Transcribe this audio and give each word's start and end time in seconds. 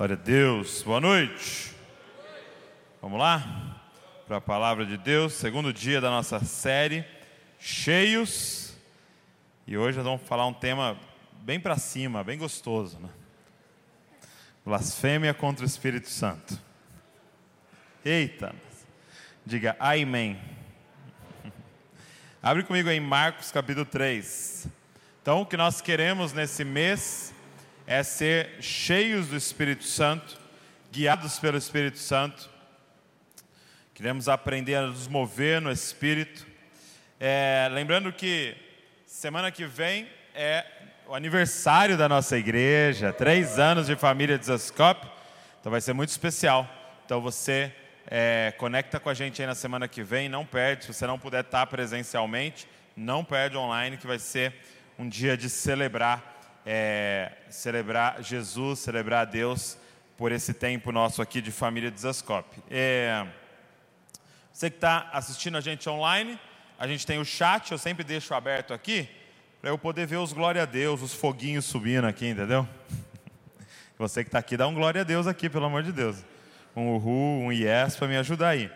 Glória 0.00 0.16
a 0.16 0.18
Deus. 0.18 0.82
Boa 0.82 0.98
noite. 0.98 1.76
Vamos 3.02 3.18
lá? 3.18 3.78
Para 4.26 4.38
a 4.38 4.40
palavra 4.40 4.86
de 4.86 4.96
Deus, 4.96 5.34
segundo 5.34 5.74
dia 5.74 6.00
da 6.00 6.08
nossa 6.08 6.42
série, 6.42 7.04
cheios. 7.58 8.74
E 9.66 9.76
hoje 9.76 9.98
nós 9.98 10.06
vamos 10.06 10.22
falar 10.22 10.46
um 10.46 10.54
tema 10.54 10.98
bem 11.42 11.60
para 11.60 11.76
cima, 11.76 12.24
bem 12.24 12.38
gostoso, 12.38 12.98
né? 12.98 13.10
Blasfêmia 14.64 15.34
contra 15.34 15.66
o 15.66 15.68
Espírito 15.68 16.08
Santo. 16.08 16.58
Eita! 18.02 18.54
Diga 19.44 19.76
amém. 19.78 20.40
Abre 22.42 22.62
comigo 22.62 22.88
em 22.88 23.00
Marcos 23.00 23.52
capítulo 23.52 23.84
3. 23.84 24.66
Então, 25.20 25.42
o 25.42 25.46
que 25.46 25.58
nós 25.58 25.82
queremos 25.82 26.32
nesse 26.32 26.64
mês 26.64 27.34
é 27.90 28.04
ser 28.04 28.50
cheios 28.60 29.26
do 29.26 29.36
Espírito 29.36 29.82
Santo, 29.82 30.38
guiados 30.92 31.40
pelo 31.40 31.58
Espírito 31.58 31.98
Santo. 31.98 32.48
Queremos 33.92 34.28
aprender 34.28 34.76
a 34.76 34.82
nos 34.82 35.08
mover 35.08 35.60
no 35.60 35.72
Espírito. 35.72 36.46
É, 37.18 37.68
lembrando 37.72 38.12
que 38.12 38.54
semana 39.04 39.50
que 39.50 39.66
vem 39.66 40.06
é 40.36 40.64
o 41.08 41.16
aniversário 41.16 41.98
da 41.98 42.08
nossa 42.08 42.38
igreja, 42.38 43.12
três 43.12 43.58
anos 43.58 43.88
de 43.88 43.96
família 43.96 44.38
de 44.38 44.46
Zascope, 44.46 45.08
então 45.58 45.72
vai 45.72 45.80
ser 45.80 45.92
muito 45.92 46.10
especial. 46.10 46.70
Então 47.04 47.20
você 47.20 47.74
é, 48.06 48.54
conecta 48.56 49.00
com 49.00 49.08
a 49.08 49.14
gente 49.14 49.42
aí 49.42 49.48
na 49.48 49.56
semana 49.56 49.88
que 49.88 50.04
vem, 50.04 50.28
não 50.28 50.46
perde, 50.46 50.84
se 50.84 50.94
você 50.94 51.08
não 51.08 51.18
puder 51.18 51.42
estar 51.42 51.66
presencialmente, 51.66 52.68
não 52.96 53.24
perde 53.24 53.56
online, 53.56 53.96
que 53.96 54.06
vai 54.06 54.20
ser 54.20 54.54
um 54.96 55.08
dia 55.08 55.36
de 55.36 55.50
celebrar 55.50 56.39
é, 56.64 57.32
celebrar 57.48 58.22
Jesus, 58.22 58.80
celebrar 58.80 59.22
a 59.22 59.24
Deus 59.24 59.78
por 60.16 60.32
esse 60.32 60.52
tempo 60.52 60.92
nosso 60.92 61.22
aqui 61.22 61.40
de 61.40 61.50
família 61.50 61.90
de 61.90 62.00
Zascope. 62.00 62.62
É, 62.70 63.26
você 64.52 64.68
que 64.68 64.76
está 64.76 65.08
assistindo 65.12 65.56
a 65.56 65.60
gente 65.60 65.88
online, 65.88 66.38
a 66.78 66.86
gente 66.86 67.06
tem 67.06 67.18
o 67.18 67.24
chat, 67.24 67.72
eu 67.72 67.78
sempre 67.78 68.04
deixo 68.04 68.34
aberto 68.34 68.74
aqui, 68.74 69.08
para 69.60 69.70
eu 69.70 69.78
poder 69.78 70.06
ver 70.06 70.16
os 70.16 70.32
glória 70.32 70.62
a 70.62 70.66
Deus, 70.66 71.02
os 71.02 71.14
foguinhos 71.14 71.64
subindo 71.64 72.06
aqui, 72.06 72.26
entendeu? 72.26 72.68
Você 73.98 74.22
que 74.22 74.28
está 74.28 74.38
aqui, 74.38 74.56
dá 74.56 74.66
um 74.66 74.74
glória 74.74 75.02
a 75.02 75.04
Deus 75.04 75.26
aqui, 75.26 75.48
pelo 75.48 75.66
amor 75.66 75.82
de 75.82 75.92
Deus. 75.92 76.24
Um 76.74 76.94
uhul, 76.94 77.42
um 77.42 77.52
yes 77.52 77.96
para 77.96 78.08
me 78.08 78.16
ajudar 78.16 78.50
aí. 78.50 78.70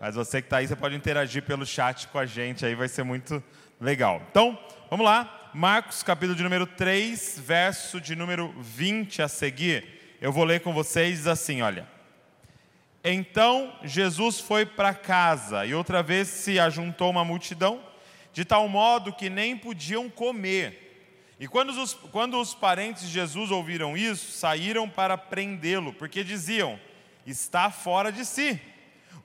Mas 0.00 0.14
você 0.14 0.40
que 0.40 0.46
está 0.46 0.58
aí, 0.58 0.68
você 0.68 0.76
pode 0.76 0.94
interagir 0.94 1.42
pelo 1.42 1.66
chat 1.66 2.06
com 2.08 2.18
a 2.18 2.24
gente, 2.24 2.64
aí 2.64 2.74
vai 2.74 2.88
ser 2.88 3.02
muito 3.02 3.42
legal. 3.80 4.22
Então, 4.30 4.58
vamos 4.88 5.04
lá. 5.04 5.37
Marcos, 5.54 6.02
capítulo 6.02 6.36
de 6.36 6.42
número 6.42 6.66
3, 6.66 7.40
verso 7.42 8.00
de 8.00 8.14
número 8.14 8.54
20 8.60 9.22
a 9.22 9.28
seguir. 9.28 10.16
Eu 10.20 10.30
vou 10.30 10.44
ler 10.44 10.60
com 10.60 10.74
vocês 10.74 11.26
assim, 11.26 11.62
olha. 11.62 11.88
Então 13.02 13.74
Jesus 13.82 14.40
foi 14.40 14.66
para 14.66 14.92
casa 14.92 15.64
e 15.64 15.74
outra 15.74 16.02
vez 16.02 16.28
se 16.28 16.60
ajuntou 16.60 17.10
uma 17.10 17.24
multidão, 17.24 17.82
de 18.32 18.44
tal 18.44 18.68
modo 18.68 19.12
que 19.12 19.30
nem 19.30 19.56
podiam 19.56 20.10
comer. 20.10 21.32
E 21.40 21.48
quando 21.48 21.70
os, 21.70 21.94
quando 21.94 22.38
os 22.38 22.54
parentes 22.54 23.04
de 23.04 23.08
Jesus 23.08 23.50
ouviram 23.50 23.96
isso, 23.96 24.32
saíram 24.32 24.86
para 24.86 25.16
prendê-lo, 25.16 25.94
porque 25.94 26.22
diziam: 26.22 26.78
está 27.26 27.70
fora 27.70 28.12
de 28.12 28.24
si. 28.26 28.60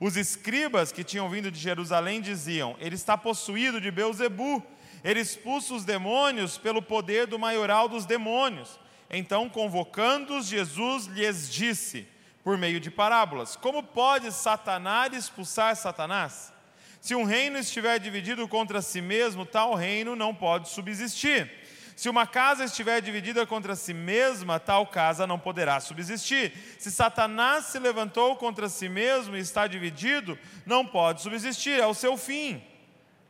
Os 0.00 0.16
escribas 0.16 0.90
que 0.90 1.04
tinham 1.04 1.28
vindo 1.28 1.50
de 1.50 1.58
Jerusalém 1.58 2.22
diziam: 2.22 2.76
ele 2.80 2.94
está 2.94 3.18
possuído 3.18 3.78
de 3.78 3.90
Beuzebu 3.90 4.64
ele 5.04 5.20
expulsa 5.20 5.74
os 5.74 5.84
demônios 5.84 6.56
pelo 6.56 6.80
poder 6.80 7.26
do 7.26 7.38
maioral 7.38 7.88
dos 7.88 8.06
demônios. 8.06 8.80
Então, 9.10 9.50
convocando-os, 9.50 10.46
Jesus 10.46 11.04
lhes 11.06 11.52
disse, 11.52 12.08
por 12.42 12.56
meio 12.56 12.80
de 12.80 12.90
parábolas: 12.90 13.54
Como 13.54 13.82
pode 13.82 14.32
Satanás 14.32 15.12
expulsar 15.12 15.76
Satanás? 15.76 16.52
Se 17.00 17.14
um 17.14 17.24
reino 17.24 17.58
estiver 17.58 17.98
dividido 17.98 18.48
contra 18.48 18.80
si 18.80 19.02
mesmo, 19.02 19.44
tal 19.44 19.74
reino 19.74 20.16
não 20.16 20.34
pode 20.34 20.70
subsistir. 20.70 21.50
Se 21.94 22.08
uma 22.08 22.26
casa 22.26 22.64
estiver 22.64 23.00
dividida 23.00 23.46
contra 23.46 23.76
si 23.76 23.94
mesma, 23.94 24.58
tal 24.58 24.86
casa 24.86 25.26
não 25.26 25.38
poderá 25.38 25.78
subsistir. 25.80 26.52
Se 26.78 26.90
Satanás 26.90 27.66
se 27.66 27.78
levantou 27.78 28.34
contra 28.36 28.68
si 28.68 28.88
mesmo 28.88 29.36
e 29.36 29.40
está 29.40 29.66
dividido, 29.66 30.38
não 30.66 30.84
pode 30.84 31.22
subsistir, 31.22 31.78
é 31.78 31.86
o 31.86 31.94
seu 31.94 32.16
fim. 32.16 32.62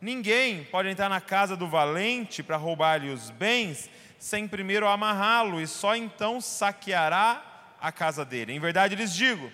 Ninguém 0.04 0.64
pode 0.64 0.90
entrar 0.90 1.08
na 1.08 1.18
casa 1.18 1.56
do 1.56 1.66
valente 1.66 2.42
para 2.42 2.58
roubar-lhe 2.58 3.08
os 3.08 3.30
bens, 3.30 3.88
sem 4.18 4.46
primeiro 4.46 4.86
amarrá-lo, 4.86 5.62
e 5.62 5.66
só 5.66 5.96
então 5.96 6.42
saqueará 6.42 7.74
a 7.80 7.90
casa 7.90 8.22
dele. 8.22 8.52
Em 8.52 8.60
verdade 8.60 8.94
lhes 8.94 9.14
digo 9.14 9.50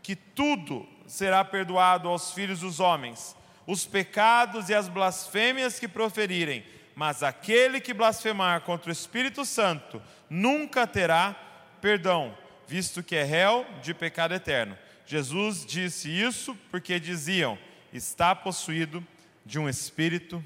que 0.00 0.14
tudo 0.14 0.88
será 1.08 1.44
perdoado 1.44 2.06
aos 2.06 2.32
filhos 2.32 2.60
dos 2.60 2.78
homens, 2.78 3.34
os 3.66 3.84
pecados 3.84 4.68
e 4.68 4.74
as 4.74 4.88
blasfêmias 4.88 5.80
que 5.80 5.88
proferirem, 5.88 6.64
mas 6.94 7.24
aquele 7.24 7.80
que 7.80 7.92
blasfemar 7.92 8.60
contra 8.60 8.90
o 8.90 8.92
Espírito 8.92 9.44
Santo 9.44 10.00
nunca 10.28 10.86
terá 10.86 11.34
perdão, 11.80 12.38
visto 12.64 13.02
que 13.02 13.16
é 13.16 13.24
réu 13.24 13.66
de 13.82 13.92
pecado 13.92 14.34
eterno. 14.34 14.78
Jesus 15.04 15.66
disse 15.66 16.08
isso 16.08 16.56
porque 16.70 17.00
diziam: 17.00 17.58
está 17.92 18.36
possuído 18.36 19.04
de 19.44 19.58
um 19.58 19.68
espírito 19.68 20.44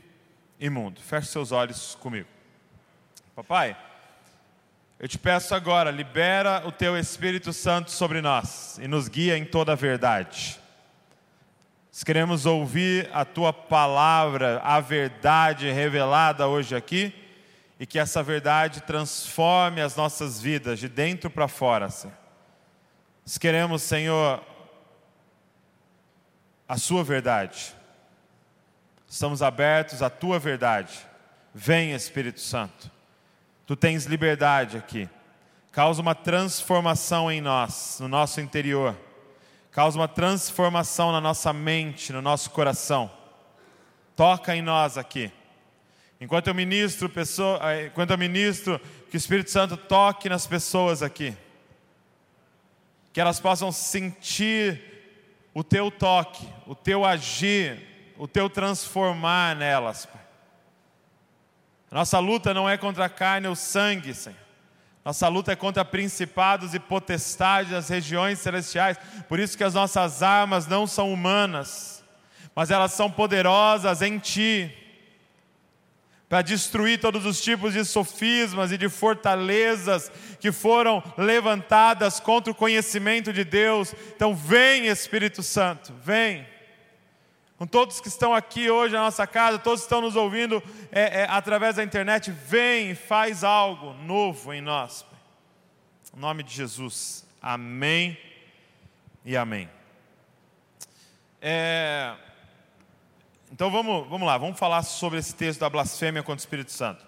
imundo. 0.58 1.00
Feche 1.00 1.28
seus 1.28 1.52
olhos 1.52 1.94
comigo. 2.00 2.28
Papai, 3.34 3.76
eu 4.98 5.08
te 5.08 5.18
peço 5.18 5.54
agora, 5.54 5.90
libera 5.90 6.62
o 6.66 6.72
teu 6.72 6.96
Espírito 6.96 7.52
Santo 7.52 7.90
sobre 7.90 8.20
nós 8.20 8.78
e 8.78 8.86
nos 8.86 9.08
guia 9.08 9.36
em 9.36 9.44
toda 9.44 9.72
a 9.72 9.76
verdade. 9.76 10.60
Nós 11.92 12.02
queremos 12.02 12.46
ouvir 12.46 13.10
a 13.12 13.24
tua 13.24 13.52
palavra, 13.52 14.60
a 14.64 14.80
verdade 14.80 15.70
revelada 15.70 16.48
hoje 16.48 16.74
aqui, 16.74 17.12
e 17.78 17.86
que 17.86 17.98
essa 17.98 18.22
verdade 18.22 18.80
transforme 18.82 19.80
as 19.80 19.96
nossas 19.96 20.40
vidas 20.40 20.78
de 20.78 20.88
dentro 20.88 21.28
para 21.28 21.48
fora, 21.48 21.90
Senhor. 21.90 22.16
Nós 23.26 23.36
queremos, 23.36 23.82
Senhor, 23.82 24.42
a 26.68 26.78
sua 26.78 27.02
verdade 27.04 27.74
Estamos 29.14 29.42
abertos 29.42 30.02
à 30.02 30.10
tua 30.10 30.40
verdade. 30.40 30.92
Vem, 31.54 31.92
Espírito 31.92 32.40
Santo. 32.40 32.90
Tu 33.64 33.76
tens 33.76 34.06
liberdade 34.06 34.76
aqui. 34.76 35.08
Causa 35.70 36.02
uma 36.02 36.16
transformação 36.16 37.30
em 37.30 37.40
nós, 37.40 37.98
no 38.00 38.08
nosso 38.08 38.40
interior. 38.40 38.98
Causa 39.70 39.96
uma 39.96 40.08
transformação 40.08 41.12
na 41.12 41.20
nossa 41.20 41.52
mente, 41.52 42.12
no 42.12 42.20
nosso 42.20 42.50
coração. 42.50 43.08
Toca 44.16 44.56
em 44.56 44.60
nós 44.60 44.98
aqui. 44.98 45.30
Enquanto 46.20 46.48
eu 46.48 46.54
ministro, 46.54 47.08
pessoa, 47.08 47.60
eh, 47.72 47.86
enquanto 47.86 48.10
eu 48.10 48.18
ministro, 48.18 48.80
que 49.08 49.16
o 49.16 49.16
Espírito 49.16 49.52
Santo 49.52 49.76
toque 49.76 50.28
nas 50.28 50.44
pessoas 50.44 51.04
aqui. 51.04 51.36
Que 53.12 53.20
elas 53.20 53.38
possam 53.38 53.70
sentir 53.70 54.82
o 55.54 55.62
teu 55.62 55.88
toque, 55.88 56.48
o 56.66 56.74
teu 56.74 57.04
agir, 57.04 57.93
o 58.16 58.28
teu 58.28 58.48
transformar 58.48 59.56
nelas, 59.56 60.06
Pai. 60.06 60.22
Nossa 61.90 62.18
luta 62.18 62.52
não 62.52 62.68
é 62.68 62.76
contra 62.76 63.04
a 63.04 63.08
carne 63.08 63.46
ou 63.46 63.54
sangue, 63.54 64.14
Senhor. 64.14 64.38
Nossa 65.04 65.28
luta 65.28 65.52
é 65.52 65.56
contra 65.56 65.84
principados 65.84 66.74
e 66.74 66.80
potestades 66.80 67.70
das 67.70 67.88
regiões 67.88 68.38
celestiais. 68.38 68.98
Por 69.28 69.38
isso 69.38 69.56
que 69.56 69.62
as 69.62 69.74
nossas 69.74 70.22
armas 70.22 70.66
não 70.66 70.86
são 70.86 71.12
humanas, 71.12 72.02
mas 72.54 72.70
elas 72.70 72.92
são 72.92 73.10
poderosas 73.10 74.00
em 74.00 74.18
Ti 74.18 74.74
para 76.28 76.42
destruir 76.42 76.98
todos 76.98 77.26
os 77.26 77.40
tipos 77.40 77.74
de 77.74 77.84
sofismas 77.84 78.72
e 78.72 78.78
de 78.78 78.88
fortalezas 78.88 80.10
que 80.40 80.50
foram 80.50 81.02
levantadas 81.16 82.18
contra 82.18 82.50
o 82.50 82.56
conhecimento 82.56 83.32
de 83.32 83.44
Deus. 83.44 83.94
Então, 84.16 84.34
vem 84.34 84.86
Espírito 84.86 85.42
Santo, 85.42 85.92
vem 86.02 86.44
com 87.56 87.66
todos 87.66 88.00
que 88.00 88.08
estão 88.08 88.34
aqui 88.34 88.68
hoje 88.68 88.94
na 88.94 89.02
nossa 89.02 89.26
casa, 89.26 89.58
todos 89.58 89.80
que 89.80 89.86
estão 89.86 90.00
nos 90.00 90.16
ouvindo 90.16 90.62
é, 90.90 91.22
é, 91.22 91.26
através 91.30 91.76
da 91.76 91.84
internet, 91.84 92.30
vem 92.30 92.90
e 92.90 92.94
faz 92.94 93.44
algo 93.44 93.92
novo 94.04 94.52
em 94.52 94.60
nós. 94.60 95.06
Em 96.16 96.20
nome 96.20 96.42
de 96.42 96.52
Jesus, 96.52 97.26
amém 97.40 98.18
e 99.24 99.36
amém. 99.36 99.68
É, 101.40 102.14
então 103.52 103.70
vamos, 103.70 104.08
vamos 104.08 104.26
lá, 104.26 104.36
vamos 104.36 104.58
falar 104.58 104.82
sobre 104.82 105.18
esse 105.18 105.34
texto 105.34 105.60
da 105.60 105.70
blasfêmia 105.70 106.22
contra 106.22 106.40
o 106.40 106.44
Espírito 106.44 106.72
Santo. 106.72 107.04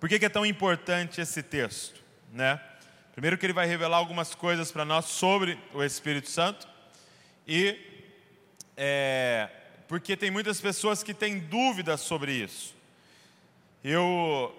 Por 0.00 0.08
que, 0.08 0.18
que 0.18 0.24
é 0.24 0.30
tão 0.30 0.46
importante 0.46 1.20
esse 1.20 1.42
texto? 1.42 2.02
Né? 2.32 2.58
Primeiro, 3.20 3.36
que 3.36 3.44
ele 3.44 3.52
vai 3.52 3.66
revelar 3.66 3.98
algumas 3.98 4.34
coisas 4.34 4.72
para 4.72 4.82
nós 4.82 5.04
sobre 5.04 5.58
o 5.74 5.84
Espírito 5.84 6.30
Santo, 6.30 6.66
e 7.46 7.78
é, 8.74 9.46
porque 9.86 10.16
tem 10.16 10.30
muitas 10.30 10.58
pessoas 10.58 11.02
que 11.02 11.12
têm 11.12 11.38
dúvidas 11.38 12.00
sobre 12.00 12.32
isso. 12.32 12.74
Eu 13.84 14.50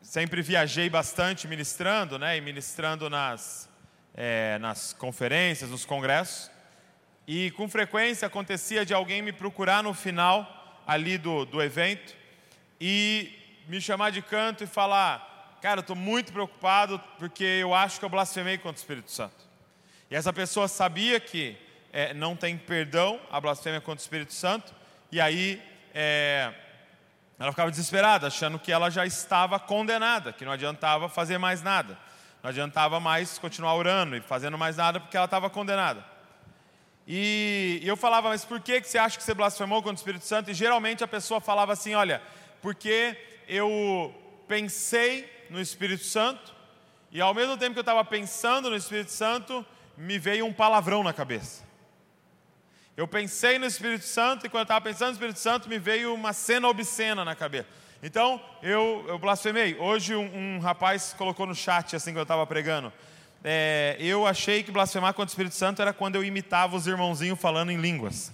sempre 0.00 0.40
viajei 0.40 0.88
bastante 0.88 1.46
ministrando, 1.46 2.18
né? 2.18 2.38
E 2.38 2.40
ministrando 2.40 3.10
nas, 3.10 3.68
é, 4.14 4.56
nas 4.56 4.94
conferências, 4.94 5.68
nos 5.68 5.84
congressos. 5.84 6.50
E 7.28 7.50
com 7.50 7.68
frequência 7.68 8.24
acontecia 8.24 8.82
de 8.82 8.94
alguém 8.94 9.20
me 9.20 9.30
procurar 9.30 9.82
no 9.82 9.92
final 9.92 10.82
ali 10.86 11.18
do, 11.18 11.44
do 11.44 11.60
evento 11.60 12.16
e 12.80 13.30
me 13.68 13.78
chamar 13.78 14.08
de 14.08 14.22
canto 14.22 14.64
e 14.64 14.66
falar: 14.66 15.29
Cara, 15.60 15.80
eu 15.80 15.82
estou 15.82 15.94
muito 15.96 16.32
preocupado 16.32 16.98
porque 17.18 17.44
eu 17.44 17.74
acho 17.74 17.98
que 17.98 18.04
eu 18.04 18.08
blasfemei 18.08 18.56
contra 18.56 18.78
o 18.78 18.82
Espírito 18.82 19.10
Santo. 19.10 19.44
E 20.10 20.16
essa 20.16 20.32
pessoa 20.32 20.66
sabia 20.66 21.20
que 21.20 21.54
é, 21.92 22.14
não 22.14 22.34
tem 22.34 22.56
perdão 22.56 23.20
a 23.30 23.38
blasfêmia 23.38 23.78
contra 23.78 24.00
o 24.00 24.02
Espírito 24.02 24.32
Santo, 24.32 24.74
e 25.12 25.20
aí 25.20 25.62
é, 25.94 26.50
ela 27.38 27.52
ficava 27.52 27.70
desesperada, 27.70 28.26
achando 28.26 28.58
que 28.58 28.72
ela 28.72 28.88
já 28.88 29.04
estava 29.04 29.60
condenada, 29.60 30.32
que 30.32 30.46
não 30.46 30.52
adiantava 30.52 31.10
fazer 31.10 31.36
mais 31.36 31.62
nada, 31.62 31.98
não 32.42 32.48
adiantava 32.48 32.98
mais 32.98 33.38
continuar 33.38 33.74
orando 33.74 34.16
e 34.16 34.20
fazendo 34.22 34.56
mais 34.56 34.78
nada 34.78 34.98
porque 34.98 35.16
ela 35.16 35.26
estava 35.26 35.50
condenada. 35.50 36.02
E, 37.06 37.82
eu 37.82 37.98
falava, 37.98 38.30
mas 38.30 38.46
por 38.46 38.60
que, 38.60 38.80
que 38.80 38.88
você 38.88 38.96
acha 38.96 39.18
que 39.18 39.22
você 39.22 39.34
blasfemou 39.34 39.82
contra 39.82 39.96
o 39.96 39.96
Espírito 39.96 40.24
Santo? 40.24 40.50
E 40.50 40.54
geralmente 40.54 41.04
a 41.04 41.08
pessoa 41.08 41.38
falava 41.38 41.72
assim: 41.72 41.94
olha, 41.94 42.22
porque 42.62 43.16
eu 43.48 44.14
pensei 44.46 45.39
no 45.50 45.60
Espírito 45.60 46.04
Santo, 46.04 46.54
e 47.10 47.20
ao 47.20 47.34
mesmo 47.34 47.56
tempo 47.56 47.72
que 47.72 47.78
eu 47.78 47.82
estava 47.82 48.04
pensando 48.04 48.70
no 48.70 48.76
Espírito 48.76 49.10
Santo, 49.10 49.64
me 49.96 50.18
veio 50.18 50.46
um 50.46 50.52
palavrão 50.52 51.02
na 51.02 51.12
cabeça. 51.12 51.64
Eu 52.96 53.06
pensei 53.08 53.58
no 53.58 53.66
Espírito 53.66 54.04
Santo, 54.04 54.46
e 54.46 54.48
quando 54.48 54.60
eu 54.60 54.64
estava 54.64 54.80
pensando 54.80 55.08
no 55.08 55.14
Espírito 55.14 55.38
Santo, 55.38 55.68
me 55.68 55.78
veio 55.78 56.14
uma 56.14 56.32
cena 56.32 56.68
obscena 56.68 57.24
na 57.24 57.34
cabeça. 57.34 57.68
Então, 58.02 58.40
eu, 58.62 59.04
eu 59.08 59.18
blasfemei. 59.18 59.76
Hoje, 59.78 60.14
um, 60.14 60.56
um 60.56 60.58
rapaz 60.60 61.12
colocou 61.12 61.46
no 61.46 61.54
chat, 61.54 61.94
assim, 61.94 62.12
que 62.12 62.18
eu 62.18 62.22
estava 62.22 62.46
pregando 62.46 62.92
é, 63.42 63.96
eu 63.98 64.26
achei 64.26 64.62
que 64.62 64.70
blasfemar 64.70 65.14
contra 65.14 65.30
o 65.30 65.32
Espírito 65.32 65.54
Santo 65.54 65.80
era 65.80 65.92
quando 65.92 66.16
eu 66.16 66.24
imitava 66.24 66.76
os 66.76 66.86
irmãozinhos 66.86 67.40
falando 67.40 67.70
em 67.70 67.78
línguas. 67.78 68.32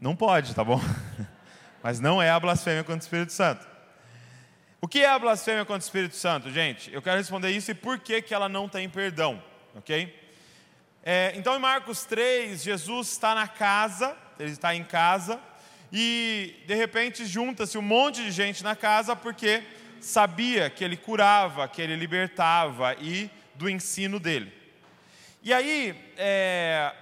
Não 0.00 0.14
pode, 0.14 0.54
tá 0.54 0.62
bom? 0.62 0.80
Mas 1.82 2.00
não 2.00 2.22
é 2.22 2.30
a 2.30 2.38
blasfêmia 2.38 2.84
contra 2.84 3.00
o 3.00 3.02
Espírito 3.02 3.32
Santo. 3.32 3.66
O 4.84 4.86
que 4.86 5.02
é 5.02 5.08
a 5.08 5.18
blasfêmia 5.18 5.64
contra 5.64 5.80
o 5.80 5.86
Espírito 5.86 6.14
Santo, 6.14 6.50
gente? 6.50 6.92
Eu 6.92 7.00
quero 7.00 7.16
responder 7.16 7.50
isso 7.50 7.70
e 7.70 7.74
por 7.74 7.98
que, 7.98 8.20
que 8.20 8.34
ela 8.34 8.50
não 8.50 8.68
tem 8.68 8.86
perdão, 8.86 9.42
ok? 9.74 10.14
É, 11.02 11.32
então, 11.36 11.56
em 11.56 11.58
Marcos 11.58 12.04
3, 12.04 12.62
Jesus 12.62 13.08
está 13.08 13.34
na 13.34 13.48
casa, 13.48 14.14
ele 14.38 14.50
está 14.50 14.74
em 14.74 14.84
casa, 14.84 15.40
e 15.90 16.54
de 16.66 16.74
repente 16.74 17.24
junta-se 17.24 17.78
um 17.78 17.80
monte 17.80 18.22
de 18.22 18.30
gente 18.30 18.62
na 18.62 18.76
casa 18.76 19.16
porque 19.16 19.62
sabia 20.02 20.68
que 20.68 20.84
ele 20.84 20.98
curava, 20.98 21.66
que 21.66 21.80
ele 21.80 21.96
libertava 21.96 22.94
e 23.00 23.30
do 23.54 23.70
ensino 23.70 24.20
dele. 24.20 24.52
E 25.42 25.50
aí, 25.50 25.98
é, 26.18 26.92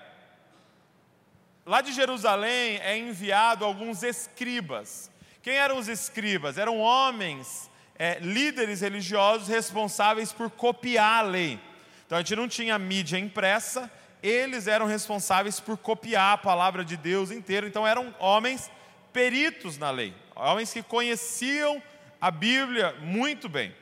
lá 1.66 1.80
de 1.80 1.90
Jerusalém 1.92 2.78
é 2.78 2.96
enviado 2.96 3.64
alguns 3.64 4.04
escribas. 4.04 5.10
Quem 5.42 5.54
eram 5.54 5.78
os 5.78 5.88
escribas? 5.88 6.56
Eram 6.56 6.78
homens, 6.78 7.71
é, 8.02 8.18
líderes 8.20 8.80
religiosos 8.80 9.46
responsáveis 9.46 10.32
por 10.32 10.50
copiar 10.50 11.20
a 11.20 11.22
lei. 11.22 11.60
Então 12.04 12.18
a 12.18 12.20
gente 12.20 12.34
não 12.34 12.48
tinha 12.48 12.76
mídia 12.76 13.16
impressa, 13.16 13.88
eles 14.20 14.66
eram 14.66 14.86
responsáveis 14.86 15.60
por 15.60 15.78
copiar 15.78 16.32
a 16.32 16.36
palavra 16.36 16.84
de 16.84 16.96
Deus 16.96 17.30
inteira. 17.30 17.64
Então 17.64 17.86
eram 17.86 18.12
homens 18.18 18.68
peritos 19.12 19.78
na 19.78 19.92
lei, 19.92 20.12
homens 20.34 20.72
que 20.72 20.82
conheciam 20.82 21.80
a 22.20 22.28
Bíblia 22.28 22.92
muito 23.02 23.48
bem. 23.48 23.72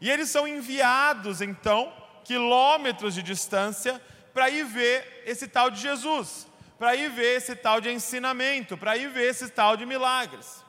E 0.00 0.10
eles 0.10 0.28
são 0.28 0.48
enviados 0.48 1.40
então 1.40 1.92
quilômetros 2.24 3.14
de 3.14 3.22
distância 3.22 4.02
para 4.34 4.50
ir 4.50 4.64
ver 4.64 5.22
esse 5.26 5.46
tal 5.46 5.70
de 5.70 5.80
Jesus, 5.80 6.48
para 6.76 6.96
ir 6.96 7.08
ver 7.08 7.36
esse 7.36 7.54
tal 7.54 7.80
de 7.80 7.88
ensinamento, 7.88 8.76
para 8.76 8.96
ir 8.96 9.10
ver 9.10 9.28
esse 9.28 9.48
tal 9.48 9.76
de 9.76 9.86
milagres. 9.86 10.59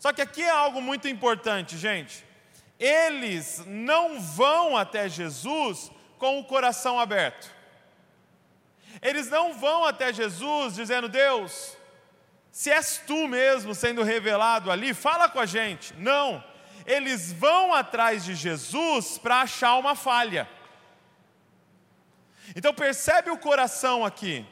Só 0.00 0.14
que 0.14 0.22
aqui 0.22 0.42
é 0.42 0.50
algo 0.50 0.80
muito 0.80 1.06
importante, 1.06 1.76
gente. 1.76 2.24
Eles 2.78 3.62
não 3.66 4.18
vão 4.18 4.74
até 4.74 5.06
Jesus 5.10 5.92
com 6.18 6.40
o 6.40 6.44
coração 6.44 6.98
aberto. 6.98 7.54
Eles 9.02 9.28
não 9.28 9.52
vão 9.52 9.84
até 9.84 10.10
Jesus 10.10 10.74
dizendo: 10.74 11.06
Deus, 11.06 11.76
se 12.50 12.70
és 12.70 12.96
tu 13.06 13.28
mesmo 13.28 13.74
sendo 13.74 14.02
revelado 14.02 14.70
ali, 14.70 14.94
fala 14.94 15.28
com 15.28 15.38
a 15.38 15.44
gente. 15.44 15.92
Não. 15.98 16.42
Eles 16.86 17.30
vão 17.30 17.74
atrás 17.74 18.24
de 18.24 18.34
Jesus 18.34 19.18
para 19.18 19.42
achar 19.42 19.76
uma 19.76 19.94
falha. 19.94 20.48
Então 22.56 22.72
percebe 22.72 23.30
o 23.30 23.36
coração 23.36 24.02
aqui. 24.02 24.46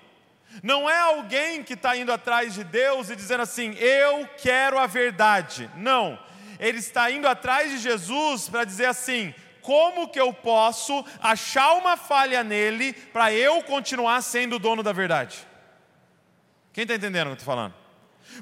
Não 0.63 0.89
é 0.89 0.99
alguém 0.99 1.63
que 1.63 1.75
está 1.75 1.97
indo 1.97 2.13
atrás 2.13 2.55
de 2.55 2.65
Deus 2.65 3.11
e 3.11 3.17
dizendo 3.17 3.43
assim, 3.43 3.75
eu 3.75 4.29
quero 4.39 4.79
a 4.79 4.87
verdade. 4.87 5.71
Não. 5.77 6.19
Ele 6.59 6.79
está 6.79 7.11
indo 7.11 7.29
atrás 7.29 7.71
de 7.71 7.79
Jesus 7.79 8.49
para 8.49 8.65
dizer 8.65 8.87
assim: 8.87 9.33
como 9.63 10.09
que 10.09 10.19
eu 10.19 10.33
posso 10.33 11.05
achar 11.21 11.75
uma 11.75 11.97
falha 11.97 12.43
nele 12.43 12.93
para 12.93 13.33
eu 13.33 13.63
continuar 13.63 14.21
sendo 14.23 14.57
o 14.57 14.59
dono 14.59 14.83
da 14.83 14.93
verdade? 14.93 15.47
Quem 16.73 16.83
está 16.83 16.95
entendendo 16.95 17.27
o 17.27 17.31
que 17.31 17.33
eu 17.33 17.39
estou 17.41 17.55
falando? 17.55 17.75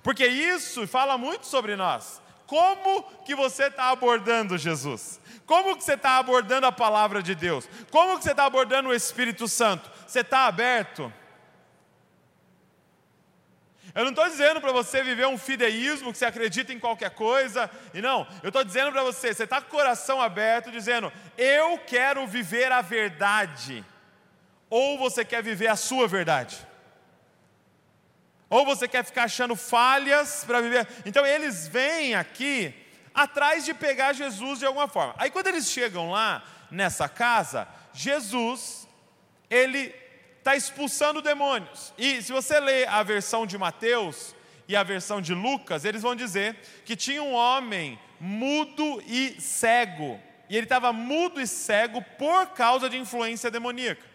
Porque 0.03 0.27
isso 0.27 0.87
fala 0.87 1.19
muito 1.19 1.47
sobre 1.47 1.77
nós. 1.77 2.23
Como 2.47 3.03
que 3.25 3.35
você 3.35 3.65
está 3.65 3.91
abordando 3.91 4.57
Jesus? 4.57 5.21
Como 5.45 5.77
que 5.77 5.83
você 5.83 5.95
está 5.95 6.17
abordando 6.17 6.67
a 6.67 6.73
palavra 6.73 7.23
de 7.23 7.35
Deus? 7.35 7.69
Como 7.91 8.17
que 8.19 8.25
você 8.25 8.31
está 8.31 8.45
abordando 8.45 8.91
o 8.91 8.95
Espírito 8.95 9.49
Santo? 9.49 9.91
Você 10.07 10.21
está 10.21 10.47
aberto? 10.47 11.13
Eu 13.97 14.05
não 14.05 14.11
estou 14.11 14.29
dizendo 14.29 14.61
para 14.61 14.73
você 14.73 15.03
viver 15.03 15.27
um 15.27 15.39
fideísmo 15.39 16.13
que 16.13 16.19
você 16.19 16.27
acredita 16.27 16.71
em 16.71 16.79
qualquer 16.79 17.09
coisa, 17.13 17.71
e 17.95 18.03
não, 18.03 18.27
eu 18.43 18.49
estou 18.49 18.63
dizendo 18.63 18.93
para 18.93 19.03
você, 19.03 19.33
você 19.33 19.45
está 19.45 19.59
com 19.59 19.69
o 19.69 19.71
coração 19.71 20.21
aberto, 20.21 20.71
dizendo, 20.71 21.11
eu 21.39 21.79
quero 21.79 22.27
viver 22.27 22.71
a 22.71 22.83
verdade, 22.83 23.83
ou 24.69 24.99
você 24.99 25.25
quer 25.25 25.43
viver 25.43 25.69
a 25.69 25.77
sua 25.77 26.07
verdade? 26.07 26.59
Ou 28.51 28.67
você 28.67 28.87
quer 28.87 29.03
ficar 29.03 29.25
achando 29.25 29.57
falhas 29.57 30.45
para 30.45 30.61
viver? 30.61 30.87
Então 31.07 31.25
eles 31.25 31.67
vêm 31.67 32.15
aqui 32.15 32.75
atrás 33.15 33.65
de 33.65 33.73
pegar 33.73 34.13
Jesus 34.13 34.59
de 34.59 34.67
alguma 34.67 34.87
forma. 34.87 35.15
Aí 35.17 35.31
quando 35.31 35.47
eles 35.47 35.71
chegam 35.71 36.11
lá 36.11 36.45
nessa 36.71 37.09
casa, 37.09 37.67
Jesus 37.95 38.87
ele 39.49 39.95
está 40.47 40.55
expulsando 40.55 41.21
demônios. 41.21 41.93
E 41.99 42.23
se 42.23 42.31
você 42.33 42.61
ler 42.61 42.89
a 42.89 43.03
versão 43.03 43.45
de 43.45 43.59
Mateus 43.59 44.33
e 44.69 44.77
a 44.77 44.85
versão 44.85 45.21
de 45.21 45.35
Lucas, 45.35 45.85
eles 45.85 46.03
vão 46.03 46.15
dizer 46.15 46.57
que 46.85 46.95
tinha 46.95 47.21
um 47.21 47.35
homem 47.35 47.99
mudo 48.21 49.03
e 49.09 49.41
cego. 49.41 50.21
E 50.49 50.57
ele 50.57 50.67
estava 50.67 50.93
mudo 50.93 51.41
e 51.41 51.49
cego 51.49 52.01
por 52.17 52.51
causa 52.51 52.89
de 52.89 52.97
influência 52.97 53.51
demoníaca. 53.51 54.07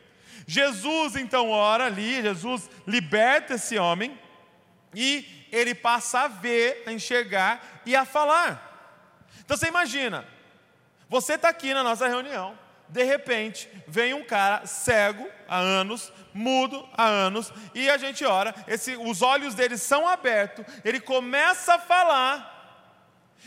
Jesus 0.47 1.17
então 1.17 1.49
ora 1.49 1.87
ali, 1.87 2.21
Jesus 2.21 2.69
liberta 2.87 3.55
esse 3.55 3.77
homem 3.77 4.17
e 4.95 5.47
ele 5.51 5.75
passa 5.75 6.21
a 6.21 6.27
ver, 6.29 6.83
a 6.87 6.93
enxergar 6.93 7.81
e 7.85 7.93
a 7.93 8.05
falar. 8.05 9.27
Então 9.43 9.57
você 9.57 9.67
imagina, 9.67 10.25
você 11.09 11.33
está 11.33 11.49
aqui 11.49 11.73
na 11.73 11.83
nossa 11.83 12.07
reunião, 12.07 12.57
de 12.91 13.03
repente 13.03 13.69
vem 13.87 14.13
um 14.13 14.23
cara 14.23 14.65
cego 14.65 15.27
há 15.47 15.57
anos, 15.57 16.11
mudo 16.33 16.87
há 16.93 17.07
anos, 17.07 17.51
e 17.73 17.89
a 17.89 17.97
gente 17.97 18.25
ora, 18.25 18.53
esse, 18.67 18.97
os 18.97 19.21
olhos 19.21 19.55
dele 19.55 19.77
são 19.77 20.07
abertos, 20.07 20.65
ele 20.83 20.99
começa 20.99 21.75
a 21.75 21.79
falar, 21.79 22.51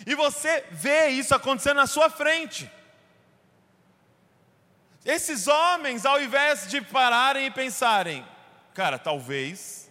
e 0.07 0.15
você 0.15 0.65
vê 0.71 1.09
isso 1.09 1.35
acontecendo 1.35 1.77
na 1.77 1.87
sua 1.87 2.09
frente. 2.09 2.71
Esses 5.05 5.47
homens, 5.47 6.07
ao 6.07 6.21
invés 6.21 6.67
de 6.67 6.81
pararem 6.81 7.47
e 7.47 7.51
pensarem, 7.51 8.27
cara, 8.73 8.99
talvez 8.99 9.91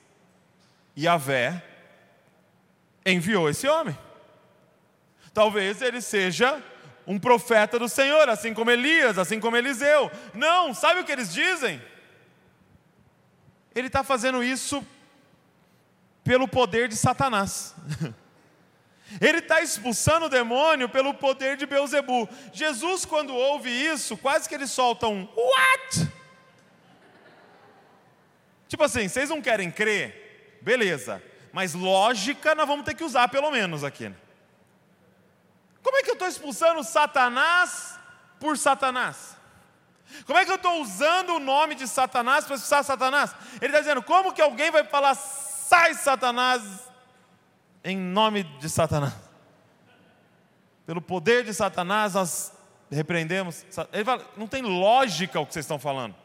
Yahvé 0.98 1.64
enviou 3.06 3.48
esse 3.48 3.68
homem. 3.68 3.98
Talvez 5.32 5.82
ele 5.82 6.02
seja 6.02 6.62
um 7.06 7.20
profeta 7.20 7.78
do 7.78 7.90
Senhor, 7.90 8.28
assim 8.30 8.54
como 8.54 8.72
Elias, 8.72 9.18
assim 9.18 9.40
como 9.40 9.58
Eliseu. 9.58 10.12
Não, 10.34 10.74
sabe 10.74 11.02
o 11.02 11.04
que 11.04 11.12
eles 11.12 11.34
dizem? 11.34 11.82
Ele 13.76 13.88
está 13.88 14.04
fazendo 14.04 14.44
isso 14.44 14.86
pelo 16.24 16.48
poder 16.48 16.88
de 16.88 16.96
Satanás. 16.96 17.76
Ele 19.22 19.40
está 19.40 19.62
expulsando 19.62 20.26
o 20.26 20.30
demônio 20.30 20.90
pelo 20.90 21.14
poder 21.14 21.56
de 21.56 21.68
Beuzebu. 21.68 22.28
Jesus, 22.52 23.06
quando 23.06 23.36
ouve 23.36 23.70
isso, 23.70 24.18
quase 24.18 24.50
que 24.50 24.56
ele 24.56 24.66
solta 24.66 25.08
um 25.08 25.28
What? 25.36 26.12
Tipo 28.68 28.84
assim, 28.84 29.08
vocês 29.08 29.30
não 29.30 29.40
querem 29.40 29.70
crer? 29.70 30.60
Beleza. 30.62 31.22
Mas 31.52 31.76
lógica 31.76 32.56
nós 32.56 32.68
vamos 32.68 32.86
ter 32.86 32.96
que 32.96 33.04
usar 33.04 33.28
pelo 33.28 33.52
menos 33.52 33.84
aqui. 33.84 34.10
Né? 34.10 34.16
Como 35.84 35.98
é 35.98 36.02
que 36.02 36.10
eu 36.10 36.14
estou 36.14 36.28
expulsando 36.28 36.84
Satanás 36.84 38.00
por 38.40 38.58
Satanás? 38.58 39.36
Como 40.26 40.40
é 40.40 40.46
que 40.46 40.52
eu 40.52 40.56
estou 40.56 40.82
usando 40.82 41.36
o 41.36 41.40
nome 41.40 41.76
de 41.76 41.88
Satanás 41.88 42.46
para 42.46 42.56
expulsar 42.56 42.84
Satanás? 42.84 43.36
Ele 43.56 43.68
está 43.68 43.80
dizendo: 43.80 44.02
como 44.02 44.32
que 44.34 44.42
alguém 44.42 44.72
vai 44.72 44.84
falar, 44.84 45.16
sai 45.16 45.94
Satanás, 45.96 46.62
em 47.84 47.98
nome 47.98 48.44
de 48.44 48.70
Satanás? 48.70 49.14
Pelo 50.86 51.02
poder 51.02 51.44
de 51.44 51.54
Satanás, 51.54 52.14
nós 52.14 52.54
repreendemos. 52.90 53.66
Ele 53.92 54.06
fala: 54.06 54.26
não 54.38 54.48
tem 54.48 54.62
lógica 54.62 55.40
o 55.40 55.46
que 55.46 55.54
vocês 55.54 55.66
estão 55.66 55.80
falando. 55.80 56.16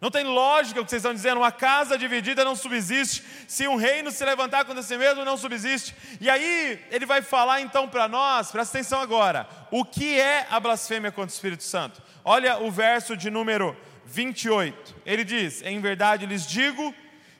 Não 0.00 0.10
tem 0.10 0.24
lógica 0.24 0.80
o 0.80 0.84
que 0.84 0.90
vocês 0.90 1.00
estão 1.00 1.14
dizendo. 1.14 1.38
Uma 1.38 1.52
casa 1.52 1.96
dividida 1.96 2.44
não 2.44 2.54
subsiste. 2.54 3.24
Se 3.48 3.66
um 3.66 3.76
reino 3.76 4.10
se 4.10 4.24
levantar 4.24 4.64
contra 4.64 4.82
si 4.82 4.96
mesmo, 4.96 5.24
não 5.24 5.36
subsiste. 5.36 5.94
E 6.20 6.28
aí, 6.28 6.84
ele 6.90 7.06
vai 7.06 7.22
falar 7.22 7.62
então 7.62 7.88
para 7.88 8.06
nós, 8.06 8.50
presta 8.50 8.76
atenção 8.76 9.00
agora, 9.00 9.48
o 9.70 9.84
que 9.84 10.20
é 10.20 10.46
a 10.50 10.60
blasfêmia 10.60 11.10
contra 11.10 11.30
o 11.30 11.34
Espírito 11.34 11.62
Santo. 11.62 12.02
Olha 12.24 12.58
o 12.58 12.70
verso 12.70 13.16
de 13.16 13.30
número 13.30 13.74
28. 14.04 14.94
Ele 15.06 15.24
diz: 15.24 15.62
Em 15.62 15.80
verdade 15.80 16.26
lhes 16.26 16.46
digo 16.46 16.94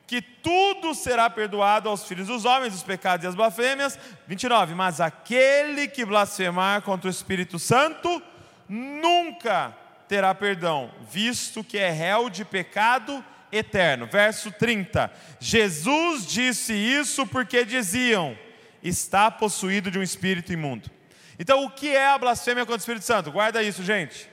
que 0.06 0.22
tudo 0.22 0.94
será 0.94 1.28
perdoado 1.28 1.88
aos 1.88 2.04
filhos 2.04 2.28
dos 2.28 2.44
homens, 2.44 2.75
os 2.75 2.82
pecados 2.82 3.25
e 3.25 3.26
as 3.26 3.34
blasfêmias. 3.34 3.98
29. 4.26 4.75
Mas 4.75 5.00
aquele 5.00 5.88
que 5.88 6.06
blasfemar 6.06 6.80
contra 6.82 7.08
o 7.08 7.10
Espírito 7.10 7.58
Santo 7.58 8.22
nunca 8.68 9.76
terá 10.08 10.34
perdão, 10.34 10.92
visto 11.10 11.64
que 11.64 11.78
é 11.78 11.90
réu 11.90 12.30
de 12.30 12.44
pecado 12.44 13.25
eterno. 13.50 14.06
Verso 14.06 14.50
30. 14.50 15.10
Jesus 15.40 16.26
disse 16.26 16.72
isso 16.72 17.26
porque 17.26 17.64
diziam: 17.64 18.36
está 18.82 19.30
possuído 19.30 19.90
de 19.90 19.98
um 19.98 20.02
espírito 20.02 20.52
imundo. 20.52 20.90
Então, 21.38 21.64
o 21.64 21.70
que 21.70 21.94
é 21.94 22.06
a 22.06 22.18
blasfêmia 22.18 22.64
contra 22.64 22.76
o 22.76 22.78
Espírito 22.78 23.04
Santo? 23.04 23.30
Guarda 23.30 23.62
isso, 23.62 23.84
gente. 23.84 24.28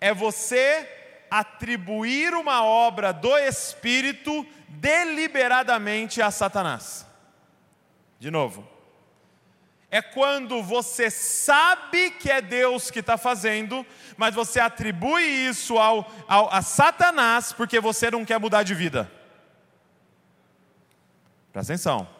É 0.00 0.14
você 0.14 0.88
atribuir 1.30 2.34
uma 2.34 2.64
obra 2.64 3.12
do 3.12 3.36
Espírito 3.38 4.46
deliberadamente 4.68 6.22
a 6.22 6.30
Satanás. 6.30 7.06
De 8.18 8.30
novo, 8.30 8.68
é 9.90 10.00
quando 10.00 10.62
você 10.62 11.10
sabe 11.10 12.12
que 12.12 12.30
é 12.30 12.40
Deus 12.40 12.90
que 12.90 13.00
está 13.00 13.18
fazendo, 13.18 13.84
mas 14.16 14.34
você 14.34 14.60
atribui 14.60 15.22
isso 15.22 15.78
ao, 15.78 16.10
ao, 16.28 16.52
a 16.52 16.62
Satanás 16.62 17.52
porque 17.52 17.80
você 17.80 18.10
não 18.10 18.24
quer 18.24 18.38
mudar 18.38 18.62
de 18.62 18.74
vida. 18.74 19.10
Presta 21.52 21.72
atenção. 21.72 22.19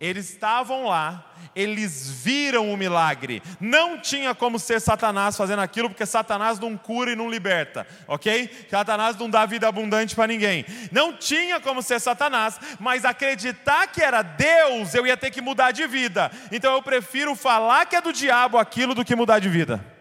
Eles 0.00 0.30
estavam 0.30 0.86
lá, 0.86 1.32
eles 1.56 2.08
viram 2.08 2.72
o 2.72 2.76
milagre. 2.76 3.42
Não 3.60 3.98
tinha 3.98 4.34
como 4.34 4.58
ser 4.58 4.80
Satanás 4.80 5.36
fazendo 5.36 5.60
aquilo, 5.60 5.90
porque 5.90 6.06
Satanás 6.06 6.58
não 6.58 6.76
cura 6.76 7.10
e 7.10 7.16
não 7.16 7.28
liberta, 7.28 7.86
ok? 8.06 8.66
Satanás 8.70 9.16
não 9.16 9.28
dá 9.28 9.44
vida 9.44 9.66
abundante 9.66 10.14
para 10.14 10.28
ninguém. 10.28 10.64
Não 10.92 11.12
tinha 11.12 11.58
como 11.58 11.82
ser 11.82 12.00
Satanás, 12.00 12.60
mas 12.78 13.04
acreditar 13.04 13.88
que 13.88 14.00
era 14.00 14.22
Deus, 14.22 14.94
eu 14.94 15.06
ia 15.06 15.16
ter 15.16 15.30
que 15.30 15.40
mudar 15.40 15.72
de 15.72 15.86
vida. 15.86 16.30
Então 16.52 16.74
eu 16.74 16.82
prefiro 16.82 17.34
falar 17.34 17.86
que 17.86 17.96
é 17.96 18.00
do 18.00 18.12
diabo 18.12 18.56
aquilo 18.56 18.94
do 18.94 19.04
que 19.04 19.16
mudar 19.16 19.40
de 19.40 19.48
vida. 19.48 19.97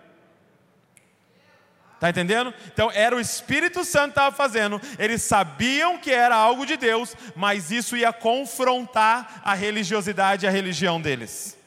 Está 1.97 2.11
entendendo? 2.11 2.53
Então 2.71 2.91
era 2.91 3.15
o 3.15 3.19
Espírito 3.19 3.83
Santo 3.83 4.13
que 4.13 4.19
estava 4.19 4.35
fazendo, 4.35 4.79
eles 4.99 5.23
sabiam 5.23 5.97
que 5.97 6.11
era 6.11 6.35
algo 6.35 6.63
de 6.63 6.77
Deus, 6.77 7.15
mas 7.35 7.71
isso 7.71 7.97
ia 7.97 8.13
confrontar 8.13 9.41
a 9.43 9.55
religiosidade 9.55 10.45
e 10.45 10.47
a 10.47 10.51
religião 10.51 11.01
deles. 11.01 11.57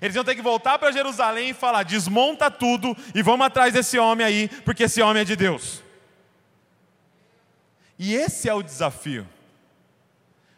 Eles 0.00 0.14
iam 0.14 0.24
ter 0.24 0.36
que 0.36 0.42
voltar 0.42 0.78
para 0.78 0.92
Jerusalém 0.92 1.50
e 1.50 1.54
falar: 1.54 1.82
desmonta 1.82 2.48
tudo 2.48 2.96
e 3.12 3.22
vamos 3.22 3.44
atrás 3.44 3.74
desse 3.74 3.98
homem 3.98 4.24
aí, 4.24 4.48
porque 4.64 4.84
esse 4.84 5.02
homem 5.02 5.22
é 5.22 5.24
de 5.24 5.34
Deus. 5.34 5.82
E 7.98 8.14
esse 8.14 8.48
é 8.48 8.54
o 8.54 8.62
desafio. 8.62 9.26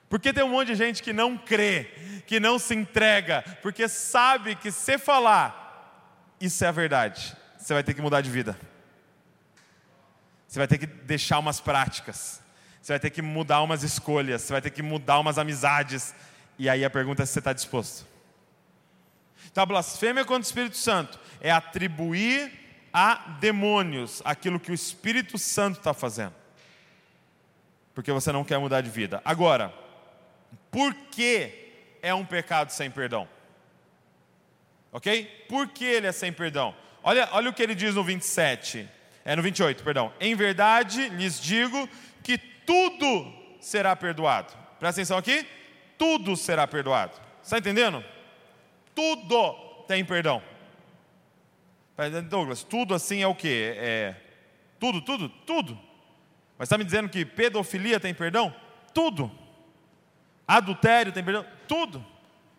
Porque 0.07 0.35
tem 0.35 0.45
um 0.45 0.51
monte 0.51 0.69
de 0.69 0.75
gente 0.75 1.03
que 1.03 1.15
não 1.15 1.39
crê, 1.39 1.89
que 2.27 2.39
não 2.39 2.59
se 2.59 2.75
entrega, 2.75 3.43
porque 3.63 3.89
sabe 3.89 4.55
que 4.55 4.71
se 4.71 4.99
falar, 4.99 6.35
isso 6.39 6.63
é 6.63 6.69
a 6.69 6.73
verdade, 6.73 7.35
você 7.59 7.73
vai 7.73 7.83
ter 7.83 7.95
que 7.95 8.03
mudar 8.03 8.21
de 8.21 8.31
vida. 8.31 8.59
Você 10.49 10.59
vai 10.59 10.67
ter 10.67 10.79
que 10.79 10.87
deixar 10.87 11.39
umas 11.39 11.61
práticas. 11.61 12.43
Você 12.81 12.95
vai 12.95 12.99
ter 12.99 13.11
que 13.11 13.21
mudar 13.21 13.61
umas 13.61 13.83
escolhas. 13.83 14.43
Você 14.43 14.53
vai 14.55 14.63
ter 14.63 14.71
que 14.71 14.83
mudar 14.83 15.21
umas 15.21 15.37
amizades. 15.37 16.15
E 16.59 16.71
aí 16.71 16.85
a 16.85 16.91
pergunta 16.91 17.23
é 17.23 17.27
se 17.27 17.35
você 17.35 17.39
está 17.39 17.53
disposto. 17.53 18.07
Então 19.53 19.63
a 19.63 19.67
blasfêmia 19.67 20.25
contra 20.25 20.41
o 20.41 20.47
Espírito 20.47 20.77
Santo 20.77 21.21
é 21.41 21.51
atribuir 21.51 22.51
a 22.93 23.37
demônios 23.41 24.23
aquilo 24.25 24.59
que 24.59 24.71
o 24.71 24.75
Espírito 24.75 25.39
Santo 25.39 25.79
está 25.79 25.93
fazendo. 25.93 26.35
Porque 27.95 28.11
você 28.11 28.33
não 28.33 28.43
quer 28.43 28.59
mudar 28.59 28.81
de 28.81 28.89
vida. 28.89 29.21
Agora, 29.25 29.73
por 30.71 30.95
que 30.95 31.99
é 32.01 32.15
um 32.15 32.25
pecado 32.25 32.71
sem 32.71 32.91
perdão? 32.91 33.29
Ok? 34.91 35.47
Por 35.49 35.69
que 35.69 35.85
ele 35.85 36.07
é 36.07 36.13
sem 36.13 36.33
perdão? 36.33 36.75
Olha, 37.03 37.29
olha 37.33 37.51
o 37.51 37.53
que 37.53 37.63
ele 37.63 37.75
diz 37.75 37.95
no 37.95 38.03
27. 38.03 38.89
É 39.25 39.37
no 39.37 39.43
28, 39.43 39.83
perdão. 39.83 40.13
Em 40.21 40.35
verdade 40.35 41.09
lhes 41.11 41.41
digo 41.41 41.89
que 42.23 42.39
tudo 42.39 43.33
será 43.61 43.95
perdoado. 43.95 44.53
Presta 44.79 45.01
atenção 45.01 45.19
aqui. 45.19 45.47
Tudo 45.97 46.37
será 46.37 46.67
perdoado. 46.67 47.13
Está 47.43 47.59
entendendo? 47.59 48.05
Tudo 48.95 49.53
tem 49.87 50.05
perdão. 50.05 50.43
Douglas, 52.29 52.63
tudo 52.63 52.95
assim 52.95 53.23
é 53.23 53.27
o 53.27 53.35
quê? 53.35 53.75
É, 53.77 54.15
tudo, 54.79 55.01
tudo, 55.03 55.29
tudo. 55.29 55.79
Mas 56.57 56.67
está 56.67 56.79
me 56.79 56.85
dizendo 56.85 57.09
que 57.09 57.25
pedofilia 57.25 57.99
tem 57.99 58.15
perdão? 58.15 58.55
Tudo. 58.95 59.31
Adultério 60.47 61.13
tem 61.13 61.25
perdão? 61.25 61.45
Tudo. 61.67 62.05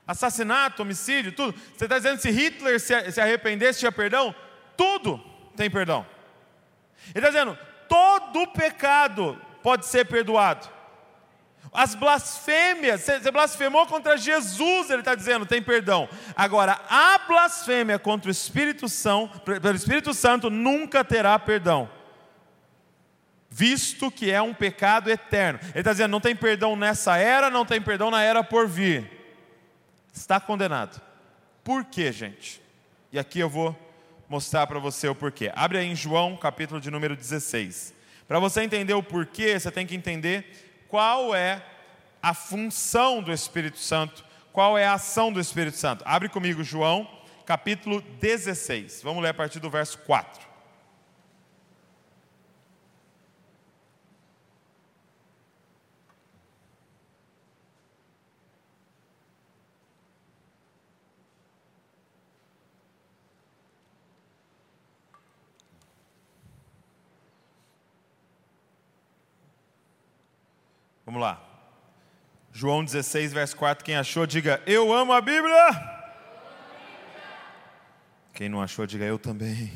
Assassinato, 0.05 0.81
homicídio, 0.81 1.31
tudo. 1.31 1.57
Você 1.75 1.85
está 1.85 1.97
dizendo 1.97 2.15
que 2.15 2.21
se 2.23 2.31
Hitler 2.31 2.79
se 2.79 3.21
arrependesse, 3.21 3.79
tinha 3.79 3.91
perdão? 3.91 4.35
Tudo 4.75 5.23
tem 5.55 5.69
perdão. 5.69 6.05
Ele 7.13 7.25
está 7.25 7.29
dizendo: 7.29 7.57
todo 7.87 8.47
pecado 8.47 9.39
pode 9.61 9.85
ser 9.85 10.05
perdoado. 10.05 10.67
As 11.71 11.93
blasfêmias, 11.93 13.01
você 13.01 13.31
blasfemou 13.31 13.85
contra 13.85 14.17
Jesus, 14.17 14.89
ele 14.89 14.99
está 15.01 15.13
dizendo, 15.13 15.45
tem 15.45 15.61
perdão. 15.61 16.09
Agora, 16.35 16.79
a 16.89 17.19
blasfêmia 17.27 17.99
contra 17.99 18.27
o 18.27 18.31
Espírito 18.31 18.89
Santo, 18.89 19.39
pelo 19.41 19.75
Espírito 19.75 20.13
Santo, 20.13 20.49
nunca 20.49 21.03
terá 21.03 21.37
perdão. 21.37 21.89
Visto 23.51 24.09
que 24.09 24.31
é 24.31 24.41
um 24.41 24.53
pecado 24.53 25.11
eterno. 25.11 25.59
Ele 25.69 25.79
está 25.79 25.91
dizendo, 25.91 26.11
não 26.11 26.21
tem 26.21 26.35
perdão 26.35 26.75
nessa 26.75 27.17
era, 27.17 27.49
não 27.49 27.65
tem 27.65 27.81
perdão 27.81 28.09
na 28.09 28.21
era 28.21 28.43
por 28.43 28.67
vir. 28.67 29.09
Está 30.13 30.39
condenado. 30.39 30.99
Por 31.63 31.85
quê, 31.85 32.11
gente? 32.11 32.61
E 33.11 33.19
aqui 33.19 33.39
eu 33.39 33.49
vou 33.49 33.77
mostrar 34.29 34.67
para 34.67 34.79
você 34.79 35.07
o 35.07 35.15
porquê. 35.15 35.51
Abre 35.55 35.79
aí 35.79 35.87
em 35.87 35.95
João, 35.95 36.37
capítulo 36.37 36.79
de 36.79 36.91
número 36.91 37.15
16. 37.15 37.93
Para 38.27 38.39
você 38.39 38.61
entender 38.61 38.93
o 38.93 39.01
porquê, 39.01 39.59
você 39.59 39.71
tem 39.71 39.87
que 39.87 39.95
entender 39.95 40.85
qual 40.87 41.33
é 41.33 41.65
a 42.21 42.33
função 42.33 43.23
do 43.23 43.33
Espírito 43.33 43.79
Santo, 43.79 44.23
qual 44.53 44.77
é 44.77 44.85
a 44.85 44.93
ação 44.93 45.33
do 45.33 45.39
Espírito 45.39 45.77
Santo. 45.77 46.03
Abre 46.05 46.29
comigo 46.29 46.63
João, 46.63 47.09
capítulo 47.45 48.01
16. 48.21 49.01
Vamos 49.01 49.23
ler 49.23 49.29
a 49.29 49.33
partir 49.33 49.59
do 49.59 49.69
verso 49.69 49.97
4. 49.99 50.48
Vamos 71.09 71.23
lá. 71.23 71.41
João 72.53 72.85
16, 72.85 73.33
verso 73.33 73.57
4. 73.57 73.83
Quem 73.83 73.95
achou, 73.95 74.27
diga: 74.27 74.61
Eu 74.67 74.93
amo 74.93 75.11
a 75.11 75.19
Bíblia. 75.19 75.55
Quem 78.31 78.47
não 78.47 78.61
achou, 78.61 78.85
diga: 78.85 79.05
Eu 79.05 79.17
também. 79.17 79.73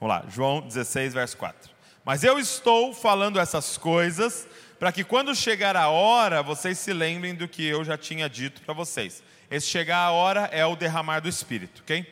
Vamos 0.00 0.16
lá. 0.16 0.24
João 0.30 0.62
16, 0.62 1.12
verso 1.12 1.36
4. 1.36 1.70
Mas 2.02 2.24
eu 2.24 2.38
estou 2.38 2.94
falando 2.94 3.38
essas 3.38 3.76
coisas 3.76 4.48
para 4.78 4.90
que 4.90 5.04
quando 5.04 5.34
chegar 5.34 5.76
a 5.76 5.90
hora 5.90 6.42
vocês 6.42 6.78
se 6.78 6.94
lembrem 6.94 7.34
do 7.34 7.46
que 7.46 7.62
eu 7.62 7.84
já 7.84 7.98
tinha 7.98 8.26
dito 8.26 8.62
para 8.62 8.72
vocês. 8.72 9.22
Esse 9.50 9.66
chegar 9.66 9.98
a 9.98 10.12
hora 10.12 10.48
é 10.50 10.64
o 10.64 10.76
derramar 10.76 11.20
do 11.20 11.28
Espírito, 11.28 11.82
ok? 11.82 12.06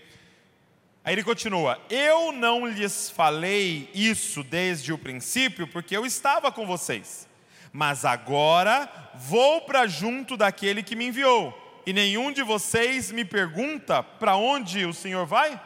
Aí 1.02 1.14
ele 1.14 1.24
continua: 1.24 1.80
Eu 1.88 2.32
não 2.32 2.66
lhes 2.66 3.08
falei 3.08 3.90
isso 3.94 4.42
desde 4.42 4.92
o 4.92 4.98
princípio 4.98 5.66
porque 5.66 5.96
eu 5.96 6.04
estava 6.04 6.52
com 6.52 6.66
vocês 6.66 7.31
mas 7.72 8.04
agora 8.04 8.88
vou 9.14 9.62
para 9.62 9.86
junto 9.86 10.36
daquele 10.36 10.82
que 10.82 10.96
me 10.96 11.06
enviou. 11.06 11.58
e 11.84 11.92
nenhum 11.92 12.30
de 12.30 12.44
vocês 12.44 13.10
me 13.10 13.24
pergunta 13.24 14.04
para 14.04 14.36
onde 14.36 14.86
o 14.86 14.94
Senhor 14.94 15.26
vai? 15.26 15.60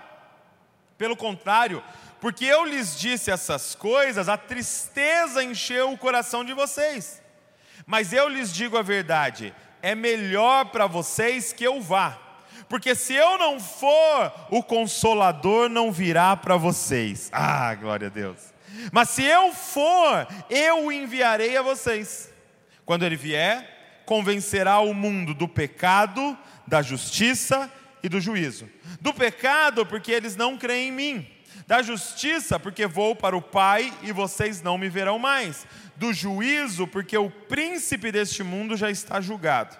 Pelo 0.96 1.14
contrário, 1.14 1.82
porque 2.20 2.46
eu 2.46 2.64
lhes 2.64 2.98
disse 2.98 3.30
essas 3.30 3.74
coisas, 3.74 4.28
a 4.28 4.38
tristeza 4.38 5.44
encheu 5.44 5.92
o 5.92 5.98
coração 5.98 6.42
de 6.42 6.54
vocês. 6.54 7.22
Mas 7.86 8.12
eu 8.12 8.28
lhes 8.28 8.52
digo 8.52 8.78
a 8.78 8.82
verdade: 8.82 9.54
é 9.82 9.94
melhor 9.94 10.66
para 10.66 10.86
vocês 10.86 11.52
que 11.52 11.64
eu 11.64 11.80
vá. 11.80 12.18
Porque 12.68 12.94
se 12.94 13.14
eu 13.14 13.38
não 13.38 13.60
for, 13.60 14.32
o 14.50 14.62
consolador 14.62 15.68
não 15.68 15.92
virá 15.92 16.36
para 16.36 16.56
vocês. 16.56 17.28
Ah, 17.32 17.74
glória 17.74 18.08
a 18.08 18.10
Deus. 18.10 18.55
Mas 18.92 19.10
se 19.10 19.22
eu 19.22 19.52
for, 19.52 20.26
eu 20.48 20.86
o 20.86 20.92
enviarei 20.92 21.56
a 21.56 21.62
vocês. 21.62 22.32
Quando 22.84 23.04
ele 23.04 23.16
vier, 23.16 24.02
convencerá 24.04 24.78
o 24.80 24.94
mundo 24.94 25.34
do 25.34 25.48
pecado, 25.48 26.36
da 26.66 26.82
justiça 26.82 27.70
e 28.02 28.08
do 28.08 28.20
juízo. 28.20 28.68
Do 29.00 29.12
pecado, 29.12 29.84
porque 29.84 30.12
eles 30.12 30.36
não 30.36 30.56
creem 30.56 30.88
em 30.88 30.92
mim. 30.92 31.28
Da 31.66 31.82
justiça, 31.82 32.60
porque 32.60 32.86
vou 32.86 33.16
para 33.16 33.36
o 33.36 33.42
Pai 33.42 33.92
e 34.02 34.12
vocês 34.12 34.62
não 34.62 34.78
me 34.78 34.88
verão 34.88 35.18
mais 35.18 35.66
do 35.96 36.12
juízo, 36.12 36.86
porque 36.86 37.16
o 37.16 37.30
príncipe 37.30 38.12
deste 38.12 38.42
mundo 38.42 38.76
já 38.76 38.90
está 38.90 39.20
julgado. 39.20 39.76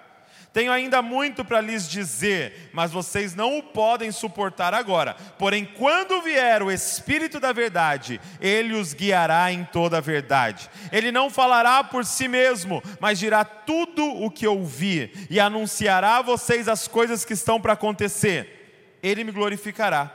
Tenho 0.57 0.73
ainda 0.73 1.03
muito 1.03 1.45
para 1.45 1.61
lhes 1.61 1.87
dizer, 1.87 2.71
mas 2.73 2.91
vocês 2.91 3.35
não 3.35 3.59
o 3.59 3.63
podem 3.63 4.11
suportar 4.11 4.73
agora. 4.73 5.13
Porém, 5.39 5.67
quando 5.67 6.23
vier 6.23 6.63
o 6.63 6.73
Espírito 6.73 7.39
da 7.39 7.53
Verdade, 7.53 8.19
ele 8.41 8.73
os 8.73 8.95
guiará 8.95 9.53
em 9.53 9.65
toda 9.65 9.99
a 9.99 10.01
verdade. 10.01 10.71
Ele 10.91 11.13
não 11.13 11.29
falará 11.29 11.85
por 11.85 12.07
si 12.07 12.27
mesmo, 12.27 12.83
mas 12.99 13.19
dirá 13.19 13.45
tudo 13.45 14.03
o 14.03 14.31
que 14.31 14.47
ouvir 14.47 15.27
e 15.29 15.39
anunciará 15.39 16.17
a 16.17 16.23
vocês 16.23 16.69
as 16.69 16.89
coisas 16.89 17.23
que 17.23 17.35
estão 17.35 17.61
para 17.61 17.75
acontecer. 17.75 18.97
Ele 19.03 19.25
me 19.25 19.33
glorificará, 19.33 20.11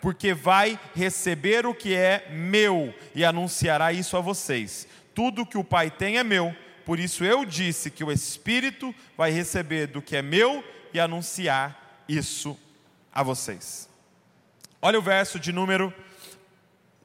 porque 0.00 0.32
vai 0.32 0.80
receber 0.96 1.66
o 1.66 1.74
que 1.74 1.94
é 1.94 2.28
meu 2.30 2.94
e 3.14 3.26
anunciará 3.26 3.92
isso 3.92 4.16
a 4.16 4.22
vocês. 4.22 4.88
Tudo 5.14 5.44
que 5.44 5.58
o 5.58 5.64
Pai 5.64 5.90
tem 5.90 6.16
é 6.16 6.24
meu, 6.24 6.56
por 6.84 6.98
isso 6.98 7.24
eu 7.24 7.44
disse 7.44 7.90
que 7.90 8.04
o 8.04 8.12
Espírito 8.12 8.94
vai 9.16 9.30
receber 9.30 9.86
do 9.86 10.02
que 10.02 10.16
é 10.16 10.22
meu 10.22 10.64
e 10.92 11.00
anunciar 11.00 12.04
isso 12.08 12.58
a 13.12 13.22
vocês. 13.22 13.88
Olha 14.80 14.98
o 14.98 15.02
verso 15.02 15.38
de 15.38 15.52
número 15.52 15.94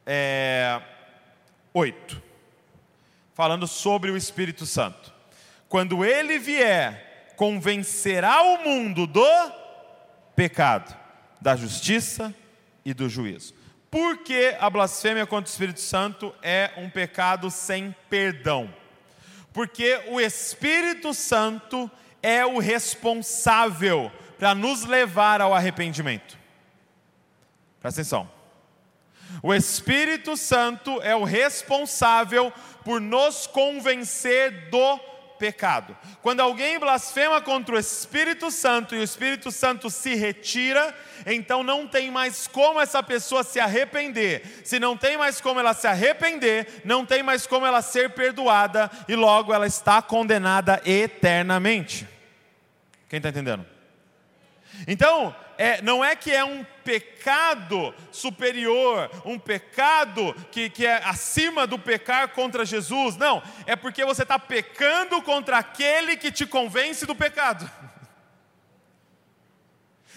é, 0.06 0.82
8, 1.74 2.22
falando 3.34 3.68
sobre 3.68 4.10
o 4.10 4.18
Espírito 4.18 4.66
Santo. 4.66 5.14
Quando 5.70 6.04
ele 6.04 6.40
vier, 6.40 7.34
convencerá 7.36 8.42
o 8.42 8.64
mundo 8.64 9.06
do 9.06 9.52
pecado, 10.36 10.96
da 11.40 11.56
justiça 11.56 12.34
e 12.84 12.94
do 12.94 13.08
juízo. 13.08 13.54
Porque 13.92 14.56
a 14.60 14.70
blasfêmia 14.70 15.26
contra 15.26 15.50
o 15.50 15.52
Espírito 15.52 15.80
Santo 15.80 16.34
é 16.42 16.72
um 16.78 16.90
pecado 16.90 17.52
sem 17.52 17.96
perdão. 18.10 18.74
Porque 19.58 20.00
o 20.10 20.22
Espírito 20.22 21.16
Santo 21.16 21.90
é 22.22 22.46
o 22.46 22.60
responsável 22.60 24.12
para 24.38 24.54
nos 24.54 24.86
levar 24.86 25.42
ao 25.42 25.52
arrependimento. 25.52 26.38
Presta 27.80 28.02
atenção. 28.02 28.30
O 29.42 29.52
Espírito 29.52 30.38
Santo 30.38 31.02
é 31.02 31.16
o 31.16 31.24
responsável 31.24 32.54
por 32.86 33.02
nos 33.02 33.48
convencer 33.48 34.70
do 34.70 35.00
pecado. 35.38 35.96
Quando 36.22 36.42
alguém 36.42 36.80
blasfema 36.80 37.42
contra 37.42 37.76
o 37.76 37.80
Espírito 37.80 38.52
Santo 38.52 38.96
e 38.96 39.00
o 39.00 39.04
Espírito 39.04 39.52
Santo 39.52 39.90
se 39.90 40.16
retira, 40.16 40.96
então 41.26 41.64
não 41.64 41.88
tem 41.88 42.12
mais 42.12 42.48
como 42.48 42.80
essa 42.80 43.02
pessoa 43.02 43.44
se 43.44 43.60
arrepender. 43.60 44.62
Se 44.64 44.80
não 44.80 44.98
tem 44.98 45.18
mais 45.18 45.40
como 45.42 45.60
ela 45.60 45.74
se 45.74 45.88
arrepender, 45.88 46.82
não 46.84 47.06
tem 47.06 47.24
mais 47.24 47.48
como 47.48 47.66
ela 47.66 47.82
ser 47.82 48.12
perdoada 48.12 48.90
e 49.08 49.16
logo 49.16 49.54
ela 49.54 49.68
está 49.68 50.02
condenada 50.02 50.82
eternamente. 50.86 52.08
Quem 53.10 53.18
está 53.18 53.30
entendendo? 53.30 53.66
Então, 54.88 55.36
é, 55.58 55.82
não 55.82 56.04
é 56.04 56.16
que 56.16 56.32
é 56.32 56.44
um 56.44 56.64
pecado 56.84 57.94
superior, 58.12 59.10
um 59.26 59.38
pecado 59.38 60.34
que, 60.52 60.70
que 60.70 60.86
é 60.86 61.02
acima 61.04 61.66
do 61.66 61.78
pecar 61.78 62.30
contra 62.30 62.66
Jesus, 62.66 63.18
não, 63.18 63.42
é 63.66 63.76
porque 63.76 64.06
você 64.06 64.24
está 64.24 64.40
pecando 64.40 65.22
contra 65.22 65.58
aquele 65.58 66.16
que 66.16 66.32
te 66.32 66.46
convence 66.46 67.06
do 67.06 67.16
pecado. 67.16 67.70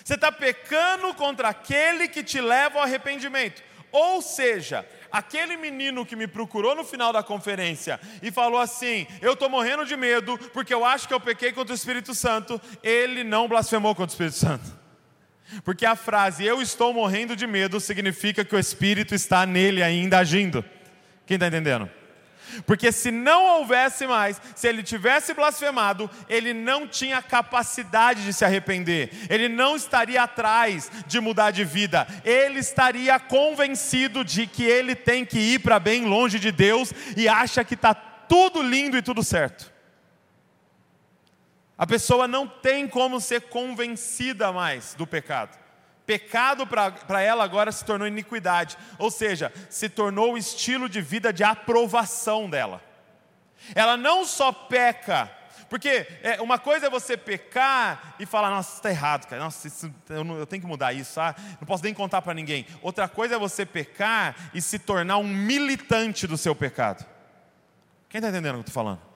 Você 0.03 0.15
está 0.15 0.33
pecando 0.33 1.15
contra 1.15 1.51
aquele 1.51 2.09
que 2.09 2.25
te 2.25 2.41
leva 2.41 2.79
ao 2.79 2.85
arrependimento. 2.85 3.63
Ou 3.93 4.23
seja, 4.23 4.85
aquele 5.13 5.57
menino 5.57 6.07
que 6.07 6.17
me 6.17 6.27
procurou 6.27 6.75
no 6.75 6.85
final 6.85 7.13
da 7.13 7.23
conferência 7.23 8.01
e 8.23 8.31
falou 8.33 8.59
assim: 8.59 9.07
Eu 9.21 9.35
estou 9.35 9.49
morrendo 9.49 9.85
de 9.85 9.97
medo 9.97 10.39
porque 10.53 10.73
eu 10.73 10.85
acho 10.85 11.07
que 11.07 11.15
eu 11.15 11.21
pequei 11.21 11.53
contra 11.53 11.73
o 11.73 11.77
Espírito 11.77 12.15
Santo, 12.15 12.61
ele 12.83 13.23
não 13.23 13.47
blasfemou 13.47 13.95
contra 13.95 14.11
o 14.11 14.15
Espírito 14.15 14.37
Santo. 14.37 14.80
Porque 15.65 15.85
a 15.85 15.97
frase 15.97 16.45
eu 16.45 16.63
estou 16.63 16.93
morrendo 16.93 17.35
de 17.35 17.47
medo 17.47 17.81
significa 17.81 18.45
que 18.45 18.55
o 18.55 18.59
Espírito 18.59 19.15
está 19.15 19.45
nele 19.47 19.83
ainda 19.83 20.19
agindo. 20.19 20.65
Quem 21.27 21.35
está 21.35 21.47
entendendo? 21.47 21.89
Porque 22.67 22.91
se 22.91 23.11
não 23.11 23.59
houvesse 23.59 24.07
mais, 24.07 24.41
se 24.55 24.69
ele 24.69 24.83
tivesse 24.83 25.33
blasfemado, 25.35 26.11
ele 26.29 26.53
não 26.53 26.87
tinha 26.87 27.23
capacidade 27.23 28.25
de 28.25 28.33
se 28.33 28.45
arrepender, 28.45 29.11
ele 29.29 29.49
não 29.49 29.77
estaria 29.77 30.23
atrás 30.23 30.91
de 31.07 31.21
mudar 31.21 31.51
de 31.51 31.65
vida, 31.65 32.07
ele 32.25 32.59
estaria 32.59 33.19
convencido 33.19 34.25
de 34.25 34.47
que 34.47 34.65
ele 34.65 34.95
tem 34.95 35.25
que 35.25 35.39
ir 35.39 35.61
para 35.61 35.79
bem 35.79 36.05
longe 36.05 36.39
de 36.39 36.51
Deus 36.51 36.93
e 37.17 37.29
acha 37.29 37.65
que 37.65 37.75
está 37.75 37.95
tudo 37.95 38.63
lindo 38.63 38.97
e 38.97 39.03
tudo 39.03 39.23
certo. 39.23 39.71
A 41.81 41.87
pessoa 41.87 42.29
não 42.29 42.47
tem 42.47 42.87
como 42.87 43.19
ser 43.23 43.49
convencida 43.49 44.53
mais 44.53 44.93
do 44.93 45.07
pecado. 45.07 45.59
Pecado 46.05 46.67
para 46.67 47.23
ela 47.23 47.43
agora 47.43 47.73
se 47.73 47.83
tornou 47.87 48.07
iniquidade, 48.07 48.77
ou 48.99 49.11
seja, 49.11 49.51
se 49.71 49.89
tornou 49.89 50.35
o 50.35 50.37
estilo 50.37 50.91
de 50.91 51.01
vida 51.01 51.33
de 51.33 51.43
aprovação 51.43 52.51
dela. 52.51 52.83
Ela 53.75 53.97
não 53.97 54.27
só 54.27 54.53
peca, 54.53 55.31
porque 55.71 56.07
é, 56.23 56.39
uma 56.43 56.59
coisa 56.59 56.89
é 56.89 56.91
você 56.91 57.17
pecar 57.17 58.15
e 58.21 58.27
falar, 58.27 58.51
nossa, 58.51 58.77
está 58.77 58.91
errado, 58.91 59.27
cara, 59.27 59.43
nossa, 59.43 59.67
isso, 59.67 59.91
eu, 60.11 60.23
não, 60.23 60.37
eu, 60.37 60.47
tenho 60.47 60.61
que 60.61 60.69
mudar 60.69 60.93
isso, 60.93 61.19
ah, 61.19 61.35
não 61.59 61.67
posso 61.67 61.83
nem 61.83 61.95
contar 61.95 62.21
para 62.21 62.35
ninguém. 62.35 62.67
Outra 62.83 63.09
coisa 63.09 63.37
é 63.37 63.39
você 63.39 63.65
pecar 63.65 64.37
e 64.53 64.61
se 64.61 64.79
tornar 64.79 65.17
um 65.17 65.27
militante 65.27 66.27
do 66.27 66.37
seu 66.37 66.55
pecado. 66.55 67.07
Quem 68.07 68.19
está 68.19 68.29
entendendo 68.29 68.51
o 68.51 68.59
que 68.59 68.69
eu 68.69 68.69
estou 68.69 68.75
falando? 68.75 69.10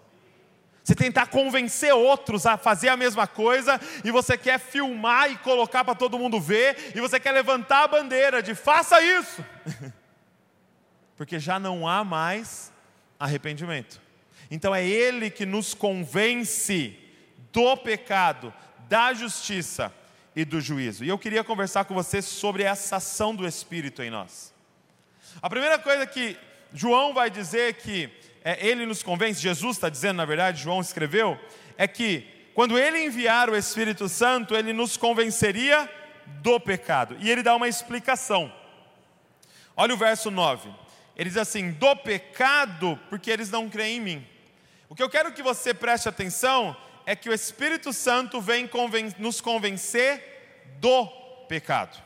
Você 0.84 0.94
tentar 0.94 1.28
convencer 1.28 1.94
outros 1.94 2.44
a 2.44 2.58
fazer 2.58 2.90
a 2.90 2.96
mesma 2.96 3.26
coisa, 3.26 3.80
e 4.04 4.10
você 4.10 4.36
quer 4.36 4.60
filmar 4.60 5.30
e 5.30 5.38
colocar 5.38 5.82
para 5.82 5.94
todo 5.94 6.18
mundo 6.18 6.38
ver, 6.38 6.92
e 6.94 7.00
você 7.00 7.18
quer 7.18 7.32
levantar 7.32 7.84
a 7.84 7.88
bandeira 7.88 8.42
de 8.42 8.54
faça 8.54 9.00
isso, 9.00 9.42
porque 11.16 11.38
já 11.38 11.58
não 11.58 11.88
há 11.88 12.04
mais 12.04 12.70
arrependimento. 13.18 13.98
Então 14.50 14.74
é 14.74 14.86
Ele 14.86 15.30
que 15.30 15.46
nos 15.46 15.72
convence 15.72 16.98
do 17.50 17.76
pecado, 17.78 18.52
da 18.86 19.14
justiça 19.14 19.90
e 20.36 20.44
do 20.44 20.60
juízo. 20.60 21.02
E 21.02 21.08
eu 21.08 21.18
queria 21.18 21.42
conversar 21.42 21.86
com 21.86 21.94
você 21.94 22.20
sobre 22.20 22.62
essa 22.62 22.96
ação 22.96 23.34
do 23.34 23.48
Espírito 23.48 24.02
em 24.02 24.10
nós. 24.10 24.52
A 25.40 25.48
primeira 25.48 25.78
coisa 25.78 26.06
que 26.06 26.36
João 26.74 27.14
vai 27.14 27.30
dizer 27.30 27.74
que 27.74 28.10
é, 28.44 28.64
ele 28.64 28.84
nos 28.84 29.02
convence, 29.02 29.40
Jesus 29.40 29.76
está 29.76 29.88
dizendo, 29.88 30.18
na 30.18 30.26
verdade, 30.26 30.62
João 30.62 30.80
escreveu, 30.80 31.40
é 31.78 31.88
que 31.88 32.28
quando 32.54 32.78
ele 32.78 33.04
enviar 33.04 33.48
o 33.48 33.56
Espírito 33.56 34.08
Santo, 34.08 34.54
ele 34.54 34.72
nos 34.72 34.96
convenceria 34.98 35.90
do 36.42 36.60
pecado. 36.60 37.16
E 37.20 37.30
ele 37.30 37.42
dá 37.42 37.56
uma 37.56 37.66
explicação. 37.66 38.52
Olha 39.76 39.94
o 39.94 39.96
verso 39.96 40.30
9. 40.30 40.70
Ele 41.16 41.30
diz 41.30 41.38
assim: 41.38 41.72
do 41.72 41.96
pecado, 41.96 42.98
porque 43.08 43.30
eles 43.30 43.50
não 43.50 43.68
creem 43.68 43.96
em 43.96 44.00
mim. 44.00 44.26
O 44.88 44.94
que 44.94 45.02
eu 45.02 45.10
quero 45.10 45.32
que 45.32 45.42
você 45.42 45.74
preste 45.74 46.08
atenção 46.08 46.76
é 47.06 47.16
que 47.16 47.28
o 47.28 47.32
Espírito 47.32 47.92
Santo 47.92 48.40
vem 48.40 48.68
conven 48.68 49.12
nos 49.18 49.40
convencer 49.40 50.62
do 50.78 51.06
pecado. 51.48 52.00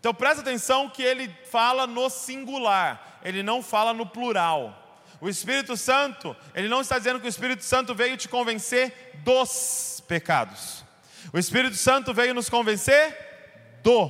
Então 0.00 0.12
presta 0.12 0.40
atenção 0.40 0.88
que 0.88 1.02
ele 1.02 1.32
fala 1.48 1.86
no 1.86 2.10
singular, 2.10 3.20
ele 3.22 3.42
não 3.42 3.62
fala 3.62 3.94
no 3.94 4.04
plural. 4.04 4.81
O 5.22 5.28
Espírito 5.28 5.76
Santo, 5.76 6.36
ele 6.52 6.66
não 6.66 6.80
está 6.80 6.98
dizendo 6.98 7.20
que 7.20 7.26
o 7.26 7.28
Espírito 7.28 7.62
Santo 7.62 7.94
veio 7.94 8.16
te 8.16 8.28
convencer 8.28 9.12
dos 9.22 10.02
pecados. 10.08 10.84
O 11.32 11.38
Espírito 11.38 11.76
Santo 11.76 12.12
veio 12.12 12.34
nos 12.34 12.50
convencer 12.50 13.16
do 13.84 14.08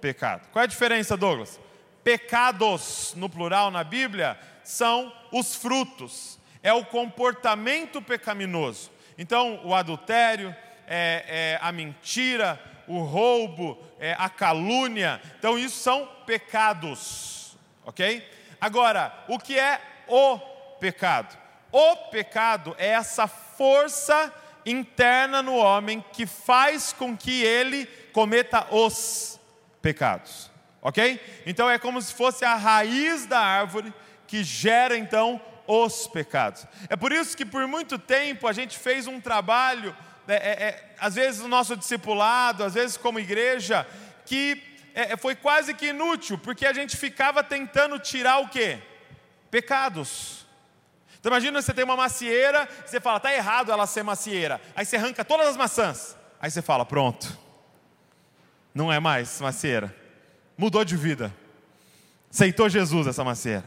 pecado. 0.00 0.48
Qual 0.50 0.60
é 0.60 0.64
a 0.64 0.68
diferença, 0.68 1.16
Douglas? 1.16 1.60
Pecados, 2.02 3.12
no 3.14 3.30
plural 3.30 3.70
na 3.70 3.84
Bíblia, 3.84 4.36
são 4.64 5.14
os 5.30 5.54
frutos, 5.54 6.40
é 6.60 6.72
o 6.72 6.84
comportamento 6.84 8.02
pecaminoso. 8.02 8.90
Então, 9.16 9.60
o 9.64 9.72
adultério, 9.72 10.52
é, 10.88 11.24
é, 11.28 11.58
a 11.62 11.70
mentira, 11.70 12.60
o 12.88 12.98
roubo, 12.98 13.78
é, 14.00 14.16
a 14.18 14.28
calúnia. 14.28 15.20
Então, 15.38 15.56
isso 15.56 15.78
são 15.78 16.04
pecados, 16.26 17.56
ok? 17.84 18.28
Agora, 18.60 19.24
o 19.28 19.38
que 19.38 19.56
é 19.56 19.80
o 20.08 20.38
pecado? 20.78 21.36
O 21.70 21.96
pecado 22.10 22.74
é 22.78 22.88
essa 22.88 23.26
força 23.26 24.32
interna 24.64 25.42
no 25.42 25.56
homem 25.56 26.04
que 26.12 26.26
faz 26.26 26.92
com 26.92 27.16
que 27.16 27.42
ele 27.42 27.86
cometa 28.12 28.66
os 28.74 29.38
pecados, 29.80 30.50
ok? 30.82 31.20
Então 31.46 31.70
é 31.70 31.78
como 31.78 32.00
se 32.00 32.12
fosse 32.12 32.44
a 32.44 32.54
raiz 32.54 33.26
da 33.26 33.38
árvore 33.38 33.92
que 34.26 34.42
gera 34.42 34.96
então 34.96 35.40
os 35.66 36.06
pecados. 36.06 36.66
É 36.88 36.96
por 36.96 37.12
isso 37.12 37.36
que 37.36 37.44
por 37.44 37.66
muito 37.66 37.98
tempo 37.98 38.46
a 38.46 38.52
gente 38.52 38.78
fez 38.78 39.06
um 39.06 39.20
trabalho, 39.20 39.94
é, 40.26 40.34
é, 40.34 40.64
é 40.68 40.94
às 40.98 41.14
vezes 41.14 41.40
no 41.40 41.48
nosso 41.48 41.76
discipulado, 41.76 42.64
às 42.64 42.74
vezes 42.74 42.96
como 42.96 43.20
igreja, 43.20 43.86
que 44.24 44.62
é, 44.94 45.16
foi 45.16 45.34
quase 45.34 45.74
que 45.74 45.88
inútil, 45.88 46.38
porque 46.38 46.66
a 46.66 46.72
gente 46.72 46.96
ficava 46.96 47.42
tentando 47.42 47.98
tirar 47.98 48.38
o 48.38 48.48
quê? 48.48 48.78
Pecados. 49.50 50.46
Então 51.18 51.30
imagina 51.30 51.60
você 51.60 51.74
tem 51.74 51.84
uma 51.84 51.96
macieira, 51.96 52.68
você 52.86 53.00
fala, 53.00 53.16
está 53.16 53.32
errado 53.34 53.72
ela 53.72 53.86
ser 53.86 54.02
macieira. 54.02 54.60
Aí 54.76 54.84
você 54.84 54.96
arranca 54.96 55.24
todas 55.24 55.48
as 55.48 55.56
maçãs. 55.56 56.16
Aí 56.40 56.50
você 56.50 56.62
fala, 56.62 56.84
pronto. 56.84 57.36
Não 58.74 58.92
é 58.92 59.00
mais 59.00 59.40
macieira. 59.40 59.94
Mudou 60.56 60.84
de 60.84 60.96
vida. 60.96 61.34
Aceitou 62.30 62.68
Jesus 62.68 63.06
essa 63.06 63.24
macieira. 63.24 63.64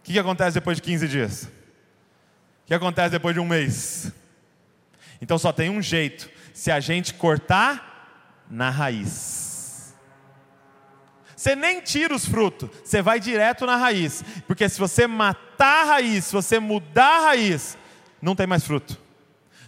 O 0.00 0.02
que, 0.04 0.12
que 0.12 0.18
acontece 0.18 0.54
depois 0.54 0.76
de 0.76 0.82
15 0.82 1.08
dias? 1.08 1.42
O 1.44 2.66
que 2.66 2.74
acontece 2.74 3.10
depois 3.10 3.34
de 3.34 3.40
um 3.40 3.46
mês? 3.46 4.12
Então 5.20 5.38
só 5.38 5.52
tem 5.52 5.70
um 5.70 5.82
jeito: 5.82 6.30
se 6.52 6.70
a 6.70 6.80
gente 6.80 7.14
cortar 7.14 8.44
na 8.48 8.70
raiz. 8.70 9.47
Você 11.38 11.54
nem 11.54 11.80
tira 11.80 12.12
os 12.12 12.26
frutos, 12.26 12.68
você 12.82 13.00
vai 13.00 13.20
direto 13.20 13.64
na 13.64 13.76
raiz. 13.76 14.24
Porque 14.44 14.68
se 14.68 14.76
você 14.76 15.06
matar 15.06 15.82
a 15.82 15.84
raiz, 15.84 16.24
se 16.24 16.32
você 16.32 16.58
mudar 16.58 17.18
a 17.18 17.26
raiz, 17.26 17.78
não 18.20 18.34
tem 18.34 18.44
mais 18.44 18.64
fruto. 18.64 18.98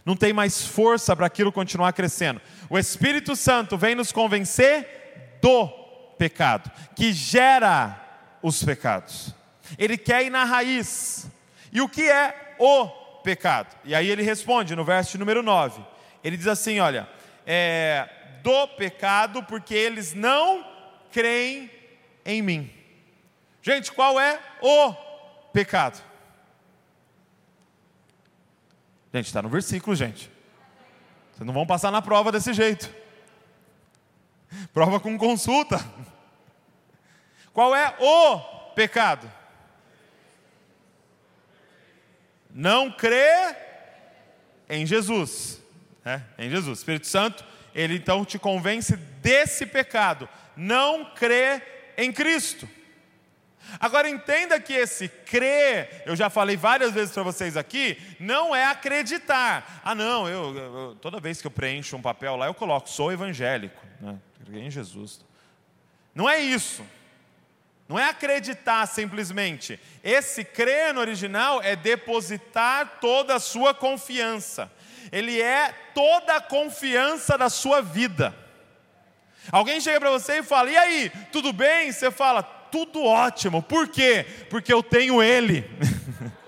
Não 0.05 0.17
tem 0.17 0.33
mais 0.33 0.67
força 0.67 1.15
para 1.15 1.27
aquilo 1.27 1.53
continuar 1.53 1.93
crescendo. 1.93 2.41
O 2.69 2.77
Espírito 2.77 3.37
Santo 3.37 3.79
vem 3.79 3.95
nos 3.95 4.11
convencer 4.11 5.39
do 5.41 5.69
pecado, 6.19 6.69
que 6.97 7.13
gera 7.13 8.05
os 8.43 8.65
pecados. 8.65 9.33
Ele 9.79 9.97
quer 9.97 10.25
ir 10.25 10.31
na 10.31 10.43
raiz. 10.43 11.29
E 11.71 11.81
o 11.81 11.89
que 11.89 12.11
é 12.11 12.57
o 12.59 12.89
pecado? 13.23 13.77
E 13.85 13.95
aí 13.95 14.11
ele 14.11 14.25
responde 14.25 14.75
no 14.75 14.85
verso 14.85 15.17
número 15.17 15.41
9. 15.41 15.81
Ele 16.25 16.37
diz 16.37 16.49
assim: 16.49 16.81
olha, 16.81 17.09
é, 17.47 18.09
do 18.43 18.67
pecado, 18.67 19.41
porque 19.45 19.73
eles 19.73 20.15
não 20.15 20.70
creem 21.13 21.71
em 22.25 22.43
mim. 22.43 22.73
Gente, 23.63 23.93
qual 23.93 24.19
é 24.19 24.41
o 24.63 24.93
pecado? 25.53 26.03
Gente, 29.13 29.27
está 29.27 29.43
no 29.43 29.49
versículo, 29.49 29.95
gente. 29.95 30.31
Vocês 31.33 31.47
não 31.47 31.53
vão 31.53 31.67
passar 31.67 31.91
na 31.91 32.01
prova 32.01 32.31
desse 32.31 32.53
jeito. 32.53 32.89
Prova 34.73 35.01
com 35.01 35.19
consulta. 35.19 35.85
Qual 37.53 37.75
é 37.75 37.95
o 37.99 38.39
pecado? 38.75 39.31
Não 42.51 42.91
crer 42.91 43.57
em 44.69 44.87
Jesus. 44.87 45.61
É, 46.05 46.21
em 46.39 46.49
Jesus. 46.49 46.79
Espírito 46.79 47.07
Santo, 47.07 47.45
ele 47.75 47.97
então 47.97 48.25
te 48.25 48.39
convence 48.39 48.97
desse 48.97 49.67
pecado 49.67 50.29
não 50.61 51.07
crê 51.15 51.63
em 51.97 52.13
Cristo. 52.13 52.69
Agora 53.79 54.09
entenda 54.11 54.61
que 54.61 54.75
esse 54.75 55.09
crer, 55.09 56.03
eu 56.05 56.15
já 56.15 56.29
falei 56.29 56.57
várias 56.57 56.93
vezes 56.93 57.15
para 57.15 57.23
vocês 57.23 57.57
aqui, 57.57 57.97
não 58.19 58.55
é 58.55 58.67
acreditar. 58.67 59.81
Ah, 59.83 59.95
não, 59.95 60.29
eu, 60.29 60.57
eu, 60.57 60.97
toda 61.01 61.19
vez 61.19 61.41
que 61.41 61.47
eu 61.47 61.51
preencho 61.51 61.97
um 61.97 62.03
papel 62.03 62.37
lá, 62.37 62.47
eu 62.47 62.55
coloco, 62.55 62.91
sou 62.91 63.11
evangélico, 63.11 63.81
né? 64.01 64.19
em 64.53 64.71
Jesus. 64.71 65.25
Não 66.15 66.29
é 66.29 66.41
isso. 66.41 66.85
Não 67.89 67.99
é 67.99 68.09
acreditar 68.09 68.87
simplesmente. 68.87 69.81
Esse 70.05 70.45
crer 70.45 70.93
no 70.93 71.01
original 71.01 71.63
é 71.63 71.75
depositar 71.75 72.99
toda 73.01 73.37
a 73.37 73.41
sua 73.41 73.73
confiança. 73.73 74.71
Ele 75.11 75.41
é 75.41 75.73
toda 75.95 76.37
a 76.37 76.41
confiança 76.41 77.39
da 77.39 77.49
sua 77.49 77.81
vida. 77.81 78.35
Alguém 79.53 79.81
chega 79.81 80.01
para 80.01 80.11
você 80.11 80.39
e 80.39 80.43
fala: 80.43 80.71
E 80.71 80.77
aí, 80.77 81.13
tudo 81.33 81.53
bem? 81.53 81.91
Você 81.91 82.11
fala: 82.11 82.43
Tudo 82.43 83.05
ótimo. 83.05 83.63
Por 83.63 83.89
quê? 83.89 84.25
Porque 84.49 84.73
eu 84.73 84.83
tenho 84.83 85.23
Ele. 85.23 85.69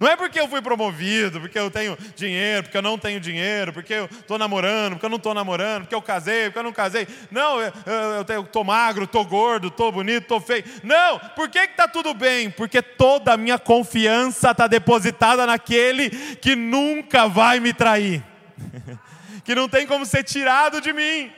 Não 0.00 0.08
é 0.08 0.16
porque 0.16 0.40
eu 0.40 0.48
fui 0.48 0.62
promovido, 0.62 1.42
porque 1.42 1.58
eu 1.58 1.70
tenho 1.70 1.94
dinheiro, 2.16 2.62
porque 2.62 2.76
eu 2.78 2.80
não 2.80 2.96
tenho 2.96 3.20
dinheiro, 3.20 3.70
porque 3.70 3.92
eu 3.92 4.06
estou 4.06 4.38
namorando, 4.38 4.94
porque 4.94 5.04
eu 5.04 5.10
não 5.10 5.18
estou 5.18 5.34
namorando, 5.34 5.82
porque 5.82 5.94
eu 5.94 6.00
casei, 6.00 6.44
porque 6.44 6.58
eu 6.58 6.62
não 6.62 6.72
casei. 6.72 7.06
Não, 7.30 7.60
eu 7.60 8.40
estou 8.40 8.64
magro, 8.64 9.04
estou 9.04 9.26
gordo, 9.26 9.68
estou 9.68 9.92
bonito, 9.92 10.22
estou 10.22 10.40
feio. 10.40 10.64
Não, 10.82 11.18
por 11.36 11.50
que 11.50 11.58
está 11.58 11.86
tudo 11.86 12.14
bem? 12.14 12.48
Porque 12.48 12.80
toda 12.80 13.34
a 13.34 13.36
minha 13.36 13.58
confiança 13.58 14.52
está 14.52 14.66
depositada 14.66 15.46
naquele 15.46 16.08
que 16.36 16.56
nunca 16.56 17.28
vai 17.28 17.60
me 17.60 17.74
trair, 17.74 18.24
que 19.44 19.54
não 19.54 19.68
tem 19.68 19.86
como 19.86 20.06
ser 20.06 20.24
tirado 20.24 20.80
de 20.80 20.94
mim 20.94 21.30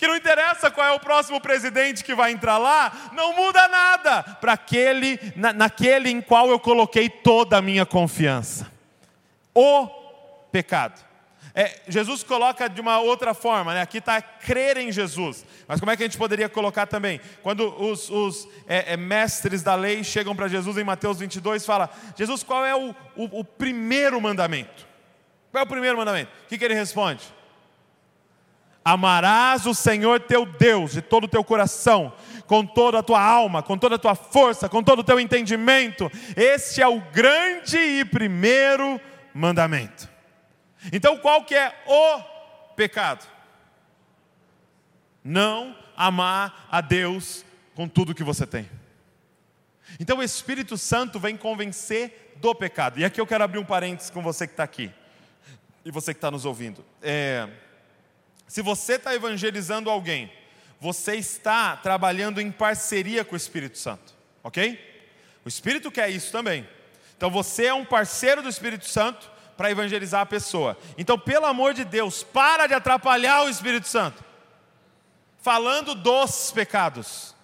que 0.00 0.08
não 0.08 0.16
interessa 0.16 0.70
qual 0.70 0.86
é 0.86 0.92
o 0.92 0.98
próximo 0.98 1.38
presidente 1.42 2.02
que 2.02 2.14
vai 2.14 2.32
entrar 2.32 2.56
lá, 2.56 3.10
não 3.12 3.36
muda 3.36 3.68
nada 3.68 4.22
para 4.22 4.54
aquele, 4.54 5.20
na, 5.36 5.52
naquele 5.52 6.08
em 6.08 6.22
qual 6.22 6.48
eu 6.48 6.58
coloquei 6.58 7.10
toda 7.10 7.58
a 7.58 7.60
minha 7.60 7.84
confiança. 7.84 8.66
O 9.54 9.86
pecado. 10.50 10.98
É, 11.54 11.82
Jesus 11.86 12.22
coloca 12.22 12.66
de 12.66 12.80
uma 12.80 12.98
outra 13.00 13.34
forma, 13.34 13.74
né? 13.74 13.82
aqui 13.82 13.98
está 13.98 14.22
crer 14.22 14.78
em 14.78 14.90
Jesus, 14.90 15.44
mas 15.68 15.78
como 15.80 15.92
é 15.92 15.96
que 15.98 16.02
a 16.02 16.06
gente 16.06 16.16
poderia 16.16 16.48
colocar 16.48 16.86
também? 16.86 17.20
Quando 17.42 17.68
os, 17.78 18.08
os 18.08 18.48
é, 18.66 18.94
é, 18.94 18.96
mestres 18.96 19.62
da 19.62 19.74
lei 19.74 20.02
chegam 20.02 20.34
para 20.34 20.48
Jesus 20.48 20.78
em 20.78 20.84
Mateus 20.84 21.18
22, 21.18 21.66
fala: 21.66 21.90
Jesus, 22.16 22.42
qual 22.42 22.64
é 22.64 22.74
o, 22.74 22.94
o, 23.14 23.40
o 23.40 23.44
primeiro 23.44 24.18
mandamento? 24.18 24.86
Qual 25.50 25.60
é 25.60 25.64
o 25.64 25.68
primeiro 25.68 25.98
mandamento? 25.98 26.30
O 26.44 26.48
que, 26.48 26.56
que 26.56 26.64
ele 26.64 26.72
responde? 26.72 27.39
Amarás 28.84 29.66
o 29.66 29.74
Senhor 29.74 30.20
teu 30.20 30.46
Deus 30.46 30.92
de 30.92 31.02
todo 31.02 31.24
o 31.24 31.28
teu 31.28 31.44
coração, 31.44 32.12
com 32.46 32.64
toda 32.64 32.98
a 32.98 33.02
tua 33.02 33.22
alma, 33.22 33.62
com 33.62 33.76
toda 33.76 33.96
a 33.96 33.98
tua 33.98 34.14
força, 34.14 34.68
com 34.68 34.82
todo 34.82 35.00
o 35.00 35.04
teu 35.04 35.20
entendimento. 35.20 36.10
Este 36.34 36.80
é 36.80 36.88
o 36.88 37.00
grande 37.00 37.76
e 37.76 38.04
primeiro 38.04 39.00
mandamento. 39.34 40.08
Então, 40.92 41.18
qual 41.18 41.44
que 41.44 41.54
é 41.54 41.74
o 41.86 42.20
pecado? 42.74 43.26
Não 45.22 45.76
amar 45.94 46.66
a 46.70 46.80
Deus 46.80 47.44
com 47.74 47.86
tudo 47.86 48.14
que 48.14 48.24
você 48.24 48.46
tem. 48.46 48.68
Então, 49.98 50.18
o 50.18 50.22
Espírito 50.22 50.78
Santo 50.78 51.20
vem 51.20 51.36
convencer 51.36 52.34
do 52.36 52.54
pecado. 52.54 52.98
E 52.98 53.04
aqui 53.04 53.20
eu 53.20 53.26
quero 53.26 53.44
abrir 53.44 53.58
um 53.58 53.64
parênteses 53.64 54.08
com 54.08 54.22
você 54.22 54.46
que 54.46 54.54
está 54.54 54.64
aqui 54.64 54.90
e 55.84 55.90
você 55.90 56.14
que 56.14 56.18
está 56.18 56.30
nos 56.30 56.46
ouvindo. 56.46 56.82
É 57.02 57.46
se 58.50 58.62
você 58.62 58.94
está 58.94 59.14
evangelizando 59.14 59.88
alguém, 59.88 60.28
você 60.80 61.14
está 61.14 61.76
trabalhando 61.76 62.40
em 62.40 62.50
parceria 62.50 63.24
com 63.24 63.34
o 63.34 63.36
Espírito 63.36 63.78
Santo, 63.78 64.12
ok? 64.42 65.06
O 65.44 65.48
Espírito 65.48 65.88
quer 65.88 66.10
isso 66.10 66.32
também. 66.32 66.68
Então 67.16 67.30
você 67.30 67.66
é 67.66 67.74
um 67.74 67.84
parceiro 67.84 68.42
do 68.42 68.48
Espírito 68.48 68.88
Santo 68.88 69.30
para 69.56 69.70
evangelizar 69.70 70.22
a 70.22 70.26
pessoa. 70.26 70.76
Então, 70.98 71.16
pelo 71.16 71.46
amor 71.46 71.74
de 71.74 71.84
Deus, 71.84 72.24
para 72.24 72.66
de 72.66 72.74
atrapalhar 72.74 73.44
o 73.44 73.48
Espírito 73.48 73.86
Santo, 73.86 74.24
falando 75.40 75.94
dos 75.94 76.50
pecados. 76.50 77.36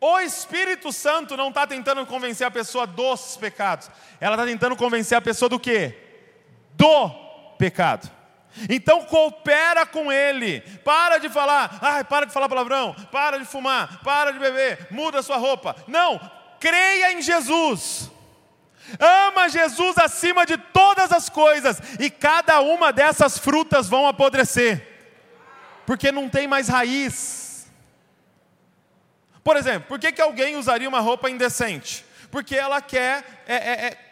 O 0.00 0.20
Espírito 0.20 0.92
Santo 0.92 1.36
não 1.36 1.48
está 1.48 1.66
tentando 1.66 2.06
convencer 2.06 2.46
a 2.46 2.50
pessoa 2.50 2.86
dos 2.86 3.36
pecados, 3.36 3.90
ela 4.20 4.36
está 4.36 4.46
tentando 4.46 4.76
convencer 4.76 5.18
a 5.18 5.20
pessoa 5.20 5.48
do 5.48 5.58
que? 5.58 5.92
Do 6.74 7.29
pecado. 7.60 8.10
Então 8.68 9.04
coopera 9.04 9.84
com 9.84 10.10
ele. 10.10 10.62
Para 10.82 11.18
de 11.18 11.28
falar, 11.28 11.78
ai, 11.82 12.02
para 12.02 12.26
de 12.26 12.32
falar 12.32 12.48
palavrão, 12.48 12.96
para 13.12 13.38
de 13.38 13.44
fumar, 13.44 14.00
para 14.02 14.32
de 14.32 14.38
beber, 14.38 14.88
muda 14.90 15.22
sua 15.22 15.36
roupa. 15.36 15.76
Não, 15.86 16.18
creia 16.58 17.12
em 17.12 17.20
Jesus. 17.20 18.10
Ama 18.98 19.48
Jesus 19.50 19.98
acima 19.98 20.44
de 20.46 20.56
todas 20.56 21.12
as 21.12 21.28
coisas, 21.28 21.80
e 22.00 22.10
cada 22.10 22.60
uma 22.60 22.92
dessas 22.92 23.38
frutas 23.38 23.88
vão 23.88 24.08
apodrecer, 24.08 24.84
porque 25.86 26.10
não 26.10 26.28
tem 26.28 26.48
mais 26.48 26.66
raiz. 26.66 27.70
Por 29.44 29.56
exemplo, 29.56 29.86
por 29.86 29.98
que, 29.98 30.10
que 30.10 30.20
alguém 30.20 30.56
usaria 30.56 30.88
uma 30.88 30.98
roupa 30.98 31.30
indecente? 31.30 32.04
Porque 32.32 32.56
ela 32.56 32.80
quer 32.80 33.44
é, 33.46 33.54
é, 33.54 33.86
é 33.86 34.09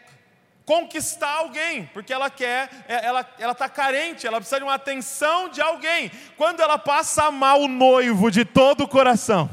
conquistar 0.68 1.36
alguém, 1.36 1.86
porque 1.94 2.12
ela 2.12 2.28
quer, 2.28 2.68
é, 2.86 3.06
ela 3.06 3.52
está 3.52 3.70
carente, 3.70 4.26
ela 4.26 4.36
precisa 4.36 4.58
de 4.58 4.64
uma 4.64 4.74
atenção 4.74 5.48
de 5.48 5.62
alguém. 5.62 6.12
Quando 6.36 6.60
ela 6.60 6.76
passa 6.76 7.22
a 7.22 7.26
amar 7.28 7.56
o 7.58 7.66
noivo 7.66 8.30
de 8.30 8.44
todo 8.44 8.84
o 8.84 8.88
coração, 8.88 9.48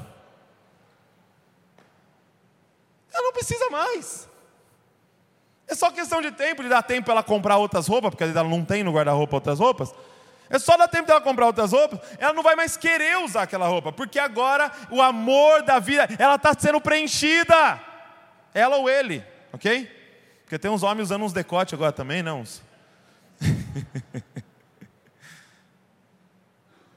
ela 3.13 3.23
não 3.23 3.31
precisa 3.31 3.69
mais. 3.69 4.27
É 5.65 5.73
só 5.73 5.89
questão 5.89 6.21
de 6.21 6.31
tempo, 6.31 6.61
de 6.61 6.67
dar 6.67 6.83
tempo 6.83 7.05
para 7.05 7.13
ela 7.13 7.23
comprar 7.23 7.55
outras 7.55 7.87
roupas, 7.87 8.09
porque 8.11 8.25
ela 8.25 8.43
não 8.43 8.65
tem 8.65 8.83
no 8.83 8.91
guarda-roupa 8.91 9.37
outras 9.37 9.57
roupas. 9.57 9.95
É 10.49 10.59
só 10.59 10.75
dar 10.75 10.89
tempo 10.89 11.07
dela 11.07 11.21
comprar 11.21 11.45
outras 11.45 11.71
roupas, 11.71 11.97
ela 12.19 12.33
não 12.33 12.43
vai 12.43 12.57
mais 12.57 12.75
querer 12.75 13.19
usar 13.19 13.43
aquela 13.43 13.67
roupa, 13.67 13.93
porque 13.93 14.19
agora 14.19 14.69
o 14.91 15.01
amor 15.01 15.63
da 15.63 15.79
vida, 15.79 16.09
ela 16.19 16.35
está 16.35 16.53
sendo 16.59 16.81
preenchida. 16.81 17.81
Ela 18.53 18.75
ou 18.75 18.89
ele, 18.89 19.23
ok? 19.53 20.03
Porque 20.45 20.59
tem 20.59 20.69
uns 20.69 20.83
homens 20.83 21.05
usando 21.05 21.25
uns 21.25 21.33
decotes 21.33 21.73
agora 21.73 21.91
também, 21.91 22.21
não? 22.21 22.43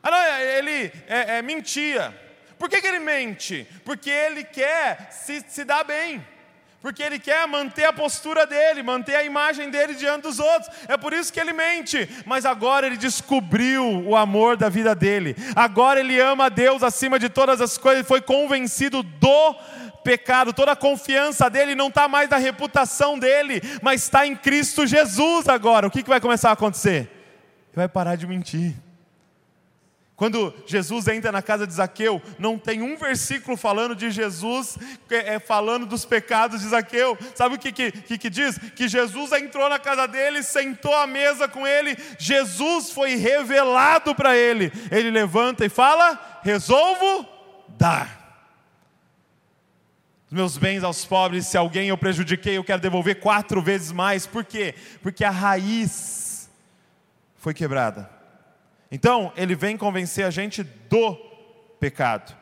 ah, 0.02 0.10
não, 0.10 0.18
é, 0.18 0.58
ele 0.58 0.92
é, 1.08 1.38
é, 1.38 1.42
mentia. 1.42 2.14
Por 2.58 2.68
que, 2.68 2.78
que 2.78 2.86
ele 2.86 2.98
mente? 2.98 3.66
Porque 3.86 4.10
ele 4.10 4.44
quer 4.44 5.10
se, 5.10 5.42
se 5.48 5.64
dar 5.64 5.82
bem 5.82 6.22
porque 6.80 7.02
ele 7.02 7.18
quer 7.18 7.46
manter 7.48 7.84
a 7.84 7.92
postura 7.92 8.46
dele, 8.46 8.84
manter 8.84 9.16
a 9.16 9.24
imagem 9.24 9.68
dele 9.68 9.94
diante 9.94 10.22
dos 10.22 10.38
outros. 10.38 10.70
É 10.86 10.96
por 10.96 11.12
isso 11.12 11.32
que 11.32 11.40
ele 11.40 11.52
mente. 11.52 12.08
Mas 12.24 12.46
agora 12.46 12.86
ele 12.86 12.96
descobriu 12.96 13.84
o 14.06 14.14
amor 14.14 14.56
da 14.56 14.68
vida 14.68 14.94
dele. 14.94 15.34
Agora 15.56 15.98
ele 15.98 16.20
ama 16.20 16.46
a 16.46 16.48
Deus 16.48 16.84
acima 16.84 17.18
de 17.18 17.28
todas 17.28 17.60
as 17.60 17.76
coisas. 17.76 18.06
Foi 18.06 18.20
convencido 18.20 19.02
do 19.02 19.56
pecado. 20.02 20.52
Toda 20.52 20.72
a 20.72 20.76
confiança 20.76 21.48
dele 21.48 21.74
não 21.74 21.88
está 21.88 22.08
mais 22.08 22.28
na 22.28 22.36
reputação 22.36 23.18
dele, 23.18 23.60
mas 23.82 24.02
está 24.02 24.26
em 24.26 24.34
Cristo 24.34 24.86
Jesus 24.86 25.48
agora. 25.48 25.86
O 25.86 25.90
que, 25.90 26.02
que 26.02 26.08
vai 26.08 26.20
começar 26.20 26.50
a 26.50 26.54
acontecer? 26.54 27.10
Ele 27.68 27.76
vai 27.76 27.88
parar 27.88 28.16
de 28.16 28.26
mentir. 28.26 28.74
Quando 30.18 30.52
Jesus 30.66 31.06
entra 31.06 31.30
na 31.30 31.40
casa 31.40 31.64
de 31.64 31.72
Zaqueu, 31.72 32.20
não 32.40 32.58
tem 32.58 32.82
um 32.82 32.96
versículo 32.96 33.56
falando 33.56 33.94
de 33.94 34.10
Jesus, 34.10 34.76
é, 35.08 35.38
falando 35.38 35.86
dos 35.86 36.04
pecados 36.04 36.60
de 36.60 36.66
Zaqueu. 36.66 37.16
Sabe 37.36 37.54
o 37.54 37.58
que, 37.58 37.70
que, 37.70 38.18
que, 38.18 38.28
diz? 38.28 38.58
Que 38.74 38.88
Jesus 38.88 39.30
entrou 39.30 39.68
na 39.68 39.78
casa 39.78 40.08
dele, 40.08 40.42
sentou 40.42 40.92
à 40.92 41.06
mesa 41.06 41.46
com 41.46 41.64
ele, 41.64 41.96
Jesus 42.18 42.90
foi 42.90 43.14
revelado 43.14 44.12
para 44.12 44.36
ele. 44.36 44.72
Ele 44.90 45.08
levanta 45.12 45.64
e 45.64 45.68
fala: 45.68 46.40
Resolvo 46.42 47.24
dar. 47.68 48.17
Os 50.28 50.32
meus 50.32 50.58
bens 50.58 50.84
aos 50.84 51.06
pobres, 51.06 51.46
se 51.46 51.56
alguém 51.56 51.88
eu 51.88 51.96
prejudiquei, 51.96 52.58
eu 52.58 52.64
quero 52.64 52.82
devolver 52.82 53.18
quatro 53.18 53.62
vezes 53.62 53.90
mais. 53.90 54.26
Por 54.26 54.44
quê? 54.44 54.74
Porque 55.02 55.24
a 55.24 55.30
raiz 55.30 56.50
foi 57.38 57.54
quebrada. 57.54 58.10
Então, 58.92 59.32
ele 59.36 59.54
vem 59.54 59.74
convencer 59.74 60.26
a 60.26 60.30
gente 60.30 60.62
do 60.62 61.14
pecado, 61.80 62.36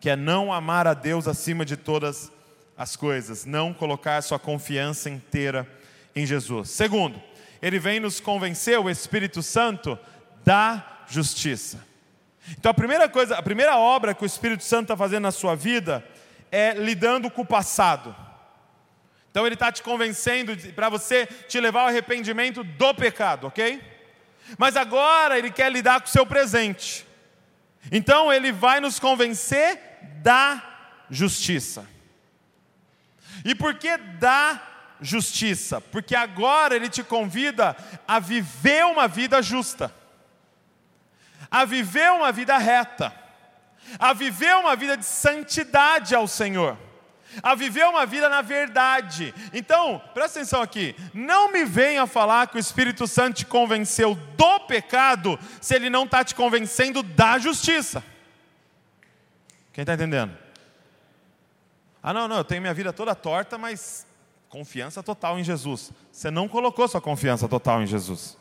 que 0.00 0.10
é 0.10 0.16
não 0.16 0.52
amar 0.52 0.88
a 0.88 0.94
Deus 0.94 1.28
acima 1.28 1.64
de 1.64 1.76
todas 1.76 2.32
as 2.76 2.96
coisas, 2.96 3.44
não 3.44 3.72
colocar 3.72 4.20
sua 4.20 4.38
confiança 4.40 5.08
inteira 5.08 5.64
em 6.16 6.26
Jesus. 6.26 6.70
Segundo, 6.70 7.22
ele 7.62 7.78
vem 7.78 8.00
nos 8.00 8.18
convencer, 8.18 8.80
o 8.80 8.90
Espírito 8.90 9.44
Santo, 9.44 9.96
da 10.44 11.04
justiça. 11.08 11.86
Então, 12.58 12.70
a 12.70 12.74
primeira 12.74 13.08
coisa, 13.08 13.36
a 13.36 13.42
primeira 13.42 13.76
obra 13.76 14.12
que 14.12 14.24
o 14.24 14.26
Espírito 14.26 14.64
Santo 14.64 14.82
está 14.84 14.96
fazendo 14.96 15.22
na 15.22 15.32
sua 15.32 15.54
vida 15.54 16.04
é 16.50 16.72
lidando 16.72 17.30
com 17.30 17.42
o 17.42 17.46
passado. 17.46 18.14
Então, 19.30 19.46
ele 19.46 19.54
está 19.54 19.70
te 19.70 19.82
convencendo 19.82 20.56
para 20.72 20.88
você 20.88 21.26
te 21.26 21.60
levar 21.60 21.82
ao 21.82 21.88
arrependimento 21.88 22.64
do 22.64 22.94
pecado, 22.94 23.46
ok? 23.46 23.80
Mas 24.56 24.76
agora 24.76 25.38
ele 25.38 25.50
quer 25.50 25.70
lidar 25.70 26.00
com 26.00 26.06
o 26.06 26.10
seu 26.10 26.24
presente. 26.24 27.06
Então 27.90 28.32
ele 28.32 28.52
vai 28.52 28.80
nos 28.80 28.98
convencer 28.98 29.78
da 30.22 30.62
justiça. 31.10 31.86
E 33.44 33.54
por 33.54 33.74
que 33.74 33.96
da 33.96 34.60
justiça? 35.00 35.80
Porque 35.80 36.14
agora 36.14 36.74
ele 36.74 36.88
te 36.88 37.02
convida 37.02 37.76
a 38.06 38.18
viver 38.18 38.84
uma 38.84 39.06
vida 39.06 39.40
justa, 39.42 39.94
a 41.50 41.64
viver 41.64 42.10
uma 42.12 42.32
vida 42.32 42.58
reta, 42.58 43.14
a 43.98 44.12
viver 44.12 44.54
uma 44.56 44.74
vida 44.74 44.96
de 44.96 45.04
santidade 45.04 46.14
ao 46.14 46.26
Senhor 46.26 46.76
a 47.42 47.54
viver 47.54 47.84
uma 47.86 48.06
vida 48.06 48.28
na 48.28 48.42
verdade. 48.42 49.34
Então, 49.52 50.00
presta 50.14 50.38
atenção 50.38 50.62
aqui, 50.62 50.94
não 51.12 51.52
me 51.52 51.64
venha 51.64 52.06
falar 52.06 52.48
que 52.48 52.56
o 52.56 52.58
Espírito 52.58 53.06
Santo 53.06 53.36
te 53.36 53.46
convenceu 53.46 54.14
do 54.14 54.60
pecado, 54.60 55.38
se 55.60 55.74
ele 55.74 55.90
não 55.90 56.04
está 56.04 56.24
te 56.24 56.34
convencendo 56.34 57.02
da 57.02 57.38
justiça. 57.38 58.02
Quem 59.72 59.82
está 59.82 59.94
entendendo? 59.94 60.36
Ah, 62.02 62.12
não, 62.12 62.26
não, 62.26 62.38
eu 62.38 62.44
tenho 62.44 62.60
minha 62.60 62.74
vida 62.74 62.92
toda 62.92 63.14
torta, 63.14 63.58
mas 63.58 64.06
confiança 64.48 65.02
total 65.02 65.38
em 65.38 65.44
Jesus. 65.44 65.92
Você 66.10 66.30
não 66.30 66.48
colocou 66.48 66.88
sua 66.88 67.00
confiança 67.00 67.48
total 67.48 67.82
em 67.82 67.86
Jesus. 67.86 68.36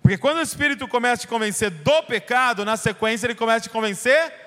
Porque 0.00 0.16
quando 0.16 0.38
o 0.38 0.42
Espírito 0.42 0.88
começa 0.88 1.14
a 1.14 1.18
te 1.18 1.28
convencer 1.28 1.70
do 1.70 2.02
pecado, 2.04 2.64
na 2.64 2.76
sequência 2.76 3.26
ele 3.26 3.34
começa 3.34 3.58
a 3.58 3.62
te 3.62 3.70
convencer 3.70 4.41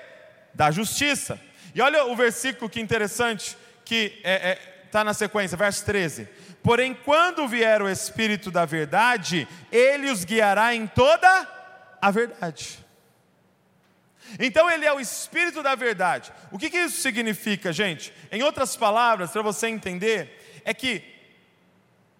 da 0.56 0.70
justiça. 0.70 1.38
E 1.74 1.80
olha 1.82 2.06
o 2.06 2.16
versículo 2.16 2.70
que 2.70 2.80
interessante, 2.80 3.56
que 3.84 4.14
está 4.16 4.28
é, 4.28 4.50
é, 4.50 4.54
tá 4.90 5.04
na 5.04 5.12
sequência, 5.12 5.56
verso 5.56 5.84
13. 5.84 6.26
Porém, 6.62 6.94
quando 6.94 7.46
vier 7.46 7.82
o 7.82 7.88
Espírito 7.88 8.50
da 8.50 8.64
verdade, 8.64 9.46
ele 9.70 10.10
os 10.10 10.24
guiará 10.24 10.74
em 10.74 10.86
toda 10.86 11.28
a 12.00 12.10
verdade. 12.10 12.78
Então, 14.40 14.68
ele 14.68 14.86
é 14.86 14.92
o 14.92 14.98
Espírito 14.98 15.62
da 15.62 15.74
verdade. 15.74 16.32
O 16.50 16.58
que, 16.58 16.70
que 16.70 16.78
isso 16.78 17.00
significa, 17.00 17.72
gente? 17.72 18.12
Em 18.32 18.42
outras 18.42 18.74
palavras, 18.74 19.30
para 19.30 19.42
você 19.42 19.68
entender, 19.68 20.62
é 20.64 20.72
que 20.72 21.04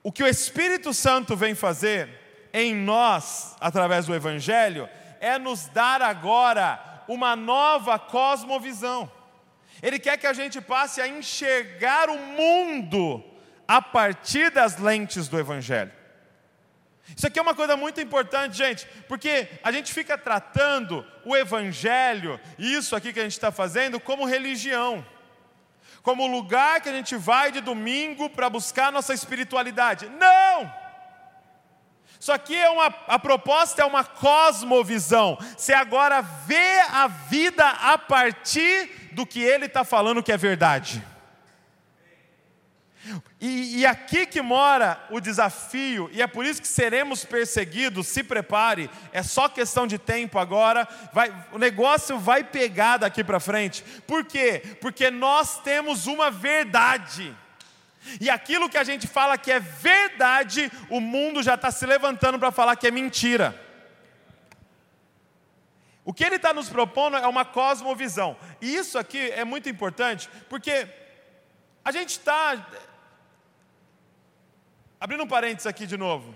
o 0.02 0.12
que 0.12 0.22
o 0.22 0.28
Espírito 0.28 0.92
Santo 0.94 1.34
vem 1.34 1.54
fazer 1.54 2.08
em 2.52 2.74
nós, 2.74 3.56
através 3.58 4.06
do 4.06 4.14
Evangelho, 4.14 4.88
é 5.18 5.38
nos 5.38 5.66
dar 5.68 6.00
agora 6.02 6.95
uma 7.08 7.36
nova 7.36 7.98
cosmovisão. 7.98 9.10
Ele 9.82 9.98
quer 9.98 10.16
que 10.16 10.26
a 10.26 10.32
gente 10.32 10.60
passe 10.60 11.00
a 11.00 11.08
enxergar 11.08 12.08
o 12.08 12.18
mundo 12.18 13.22
a 13.68 13.82
partir 13.82 14.50
das 14.50 14.78
lentes 14.78 15.28
do 15.28 15.38
Evangelho. 15.38 15.92
Isso 17.14 17.26
aqui 17.26 17.38
é 17.38 17.42
uma 17.42 17.54
coisa 17.54 17.76
muito 17.76 18.00
importante, 18.00 18.56
gente, 18.56 18.86
porque 19.06 19.48
a 19.62 19.70
gente 19.70 19.92
fica 19.92 20.18
tratando 20.18 21.06
o 21.24 21.36
Evangelho, 21.36 22.40
isso 22.58 22.96
aqui 22.96 23.12
que 23.12 23.20
a 23.20 23.22
gente 23.22 23.32
está 23.32 23.52
fazendo, 23.52 24.00
como 24.00 24.24
religião, 24.24 25.06
como 26.02 26.26
lugar 26.26 26.80
que 26.80 26.88
a 26.88 26.92
gente 26.92 27.14
vai 27.14 27.52
de 27.52 27.60
domingo 27.60 28.28
para 28.30 28.50
buscar 28.50 28.90
nossa 28.90 29.14
espiritualidade. 29.14 30.08
Não! 30.08 30.85
Isso 32.18 32.32
aqui 32.32 32.56
é 32.56 32.70
uma, 32.70 32.86
a 33.06 33.18
proposta 33.18 33.82
é 33.82 33.84
uma 33.84 34.04
cosmovisão. 34.04 35.38
Você 35.56 35.72
agora 35.72 36.22
vê 36.22 36.80
a 36.90 37.06
vida 37.06 37.66
a 37.66 37.98
partir 37.98 39.10
do 39.12 39.26
que 39.26 39.40
ele 39.40 39.66
está 39.66 39.84
falando 39.84 40.22
que 40.22 40.32
é 40.32 40.36
verdade. 40.36 41.02
E, 43.40 43.80
e, 43.80 43.86
aqui 43.86 44.26
que 44.26 44.40
mora 44.40 44.98
o 45.10 45.20
desafio, 45.20 46.08
e 46.12 46.20
é 46.20 46.26
por 46.26 46.44
isso 46.44 46.60
que 46.60 46.66
seremos 46.66 47.24
perseguidos, 47.24 48.08
se 48.08 48.22
prepare, 48.24 48.90
é 49.12 49.22
só 49.22 49.48
questão 49.48 49.86
de 49.86 49.98
tempo 49.98 50.38
agora, 50.38 50.88
vai, 51.12 51.32
o 51.52 51.58
negócio 51.58 52.18
vai 52.18 52.42
pegar 52.42 52.96
daqui 52.96 53.22
para 53.22 53.38
frente. 53.38 53.84
Por 54.06 54.24
quê? 54.24 54.76
Porque 54.80 55.10
nós 55.10 55.60
temos 55.60 56.06
uma 56.06 56.30
verdade. 56.30 57.36
E 58.20 58.30
aquilo 58.30 58.68
que 58.68 58.78
a 58.78 58.84
gente 58.84 59.06
fala 59.06 59.38
que 59.38 59.50
é 59.50 59.60
verdade, 59.60 60.70
o 60.90 61.00
mundo 61.00 61.42
já 61.42 61.54
está 61.54 61.70
se 61.70 61.84
levantando 61.86 62.38
para 62.38 62.50
falar 62.50 62.76
que 62.76 62.86
é 62.86 62.90
mentira. 62.90 63.60
O 66.04 66.14
que 66.14 66.24
ele 66.24 66.36
está 66.36 66.54
nos 66.54 66.68
propondo 66.68 67.16
é 67.16 67.26
uma 67.26 67.44
cosmovisão. 67.44 68.36
E 68.60 68.74
isso 68.74 68.96
aqui 68.96 69.30
é 69.30 69.44
muito 69.44 69.68
importante, 69.68 70.30
porque 70.48 70.86
a 71.84 71.90
gente 71.90 72.10
está. 72.10 72.64
Abrindo 75.00 75.24
um 75.24 75.28
parênteses 75.28 75.66
aqui 75.66 75.84
de 75.84 75.96
novo. 75.96 76.34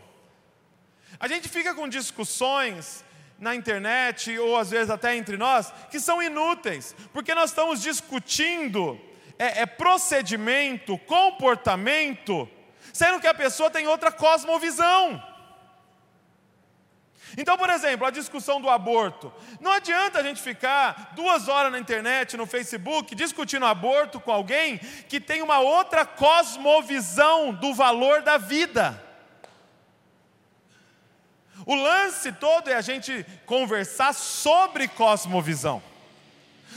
A 1.18 1.28
gente 1.28 1.48
fica 1.48 1.74
com 1.74 1.88
discussões 1.88 3.04
na 3.38 3.54
internet, 3.54 4.38
ou 4.38 4.56
às 4.56 4.70
vezes 4.70 4.90
até 4.90 5.16
entre 5.16 5.36
nós, 5.36 5.72
que 5.90 5.98
são 5.98 6.22
inúteis, 6.22 6.94
porque 7.12 7.34
nós 7.34 7.50
estamos 7.50 7.80
discutindo 7.80 9.00
é, 9.40 9.62
é 9.62 9.66
procedimento, 9.66 10.98
comportamento, 10.98 12.46
sendo 12.92 13.18
que 13.18 13.26
a 13.26 13.32
pessoa 13.32 13.70
tem 13.70 13.86
outra 13.86 14.12
cosmovisão. 14.12 15.24
Então, 17.38 17.56
por 17.56 17.70
exemplo, 17.70 18.06
a 18.06 18.10
discussão 18.10 18.60
do 18.60 18.68
aborto. 18.68 19.32
Não 19.58 19.72
adianta 19.72 20.18
a 20.18 20.22
gente 20.22 20.42
ficar 20.42 21.12
duas 21.14 21.48
horas 21.48 21.72
na 21.72 21.78
internet, 21.78 22.36
no 22.36 22.44
Facebook, 22.44 23.14
discutindo 23.14 23.64
aborto 23.64 24.20
com 24.20 24.30
alguém 24.30 24.78
que 25.08 25.18
tem 25.18 25.40
uma 25.40 25.60
outra 25.60 26.04
cosmovisão 26.04 27.54
do 27.54 27.72
valor 27.72 28.20
da 28.20 28.36
vida. 28.36 29.02
O 31.64 31.74
lance 31.74 32.30
todo 32.32 32.68
é 32.68 32.74
a 32.74 32.82
gente 32.82 33.24
conversar 33.46 34.12
sobre 34.12 34.86
cosmovisão, 34.88 35.82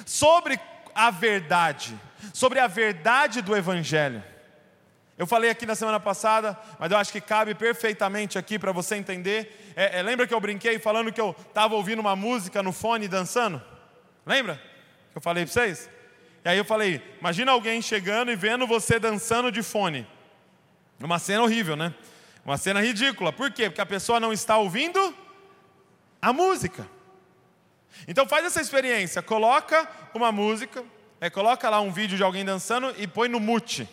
sobre 0.06 0.58
a 0.96 1.10
verdade, 1.10 2.00
sobre 2.32 2.60
a 2.60 2.68
verdade 2.68 3.42
do 3.42 3.56
Evangelho. 3.56 4.24
Eu 5.18 5.28
falei 5.28 5.50
aqui 5.50 5.66
na 5.66 5.76
semana 5.76 6.00
passada, 6.00 6.58
mas 6.80 6.92
eu 6.92 6.98
acho 6.98 7.12
que 7.12 7.22
cabe 7.22 7.54
perfeitamente 7.54 8.38
aqui 8.38 8.58
para 8.58 8.72
você 8.72 8.96
entender. 8.96 9.74
É, 9.76 10.00
é, 10.00 10.02
lembra 10.02 10.26
que 10.26 10.34
eu 10.34 10.40
brinquei 10.40 10.80
falando 10.80 11.12
que 11.12 11.22
eu 11.22 11.36
estava 11.48 11.76
ouvindo 11.76 12.00
uma 12.00 12.16
música 12.16 12.64
no 12.64 12.72
fone 12.72 13.08
dançando? 13.08 13.62
Lembra? 14.26 14.56
Que 15.12 15.18
eu 15.18 15.22
falei 15.22 15.46
para 15.46 15.54
vocês? 15.54 15.90
E 16.44 16.50
aí 16.50 16.58
eu 16.58 16.66
falei: 16.66 17.02
imagina 17.20 17.52
alguém 17.52 17.82
chegando 17.82 18.32
e 18.32 18.36
vendo 18.36 18.66
você 18.66 19.00
dançando 19.00 19.52
de 19.52 19.62
fone. 19.62 20.08
Uma 21.00 21.20
cena 21.20 21.44
horrível, 21.44 21.76
né? 21.76 21.94
Uma 22.46 22.58
cena 22.58 22.82
ridícula. 22.82 23.32
Por 23.32 23.52
quê? 23.52 23.70
Porque 23.70 23.82
a 23.82 23.86
pessoa 23.86 24.20
não 24.20 24.34
está 24.34 24.58
ouvindo 24.58 25.16
a 26.22 26.34
música. 26.34 26.88
Então 28.08 28.28
faz 28.28 28.46
essa 28.46 28.60
experiência, 28.60 29.22
coloca 29.22 29.88
uma 30.14 30.32
música, 30.32 30.84
é, 31.24 31.30
coloca 31.30 31.70
lá 31.70 31.80
um 31.80 31.90
vídeo 31.90 32.18
de 32.18 32.24
alguém 32.24 32.44
dançando 32.44 32.94
e 32.98 33.08
põe 33.08 33.30
no 33.30 33.40
mute 33.40 33.88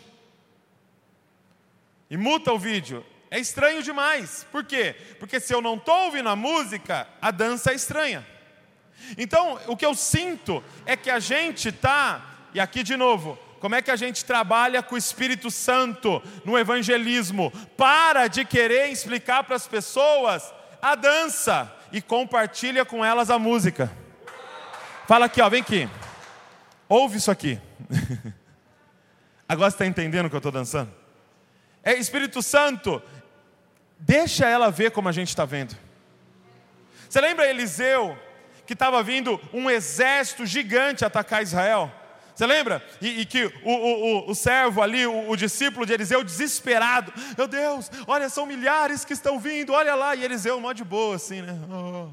e 2.09 2.17
muta 2.17 2.51
o 2.51 2.59
vídeo, 2.59 3.05
é 3.29 3.39
estranho 3.39 3.81
demais. 3.81 4.45
Por 4.51 4.65
quê? 4.65 4.93
Porque 5.17 5.39
se 5.39 5.53
eu 5.53 5.61
não 5.61 5.75
estou 5.75 5.95
ouvindo 6.07 6.27
a 6.27 6.35
música, 6.35 7.07
a 7.21 7.31
dança 7.31 7.71
é 7.71 7.75
estranha. 7.75 8.27
Então, 9.17 9.57
o 9.67 9.77
que 9.77 9.85
eu 9.85 9.95
sinto 9.95 10.61
é 10.85 10.97
que 10.97 11.09
a 11.09 11.21
gente 11.21 11.69
está, 11.69 12.21
e 12.53 12.59
aqui 12.59 12.83
de 12.83 12.97
novo, 12.97 13.39
como 13.61 13.75
é 13.75 13.81
que 13.81 13.91
a 13.91 13.95
gente 13.95 14.25
trabalha 14.25 14.83
com 14.83 14.95
o 14.95 14.97
Espírito 14.97 15.49
Santo 15.49 16.21
no 16.43 16.59
evangelismo? 16.59 17.49
Para 17.77 18.27
de 18.27 18.43
querer 18.43 18.89
explicar 18.89 19.45
para 19.45 19.55
as 19.55 19.69
pessoas 19.69 20.53
a 20.81 20.95
dança 20.95 21.73
e 21.93 22.01
compartilha 22.01 22.83
com 22.83 23.05
elas 23.05 23.29
a 23.29 23.39
música. 23.39 23.89
Fala 25.07 25.27
aqui, 25.27 25.41
ó, 25.41 25.47
vem 25.47 25.61
aqui. 25.61 25.87
Ouve 26.91 27.19
isso 27.19 27.31
aqui. 27.31 27.57
Agora 29.47 29.71
você 29.71 29.75
está 29.75 29.85
entendendo 29.85 30.25
o 30.25 30.29
que 30.29 30.35
eu 30.35 30.39
estou 30.39 30.51
dançando? 30.51 30.91
É 31.81 31.93
Espírito 31.93 32.41
Santo, 32.41 33.01
deixa 33.97 34.45
ela 34.45 34.69
ver 34.69 34.91
como 34.91 35.07
a 35.07 35.13
gente 35.13 35.29
está 35.29 35.45
vendo. 35.45 35.73
Você 37.07 37.21
lembra 37.21 37.49
Eliseu, 37.49 38.17
que 38.67 38.73
estava 38.73 39.01
vindo 39.01 39.39
um 39.53 39.69
exército 39.69 40.45
gigante 40.45 41.05
atacar 41.05 41.41
Israel? 41.41 41.89
Você 42.35 42.45
lembra? 42.45 42.85
E, 42.99 43.21
e 43.21 43.25
que 43.25 43.45
o, 43.45 43.71
o, 43.71 44.27
o, 44.27 44.31
o, 44.31 44.35
servo 44.35 44.81
ali, 44.81 45.07
o, 45.07 45.33
discípulo 45.37 45.85
de 45.85 45.93
Eliseu, 45.93 46.25
desesperado: 46.25 47.13
Meu 47.37 47.47
Deus, 47.47 47.89
olha, 48.05 48.27
são 48.27 48.45
milhares 48.45 49.05
que 49.05 49.13
estão 49.13 49.39
vindo, 49.39 49.71
olha 49.71 49.95
lá. 49.95 50.13
E 50.13 50.25
Eliseu, 50.25 50.59
mó 50.59 50.73
de 50.73 50.83
boa, 50.83 51.15
assim, 51.15 51.41
né? 51.41 51.57
Oh. 51.71 52.09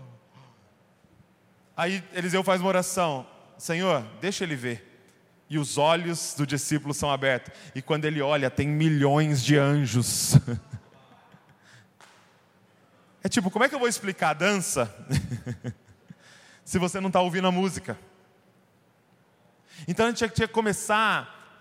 Aí 1.77 2.01
Eliseu 2.15 2.45
faz 2.45 2.61
uma 2.61 2.69
oração: 2.69 3.27
Senhor, 3.59 4.03
deixa 4.21 4.45
ele 4.45 4.57
ver 4.57 4.89
e 5.51 5.59
os 5.59 5.79
olhos 5.79 6.35
do 6.35 6.47
discípulo 6.47 6.93
são 6.93 7.11
abertos. 7.11 7.53
E 7.75 7.81
quando 7.81 8.05
ele 8.05 8.21
olha, 8.21 8.51
tem 8.51 8.69
milhões 8.69 9.43
de 9.43 9.57
anjos. 9.57 10.37
É 13.21 13.29
tipo, 13.29 13.51
como 13.51 13.65
é 13.65 13.69
que 13.69 13.75
eu 13.75 13.81
vou 13.81 13.89
explicar 13.89 14.31
a 14.31 14.33
dança 14.33 14.95
se 16.65 16.79
você 16.79 17.01
não 17.01 17.09
está 17.09 17.21
ouvindo 17.21 17.49
a 17.49 17.51
música? 17.51 17.99
Então 19.89 20.07
a 20.07 20.11
gente 20.11 20.29
tinha 20.31 20.47
que 20.47 20.55
começar 20.55 21.61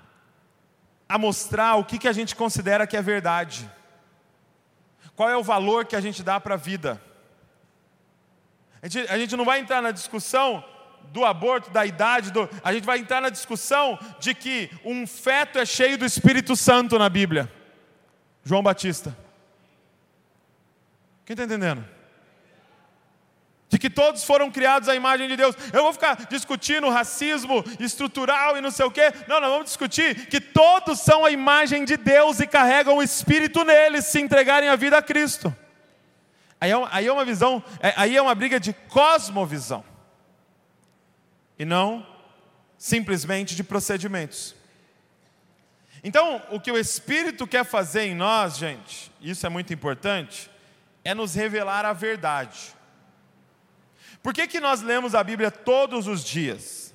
a 1.09 1.17
mostrar 1.17 1.75
o 1.75 1.83
que, 1.83 1.97
que 1.97 2.07
a 2.07 2.13
gente 2.13 2.35
considera 2.35 2.85
que 2.85 2.95
é 2.95 3.01
verdade. 3.01 3.69
Qual 5.15 5.27
é 5.27 5.35
o 5.35 5.43
valor 5.43 5.85
que 5.85 5.95
a 5.95 5.99
gente 5.99 6.21
dá 6.21 6.39
para 6.39 6.53
a 6.53 6.57
vida? 6.57 7.01
A 8.79 8.87
gente, 8.87 9.11
a 9.11 9.17
gente 9.17 9.35
não 9.35 9.43
vai 9.43 9.59
entrar 9.59 9.81
na 9.81 9.91
discussão 9.91 10.63
do 11.11 11.25
aborto, 11.25 11.69
da 11.69 11.85
idade, 11.85 12.31
do... 12.31 12.49
a 12.63 12.73
gente 12.73 12.85
vai 12.85 12.99
entrar 12.99 13.21
na 13.21 13.29
discussão 13.29 13.97
de 14.19 14.33
que 14.33 14.69
um 14.83 15.05
feto 15.07 15.59
é 15.59 15.65
cheio 15.65 15.97
do 15.97 16.05
Espírito 16.05 16.55
Santo 16.55 16.97
na 16.97 17.09
Bíblia. 17.09 17.51
João 18.43 18.63
Batista. 18.63 19.15
Quem 21.25 21.33
está 21.33 21.43
entendendo? 21.43 21.85
De 23.69 23.77
que 23.77 23.89
todos 23.89 24.23
foram 24.23 24.49
criados 24.49 24.87
à 24.87 24.95
imagem 24.95 25.27
de 25.27 25.35
Deus. 25.35 25.53
Eu 25.73 25.83
vou 25.83 25.91
ficar 25.91 26.15
discutindo 26.27 26.89
racismo 26.89 27.63
estrutural 27.79 28.55
e 28.57 28.61
não 28.61 28.71
sei 28.71 28.85
o 28.85 28.91
quê. 28.91 29.11
Não, 29.27 29.41
nós 29.41 29.49
vamos 29.49 29.65
discutir 29.65 30.27
que 30.27 30.39
todos 30.39 31.01
são 31.01 31.25
a 31.25 31.31
imagem 31.31 31.83
de 31.83 31.97
Deus 31.97 32.39
e 32.39 32.47
carregam 32.47 32.97
o 32.97 33.03
Espírito 33.03 33.65
neles 33.65 34.05
se 34.05 34.21
entregarem 34.21 34.69
a 34.69 34.77
vida 34.77 34.97
a 34.97 35.01
Cristo. 35.01 35.53
Aí 36.61 36.71
é, 36.71 37.05
é 37.05 37.11
uma 37.11 37.25
visão, 37.25 37.61
é, 37.81 37.93
aí 37.97 38.15
é 38.15 38.21
uma 38.21 38.33
briga 38.33 38.57
de 38.59 38.71
cosmovisão 38.71 39.83
e 41.57 41.65
não 41.65 42.05
simplesmente 42.77 43.55
de 43.55 43.63
procedimentos. 43.63 44.55
Então, 46.03 46.41
o 46.51 46.59
que 46.59 46.71
o 46.71 46.77
Espírito 46.77 47.47
quer 47.47 47.65
fazer 47.65 48.03
em 48.03 48.15
nós, 48.15 48.57
gente, 48.57 49.11
isso 49.21 49.45
é 49.45 49.49
muito 49.49 49.73
importante, 49.73 50.49
é 51.03 51.13
nos 51.13 51.33
revelar 51.33 51.85
a 51.85 51.93
verdade. 51.93 52.75
Por 54.21 54.33
que, 54.33 54.47
que 54.47 54.59
nós 54.59 54.81
lemos 54.81 55.15
a 55.15 55.23
Bíblia 55.23 55.49
todos 55.49 56.07
os 56.07 56.23
dias? 56.23 56.93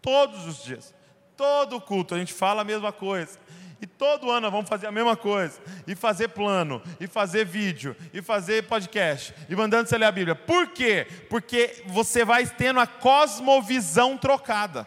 Todos 0.00 0.46
os 0.46 0.64
dias. 0.64 0.94
Todo 1.36 1.80
culto 1.80 2.14
a 2.14 2.18
gente 2.18 2.32
fala 2.32 2.62
a 2.62 2.64
mesma 2.64 2.92
coisa. 2.92 3.38
E 3.80 3.86
todo 3.86 4.30
ano 4.30 4.50
vamos 4.50 4.68
fazer 4.68 4.86
a 4.86 4.92
mesma 4.92 5.16
coisa. 5.16 5.60
E 5.86 5.94
fazer 5.94 6.28
plano, 6.28 6.82
e 7.00 7.06
fazer 7.06 7.44
vídeo, 7.44 7.96
e 8.12 8.20
fazer 8.20 8.64
podcast, 8.64 9.34
e 9.48 9.56
mandando 9.56 9.88
você 9.88 9.96
ler 9.96 10.06
a 10.06 10.12
Bíblia. 10.12 10.34
Por 10.34 10.68
quê? 10.68 11.06
Porque 11.28 11.82
você 11.86 12.24
vai 12.24 12.46
tendo 12.46 12.80
a 12.80 12.86
cosmovisão 12.86 14.16
trocada. 14.18 14.86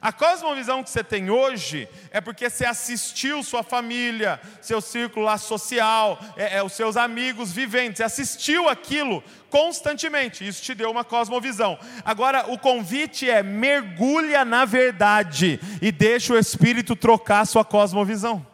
A 0.00 0.12
cosmovisão 0.12 0.82
que 0.82 0.90
você 0.90 1.02
tem 1.02 1.30
hoje 1.30 1.88
é 2.10 2.20
porque 2.20 2.50
você 2.50 2.64
assistiu 2.64 3.42
sua 3.42 3.62
família, 3.62 4.40
seu 4.60 4.80
círculo 4.80 5.26
social, 5.38 6.18
é, 6.36 6.58
é, 6.58 6.62
os 6.62 6.72
seus 6.72 6.96
amigos 6.96 7.52
viventes, 7.52 7.98
você 7.98 8.04
assistiu 8.04 8.68
aquilo 8.68 9.22
constantemente, 9.48 10.46
isso 10.46 10.62
te 10.62 10.74
deu 10.74 10.90
uma 10.90 11.04
cosmovisão. 11.04 11.78
Agora, 12.04 12.50
o 12.50 12.58
convite 12.58 13.28
é 13.28 13.42
mergulha 13.42 14.44
na 14.44 14.64
verdade 14.64 15.58
e 15.80 15.90
deixa 15.90 16.34
o 16.34 16.38
Espírito 16.38 16.94
trocar 16.94 17.46
sua 17.46 17.64
cosmovisão. 17.64 18.46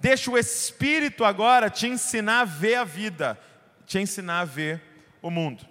Deixa 0.00 0.30
o 0.30 0.38
Espírito 0.38 1.24
agora 1.24 1.68
te 1.70 1.86
ensinar 1.86 2.40
a 2.40 2.44
ver 2.44 2.76
a 2.76 2.84
vida, 2.84 3.38
te 3.86 3.98
ensinar 3.98 4.40
a 4.40 4.44
ver 4.44 4.82
o 5.20 5.30
mundo. 5.30 5.66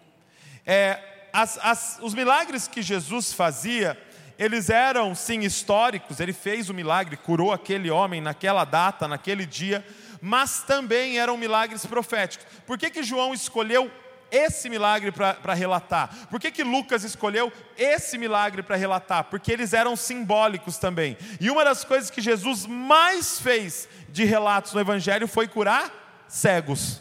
É, 0.65 0.99
as, 1.33 1.57
as, 1.61 1.99
os 2.01 2.13
milagres 2.13 2.67
que 2.67 2.81
Jesus 2.81 3.33
fazia, 3.33 3.97
eles 4.37 4.69
eram 4.69 5.13
sim 5.13 5.41
históricos, 5.41 6.19
ele 6.19 6.33
fez 6.33 6.69
o 6.69 6.73
milagre, 6.73 7.17
curou 7.17 7.51
aquele 7.51 7.89
homem 7.89 8.21
naquela 8.21 8.65
data, 8.65 9.07
naquele 9.07 9.45
dia, 9.45 9.85
mas 10.21 10.63
também 10.63 11.19
eram 11.19 11.37
milagres 11.37 11.85
proféticos. 11.85 12.47
Por 12.65 12.77
que, 12.77 12.89
que 12.89 13.03
João 13.03 13.33
escolheu 13.33 13.91
esse 14.31 14.67
milagre 14.67 15.11
para 15.11 15.53
relatar? 15.53 16.27
Por 16.29 16.39
que, 16.39 16.49
que 16.49 16.63
Lucas 16.63 17.03
escolheu 17.03 17.53
esse 17.77 18.17
milagre 18.17 18.63
para 18.63 18.75
relatar? 18.75 19.25
Porque 19.25 19.51
eles 19.51 19.73
eram 19.73 19.95
simbólicos 19.95 20.77
também. 20.77 21.15
E 21.39 21.51
uma 21.51 21.63
das 21.63 21.83
coisas 21.83 22.09
que 22.09 22.21
Jesus 22.21 22.65
mais 22.65 23.39
fez 23.39 23.87
de 24.09 24.23
relatos 24.23 24.73
no 24.73 24.81
Evangelho 24.81 25.27
foi 25.27 25.47
curar 25.47 26.25
cegos. 26.27 26.99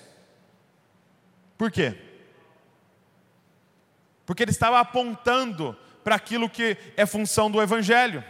Por 1.56 1.70
quê? 1.70 1.96
Porque 4.26 4.42
ele 4.42 4.50
estava 4.50 4.78
apontando 4.80 5.76
para 6.02 6.16
aquilo 6.16 6.48
que 6.48 6.76
é 6.96 7.06
função 7.06 7.50
do 7.50 7.60
Evangelho. 7.62 8.24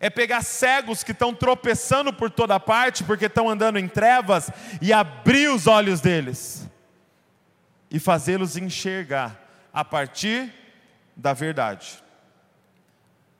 É 0.00 0.10
pegar 0.10 0.42
cegos 0.42 1.04
que 1.04 1.12
estão 1.12 1.34
tropeçando 1.34 2.12
por 2.12 2.30
toda 2.30 2.58
parte, 2.58 3.04
porque 3.04 3.26
estão 3.26 3.48
andando 3.48 3.78
em 3.78 3.86
trevas, 3.86 4.50
e 4.80 4.92
abrir 4.92 5.48
os 5.48 5.66
olhos 5.66 6.00
deles, 6.00 6.68
e 7.90 8.00
fazê-los 8.00 8.56
enxergar 8.56 9.40
a 9.72 9.84
partir 9.84 10.52
da 11.16 11.32
verdade. 11.32 12.02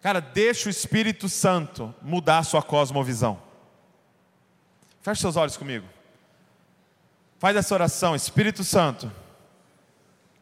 Cara, 0.01 0.21
deixa 0.21 0.69
o 0.69 0.71
Espírito 0.71 1.29
Santo 1.29 1.93
mudar 2.01 2.39
a 2.39 2.45
sua 2.45 2.63
cosmovisão. 2.63 3.43
Feche 5.01 5.21
seus 5.21 5.37
olhos 5.37 5.57
comigo. 5.57 5.87
Faz 7.39 7.57
essa 7.57 7.75
oração, 7.75 8.15
Espírito 8.15 8.63
Santo, 8.63 9.11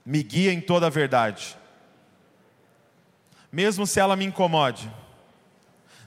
me 0.05 0.23
guia 0.23 0.53
em 0.53 0.61
toda 0.61 0.87
a 0.87 0.91
verdade 0.91 1.60
mesmo 3.51 3.87
se 3.87 3.99
ela 3.99 4.17
me 4.17 4.25
incomode, 4.25 4.91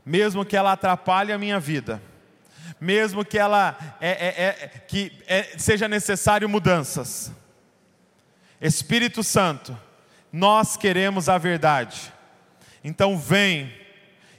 mesmo 0.05 0.45
que 0.45 0.55
ela 0.55 0.73
atrapalhe 0.73 1.31
a 1.31 1.37
minha 1.37 1.59
vida, 1.59 2.01
mesmo 2.79 3.23
que 3.23 3.37
ela 3.37 3.77
é, 3.99 4.09
é, 4.09 4.43
é, 4.45 4.53
que 4.87 5.11
é, 5.27 5.57
seja 5.57 5.87
necessário 5.87 6.49
mudanças. 6.49 7.31
Espírito 8.59 9.23
Santo, 9.23 9.77
nós 10.31 10.77
queremos 10.77 11.29
a 11.29 11.37
verdade. 11.37 12.11
Então 12.83 13.17
vem 13.17 13.73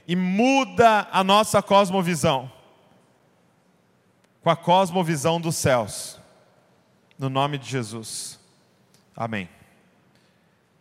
e 0.07 0.15
muda 0.15 1.07
a 1.11 1.23
nossa 1.23 1.61
cosmovisão 1.61 2.51
com 4.45 4.51
a 4.51 4.55
cosmovisão 4.55 5.41
dos 5.41 5.55
céus. 5.55 6.19
No 7.17 7.31
nome 7.31 7.57
de 7.57 7.67
Jesus. 7.67 8.39
Amém. 9.15 9.49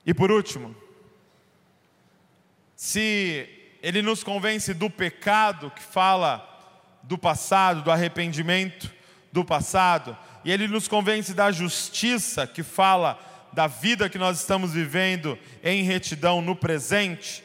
E 0.04 0.12
por 0.12 0.30
último, 0.30 0.76
se 2.84 3.48
ele 3.82 4.02
nos 4.02 4.22
convence 4.22 4.74
do 4.74 4.90
pecado, 4.90 5.70
que 5.70 5.82
fala 5.82 6.46
do 7.02 7.16
passado, 7.16 7.80
do 7.80 7.90
arrependimento 7.90 8.92
do 9.32 9.42
passado, 9.42 10.14
e 10.44 10.52
ele 10.52 10.68
nos 10.68 10.86
convence 10.86 11.32
da 11.32 11.50
justiça, 11.50 12.46
que 12.46 12.62
fala 12.62 13.18
da 13.54 13.66
vida 13.66 14.10
que 14.10 14.18
nós 14.18 14.38
estamos 14.38 14.74
vivendo 14.74 15.38
em 15.62 15.82
retidão 15.82 16.42
no 16.42 16.54
presente. 16.54 17.42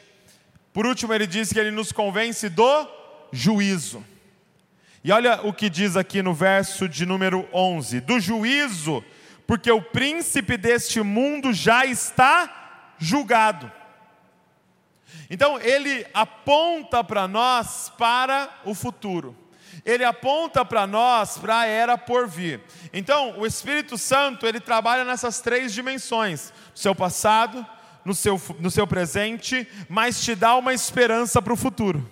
Por 0.74 0.84
último, 0.84 1.14
ele 1.14 1.26
diz 1.26 1.50
que 1.50 1.58
ele 1.58 1.70
nos 1.70 1.90
convence 1.90 2.50
do 2.50 2.86
juízo. 3.32 4.04
E 5.02 5.10
olha 5.10 5.40
o 5.42 5.54
que 5.54 5.70
diz 5.70 5.96
aqui 5.96 6.20
no 6.20 6.34
verso 6.34 6.86
de 6.86 7.06
número 7.06 7.48
11: 7.50 8.02
do 8.02 8.20
juízo, 8.20 9.02
porque 9.46 9.72
o 9.72 9.80
príncipe 9.80 10.58
deste 10.58 11.00
mundo 11.00 11.50
já 11.50 11.86
está 11.86 12.92
julgado. 12.98 13.79
Então, 15.28 15.60
ele 15.60 16.06
aponta 16.12 17.04
para 17.04 17.28
nós 17.28 17.92
para 17.96 18.48
o 18.64 18.74
futuro. 18.74 19.36
Ele 19.84 20.04
aponta 20.04 20.64
para 20.64 20.86
nós 20.86 21.38
para 21.38 21.60
a 21.60 21.66
era 21.66 21.96
por 21.96 22.28
vir. 22.28 22.60
Então, 22.92 23.38
o 23.38 23.46
Espírito 23.46 23.96
Santo, 23.96 24.46
ele 24.46 24.60
trabalha 24.60 25.04
nessas 25.04 25.40
três 25.40 25.72
dimensões: 25.72 26.52
seu 26.74 26.94
passado, 26.94 27.64
no 28.04 28.14
seu, 28.14 28.40
no 28.58 28.70
seu 28.70 28.86
presente, 28.86 29.66
mas 29.88 30.22
te 30.22 30.34
dá 30.34 30.56
uma 30.56 30.74
esperança 30.74 31.40
para 31.40 31.52
o 31.52 31.56
futuro. 31.56 32.08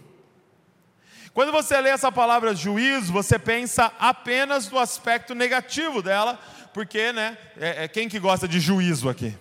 Quando 1.35 1.53
você 1.53 1.81
lê 1.81 1.91
essa 1.91 2.11
palavra 2.11 2.55
juízo, 2.55 3.13
você 3.13 3.39
pensa 3.39 3.93
apenas 3.99 4.69
no 4.71 4.79
aspecto 4.79 5.35
negativo 5.35 6.03
dela, 6.03 6.39
porque, 6.75 7.13
né, 7.13 7.39
é, 7.57 7.85
é 7.85 7.89
quem 7.89 8.09
que 8.09 8.19
gosta 8.19 8.49
de 8.49 8.59
juízo 8.59 9.09
aqui? 9.09 9.37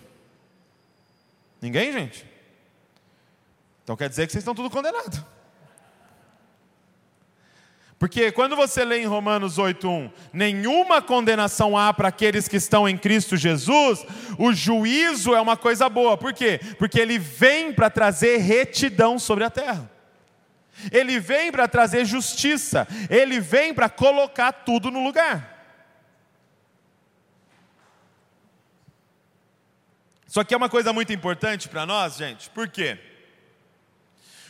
Ninguém, 1.60 1.92
gente? 1.92 2.24
Então 3.88 3.96
quer 3.96 4.10
dizer 4.10 4.26
que 4.26 4.32
vocês 4.32 4.42
estão 4.42 4.54
tudo 4.54 4.68
condenados. 4.68 5.18
Porque 7.98 8.30
quando 8.30 8.54
você 8.54 8.84
lê 8.84 9.00
em 9.00 9.06
Romanos 9.06 9.56
8:1, 9.56 10.12
nenhuma 10.30 11.00
condenação 11.00 11.74
há 11.74 11.90
para 11.94 12.08
aqueles 12.08 12.46
que 12.46 12.56
estão 12.56 12.86
em 12.86 12.98
Cristo 12.98 13.34
Jesus, 13.34 14.04
o 14.38 14.52
juízo 14.52 15.34
é 15.34 15.40
uma 15.40 15.56
coisa 15.56 15.88
boa. 15.88 16.18
Por 16.18 16.34
quê? 16.34 16.60
Porque 16.78 17.00
ele 17.00 17.18
vem 17.18 17.72
para 17.72 17.88
trazer 17.88 18.36
retidão 18.36 19.18
sobre 19.18 19.44
a 19.44 19.48
terra. 19.48 19.90
Ele 20.92 21.18
vem 21.18 21.50
para 21.50 21.66
trazer 21.66 22.04
justiça, 22.04 22.86
ele 23.08 23.40
vem 23.40 23.72
para 23.72 23.88
colocar 23.88 24.52
tudo 24.52 24.90
no 24.90 25.02
lugar. 25.02 25.64
Isso 30.26 30.38
aqui 30.38 30.52
é 30.52 30.58
uma 30.58 30.68
coisa 30.68 30.92
muito 30.92 31.10
importante 31.10 31.70
para 31.70 31.86
nós, 31.86 32.18
gente, 32.18 32.50
por 32.50 32.68
quê? 32.68 33.07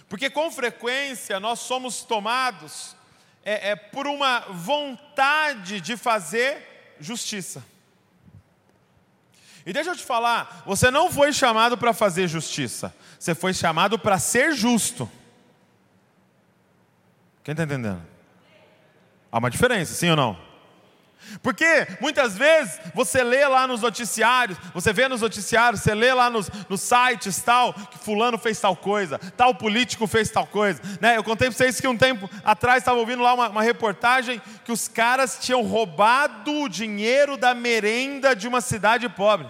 Porque 0.08 0.30
com 0.30 0.50
frequência 0.50 1.38
nós 1.38 1.60
somos 1.60 2.02
tomados 2.02 2.96
é, 3.44 3.70
é, 3.70 3.76
por 3.76 4.06
uma 4.06 4.40
vontade 4.40 5.80
de 5.80 5.96
fazer 5.96 6.96
justiça. 6.98 7.62
E 9.66 9.72
deixa 9.72 9.90
eu 9.90 9.96
te 9.96 10.04
falar, 10.04 10.62
você 10.64 10.90
não 10.90 11.12
foi 11.12 11.30
chamado 11.32 11.76
para 11.76 11.92
fazer 11.92 12.26
justiça, 12.26 12.94
você 13.18 13.34
foi 13.34 13.52
chamado 13.52 13.98
para 13.98 14.18
ser 14.18 14.54
justo. 14.54 15.10
Quem 17.44 17.52
está 17.52 17.64
entendendo? 17.64 18.02
Há 19.30 19.38
uma 19.38 19.50
diferença, 19.50 19.92
sim 19.92 20.08
ou 20.08 20.16
não? 20.16 20.47
Porque 21.42 21.86
muitas 22.00 22.36
vezes 22.36 22.78
você 22.94 23.22
lê 23.22 23.46
lá 23.46 23.66
nos 23.66 23.82
noticiários, 23.82 24.58
você 24.74 24.92
vê 24.92 25.08
nos 25.08 25.20
noticiários, 25.20 25.82
você 25.82 25.94
lê 25.94 26.12
lá 26.12 26.30
nos, 26.30 26.50
nos 26.68 26.80
sites 26.80 27.40
tal, 27.42 27.72
que 27.72 27.98
fulano 27.98 28.38
fez 28.38 28.58
tal 28.60 28.76
coisa, 28.76 29.18
tal 29.36 29.54
político 29.54 30.06
fez 30.06 30.30
tal 30.30 30.46
coisa. 30.46 30.80
Né? 31.00 31.16
Eu 31.16 31.24
contei 31.24 31.48
para 31.48 31.56
vocês 31.56 31.80
que 31.80 31.88
um 31.88 31.96
tempo 31.96 32.28
atrás 32.44 32.78
estava 32.78 32.98
ouvindo 32.98 33.22
lá 33.22 33.34
uma, 33.34 33.48
uma 33.48 33.62
reportagem 33.62 34.40
que 34.64 34.72
os 34.72 34.88
caras 34.88 35.38
tinham 35.40 35.62
roubado 35.62 36.52
o 36.62 36.68
dinheiro 36.68 37.36
da 37.36 37.54
merenda 37.54 38.34
de 38.34 38.48
uma 38.48 38.60
cidade 38.60 39.08
pobre. 39.08 39.48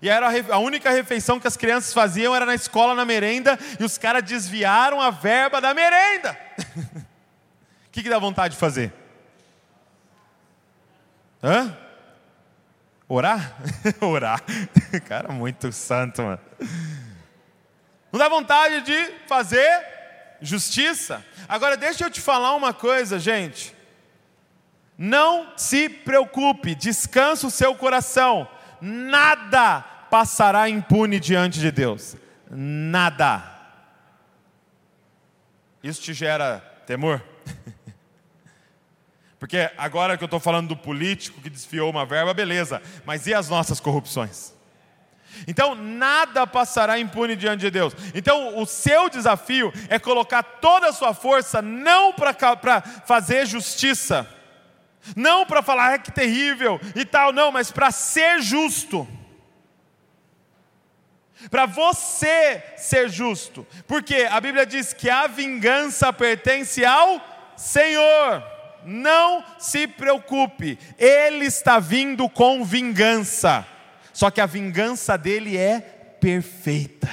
E 0.00 0.08
era 0.08 0.28
a 0.50 0.58
única 0.58 0.90
refeição 0.90 1.40
que 1.40 1.48
as 1.48 1.56
crianças 1.56 1.92
faziam 1.92 2.34
era 2.34 2.44
na 2.44 2.54
escola, 2.54 2.94
na 2.94 3.04
merenda, 3.04 3.58
e 3.80 3.84
os 3.84 3.96
caras 3.96 4.22
desviaram 4.22 5.00
a 5.00 5.10
verba 5.10 5.60
da 5.60 5.74
merenda. 5.74 6.36
O 7.86 7.98
que, 7.98 8.02
que 8.02 8.10
dá 8.10 8.18
vontade 8.18 8.52
de 8.52 8.60
fazer? 8.60 8.92
Hã? 11.46 11.78
Orar? 13.08 13.56
Orar. 14.02 14.42
Cara, 15.06 15.32
muito 15.32 15.70
santo, 15.70 16.20
mano. 16.20 16.40
Não 18.10 18.18
dá 18.18 18.28
vontade 18.28 18.80
de 18.80 19.12
fazer 19.28 19.86
justiça. 20.40 21.24
Agora, 21.48 21.76
deixa 21.76 22.04
eu 22.04 22.10
te 22.10 22.20
falar 22.20 22.56
uma 22.56 22.74
coisa, 22.74 23.16
gente. 23.16 23.72
Não 24.98 25.52
se 25.56 25.88
preocupe, 25.88 26.74
descansa 26.74 27.46
o 27.46 27.50
seu 27.50 27.76
coração. 27.76 28.48
Nada 28.80 29.82
passará 30.10 30.68
impune 30.68 31.20
diante 31.20 31.60
de 31.60 31.70
Deus. 31.70 32.16
Nada. 32.50 33.44
Isso 35.80 36.02
te 36.02 36.12
gera 36.12 36.58
temor? 36.86 37.22
Porque 39.38 39.70
agora 39.76 40.16
que 40.16 40.24
eu 40.24 40.26
estou 40.26 40.40
falando 40.40 40.68
do 40.68 40.76
político 40.76 41.40
que 41.40 41.50
desfiou 41.50 41.90
uma 41.90 42.06
verba, 42.06 42.32
beleza, 42.32 42.80
mas 43.04 43.26
e 43.26 43.34
as 43.34 43.48
nossas 43.48 43.80
corrupções? 43.80 44.54
Então, 45.46 45.74
nada 45.74 46.46
passará 46.46 46.98
impune 46.98 47.36
diante 47.36 47.60
de 47.60 47.70
Deus. 47.70 47.94
Então, 48.14 48.58
o 48.58 48.64
seu 48.64 49.10
desafio 49.10 49.72
é 49.88 49.98
colocar 49.98 50.42
toda 50.42 50.88
a 50.88 50.92
sua 50.92 51.12
força, 51.12 51.60
não 51.60 52.14
para 52.14 52.80
fazer 53.04 53.44
justiça, 53.46 54.26
não 55.14 55.44
para 55.44 55.62
falar 55.62 55.92
é 55.92 55.98
que 55.98 56.10
terrível 56.10 56.80
e 56.94 57.04
tal, 57.04 57.32
não, 57.32 57.52
mas 57.52 57.70
para 57.70 57.90
ser 57.90 58.40
justo 58.40 59.06
para 61.50 61.66
você 61.66 62.62
ser 62.76 63.08
justo, 63.08 63.66
porque 63.86 64.26
a 64.30 64.40
Bíblia 64.40 64.64
diz 64.64 64.92
que 64.92 65.08
a 65.08 65.26
vingança 65.26 66.12
pertence 66.12 66.84
ao 66.84 67.20
Senhor. 67.56 68.55
Não 68.86 69.42
se 69.58 69.88
preocupe, 69.88 70.78
Ele 70.96 71.44
está 71.44 71.80
vindo 71.80 72.28
com 72.28 72.64
vingança, 72.64 73.66
só 74.12 74.30
que 74.30 74.40
a 74.40 74.46
vingança 74.46 75.18
dele 75.18 75.56
é 75.56 75.80
perfeita. 75.80 77.10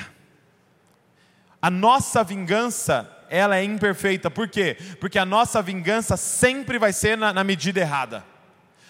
A 1.60 1.72
nossa 1.72 2.24
vingança, 2.24 3.10
ela 3.30 3.58
é 3.58 3.64
imperfeita, 3.64 4.30
por 4.30 4.48
quê? 4.48 4.78
Porque 5.00 5.18
a 5.18 5.26
nossa 5.26 5.62
vingança 5.62 6.16
sempre 6.16 6.78
vai 6.78 6.94
ser 6.94 7.18
na, 7.18 7.34
na 7.34 7.44
medida 7.44 7.80
errada. 7.80 8.24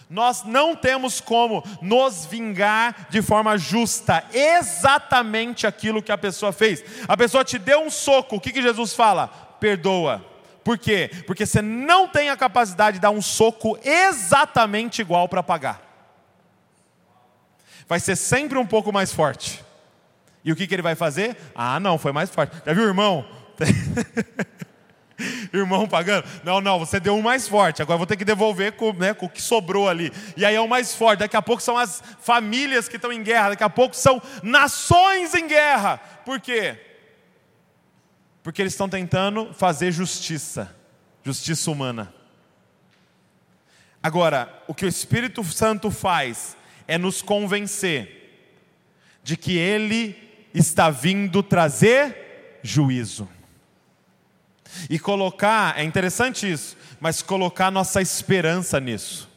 Nós 0.09 0.43
não 0.43 0.75
temos 0.75 1.21
como 1.21 1.63
nos 1.81 2.25
vingar 2.25 3.07
de 3.09 3.21
forma 3.21 3.57
justa, 3.57 4.23
exatamente 4.33 5.65
aquilo 5.65 6.03
que 6.03 6.11
a 6.11 6.17
pessoa 6.17 6.51
fez. 6.51 6.83
A 7.07 7.15
pessoa 7.15 7.45
te 7.45 7.57
deu 7.57 7.81
um 7.81 7.89
soco, 7.89 8.35
o 8.35 8.41
que, 8.41 8.51
que 8.51 8.61
Jesus 8.61 8.93
fala? 8.93 9.27
Perdoa. 9.59 10.32
Por 10.63 10.77
quê? 10.77 11.09
Porque 11.27 11.45
você 11.45 11.61
não 11.61 12.07
tem 12.07 12.29
a 12.29 12.37
capacidade 12.37 12.97
de 12.97 13.01
dar 13.01 13.11
um 13.11 13.21
soco 13.21 13.77
exatamente 13.83 15.01
igual 15.01 15.27
para 15.27 15.43
pagar. 15.43 15.81
Vai 17.87 17.99
ser 17.99 18.15
sempre 18.15 18.57
um 18.57 18.65
pouco 18.65 18.91
mais 18.91 19.11
forte. 19.11 19.63
E 20.43 20.51
o 20.51 20.55
que, 20.55 20.67
que 20.67 20.75
ele 20.75 20.81
vai 20.81 20.95
fazer? 20.95 21.37
Ah, 21.53 21.79
não, 21.79 21.97
foi 21.97 22.11
mais 22.11 22.29
forte. 22.29 22.55
Já 22.65 22.73
viu, 22.73 22.83
irmão? 22.83 23.25
Irmão 25.53 25.87
pagando. 25.87 26.27
Não, 26.43 26.59
não, 26.59 26.79
você 26.79 26.99
deu 26.99 27.15
um 27.15 27.21
mais 27.21 27.47
forte. 27.47 27.81
Agora 27.81 27.97
vou 27.97 28.07
ter 28.07 28.17
que 28.17 28.25
devolver 28.25 28.73
com, 28.73 28.91
né, 28.93 29.13
com 29.13 29.27
o 29.27 29.29
que 29.29 29.41
sobrou 29.41 29.87
ali. 29.87 30.11
E 30.35 30.43
aí 30.43 30.55
é 30.55 30.59
o 30.59 30.67
mais 30.67 30.95
forte. 30.95 31.19
Daqui 31.19 31.37
a 31.37 31.41
pouco 31.41 31.61
são 31.61 31.77
as 31.77 32.03
famílias 32.19 32.89
que 32.89 32.95
estão 32.95 33.11
em 33.11 33.23
guerra. 33.23 33.49
Daqui 33.49 33.63
a 33.63 33.69
pouco 33.69 33.95
são 33.95 34.21
nações 34.41 35.33
em 35.33 35.47
guerra. 35.47 35.97
Por 36.25 36.39
quê? 36.39 36.77
Porque 38.43 38.61
eles 38.61 38.73
estão 38.73 38.89
tentando 38.89 39.53
fazer 39.53 39.91
justiça. 39.91 40.75
Justiça 41.23 41.71
humana. 41.71 42.13
Agora, 44.03 44.61
o 44.67 44.75
que 44.75 44.85
o 44.85 44.89
Espírito 44.89 45.41
Santo 45.45 45.89
faz 45.89 46.57
é 46.85 46.97
nos 46.97 47.21
convencer 47.21 48.19
de 49.23 49.37
que 49.37 49.57
Ele 49.57 50.15
está 50.53 50.89
vindo 50.89 51.41
trazer 51.41 52.59
juízo. 52.61 53.29
E 54.89 54.99
colocar, 54.99 55.79
é 55.79 55.83
interessante 55.83 56.51
isso, 56.51 56.75
mas 56.99 57.21
colocar 57.21 57.71
nossa 57.71 58.01
esperança 58.01 58.79
nisso. 58.79 59.29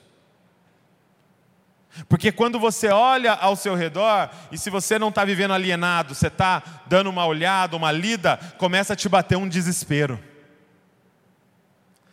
Porque 2.09 2.31
quando 2.31 2.59
você 2.59 2.89
olha 2.89 3.33
ao 3.33 3.57
seu 3.57 3.75
redor, 3.75 4.31
e 4.53 4.59
se 4.59 4.69
você 4.69 4.99
não 4.99 5.09
está 5.09 5.25
vivendo 5.25 5.55
alienado, 5.55 6.15
você 6.15 6.27
está 6.27 6.63
dando 6.87 7.09
uma 7.09 7.25
olhada, 7.27 7.77
uma 7.77 7.91
lida, 7.91 8.37
começa 8.59 8.93
a 8.93 8.97
te 8.97 9.09
bater 9.09 9.37
um 9.37 9.49
desespero. 9.49 10.21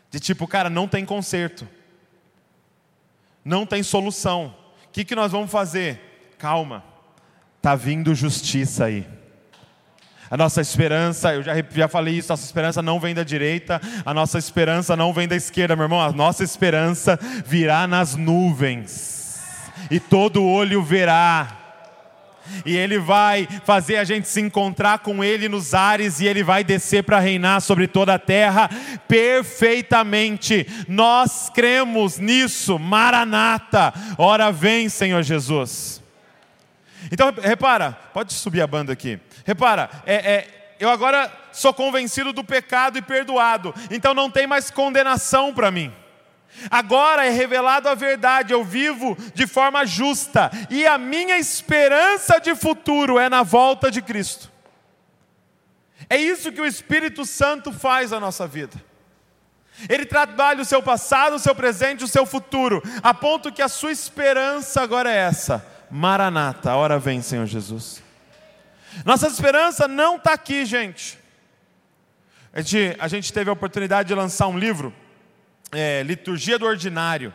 De 0.10 0.20
tipo, 0.20 0.48
cara, 0.48 0.70
não 0.70 0.88
tem 0.88 1.06
conserto, 1.06 1.68
não 3.44 3.66
tem 3.66 3.84
solução. 3.84 4.56
O 4.88 4.92
que, 4.92 5.04
que 5.04 5.16
nós 5.16 5.32
vamos 5.32 5.52
fazer? 5.52 6.34
Calma, 6.38 6.84
está 7.58 7.76
vindo 7.76 8.16
justiça 8.16 8.86
aí. 8.86 9.08
A 10.30 10.38
nossa 10.38 10.62
esperança, 10.62 11.34
eu 11.34 11.44
já, 11.44 11.54
já 11.70 11.88
falei 11.88 12.16
isso, 12.16 12.30
nossa 12.30 12.46
esperança 12.46 12.82
não 12.82 13.00
vem 13.00 13.14
da 13.14 13.24
direita, 13.24 13.82
a 14.06 14.14
nossa 14.14 14.40
esperança 14.40 14.96
não 14.96 15.14
vem 15.14 15.28
da 15.28 15.36
esquerda, 15.36 15.76
meu 15.76 15.84
irmão, 15.84 16.02
a 16.02 16.12
nossa 16.12 16.44
esperança 16.44 17.20
virá 17.46 17.86
nas 17.86 18.16
nuvens 18.16 19.23
e 19.90 20.00
todo 20.00 20.46
olho 20.46 20.84
verá. 20.84 21.60
E 22.66 22.76
Ele 22.76 23.00
vai 23.00 23.48
fazer 23.66 23.98
a 23.98 24.04
gente 24.04 24.28
se 24.28 24.42
encontrar 24.42 25.00
com 25.00 25.24
Ele 25.24 25.48
nos 25.48 25.74
ares, 25.74 26.20
e 26.20 26.28
Ele 26.28 26.44
vai 26.44 26.64
descer 26.64 27.04
para 27.04 27.20
reinar 27.20 27.62
sobre 27.62 27.88
toda 27.88 28.14
a 28.14 28.20
terra 28.20 28.70
perfeitamente. 29.08 30.68
Nós 30.88 31.50
cremos 31.54 32.18
nisso, 32.20 32.78
Maranata, 32.78 33.94
ora 34.18 34.52
vem, 34.52 34.90
Senhor 34.90 35.24
Jesus. 35.24 36.02
Então, 37.12 37.34
repara, 37.42 37.98
pode 38.14 38.34
subir 38.34 38.62
a 38.62 38.68
banda 38.68 38.94
aqui. 38.94 39.20
Repara, 39.46 39.90
é, 40.06 40.16
é, 40.16 40.76
eu 40.80 40.90
agora 40.90 41.32
sou 41.52 41.74
convencido 41.74 42.34
do 42.34 42.44
pecado 42.44 42.98
e 42.98 43.02
perdoado, 43.02 43.74
então 43.92 44.14
não 44.14 44.30
tem 44.30 44.48
mais 44.48 44.70
condenação 44.70 45.54
para 45.54 45.72
mim. 45.72 45.92
Agora 46.70 47.26
é 47.26 47.30
revelado 47.30 47.90
a 47.90 47.96
verdade, 47.96 48.54
eu 48.54 48.64
vivo 48.64 49.18
de 49.34 49.46
forma 49.46 49.86
justa, 49.86 50.52
e 50.70 50.86
a 50.86 50.98
minha 50.98 51.38
esperança 51.38 52.40
de 52.40 52.56
futuro 52.56 53.20
é 53.20 53.30
na 53.30 53.44
volta 53.44 53.92
de 53.92 54.02
Cristo. 54.02 54.52
É 56.10 56.18
isso 56.18 56.52
que 56.52 56.62
o 56.62 56.66
Espírito 56.66 57.26
Santo 57.26 57.72
faz 57.72 58.12
na 58.12 58.20
nossa 58.20 58.48
vida. 58.48 58.82
Ele 59.90 60.06
trabalha 60.06 60.62
o 60.62 60.66
seu 60.66 60.82
passado, 60.84 61.36
o 61.36 61.40
seu 61.40 61.56
presente, 61.56 62.04
o 62.04 62.08
seu 62.08 62.26
futuro, 62.26 62.82
a 63.02 63.14
ponto 63.14 63.52
que 63.52 63.62
a 63.62 63.68
sua 63.68 63.92
esperança 63.92 64.82
agora 64.82 65.12
é 65.12 65.18
essa: 65.18 65.66
Maranata, 65.90 66.72
a 66.72 66.76
hora 66.76 67.00
vem, 67.00 67.22
Senhor 67.22 67.46
Jesus. 67.46 68.02
Nossa 69.04 69.28
esperança 69.28 69.88
não 69.88 70.18
está 70.18 70.34
aqui, 70.34 70.66
gente. 70.66 71.18
A 72.54 72.62
gente. 72.62 72.96
A 73.00 73.08
gente 73.08 73.34
teve 73.34 73.50
a 73.50 73.54
oportunidade 73.54 74.10
de 74.10 74.16
lançar 74.16 74.48
um 74.48 74.58
livro 74.58 74.94
é, 75.74 76.04
Liturgia 76.04 76.58
do 76.58 76.66
Ordinário. 76.66 77.34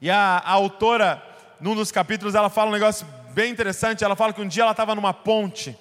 E 0.00 0.10
a, 0.10 0.38
a, 0.38 0.52
autora, 0.52 1.22
num 1.60 1.74
dos 1.74 1.90
capítulos, 1.90 2.34
ela 2.34 2.50
fala 2.50 2.70
um 2.70 2.72
negócio 2.72 3.06
bem 3.32 3.50
interessante. 3.50 4.04
Ela 4.04 4.16
fala 4.16 4.32
que 4.32 4.40
um 4.40 4.48
dia 4.48 4.62
ela 4.62 4.72
estava 4.72 4.94
numa 4.94 5.14
ponte. 5.14 5.76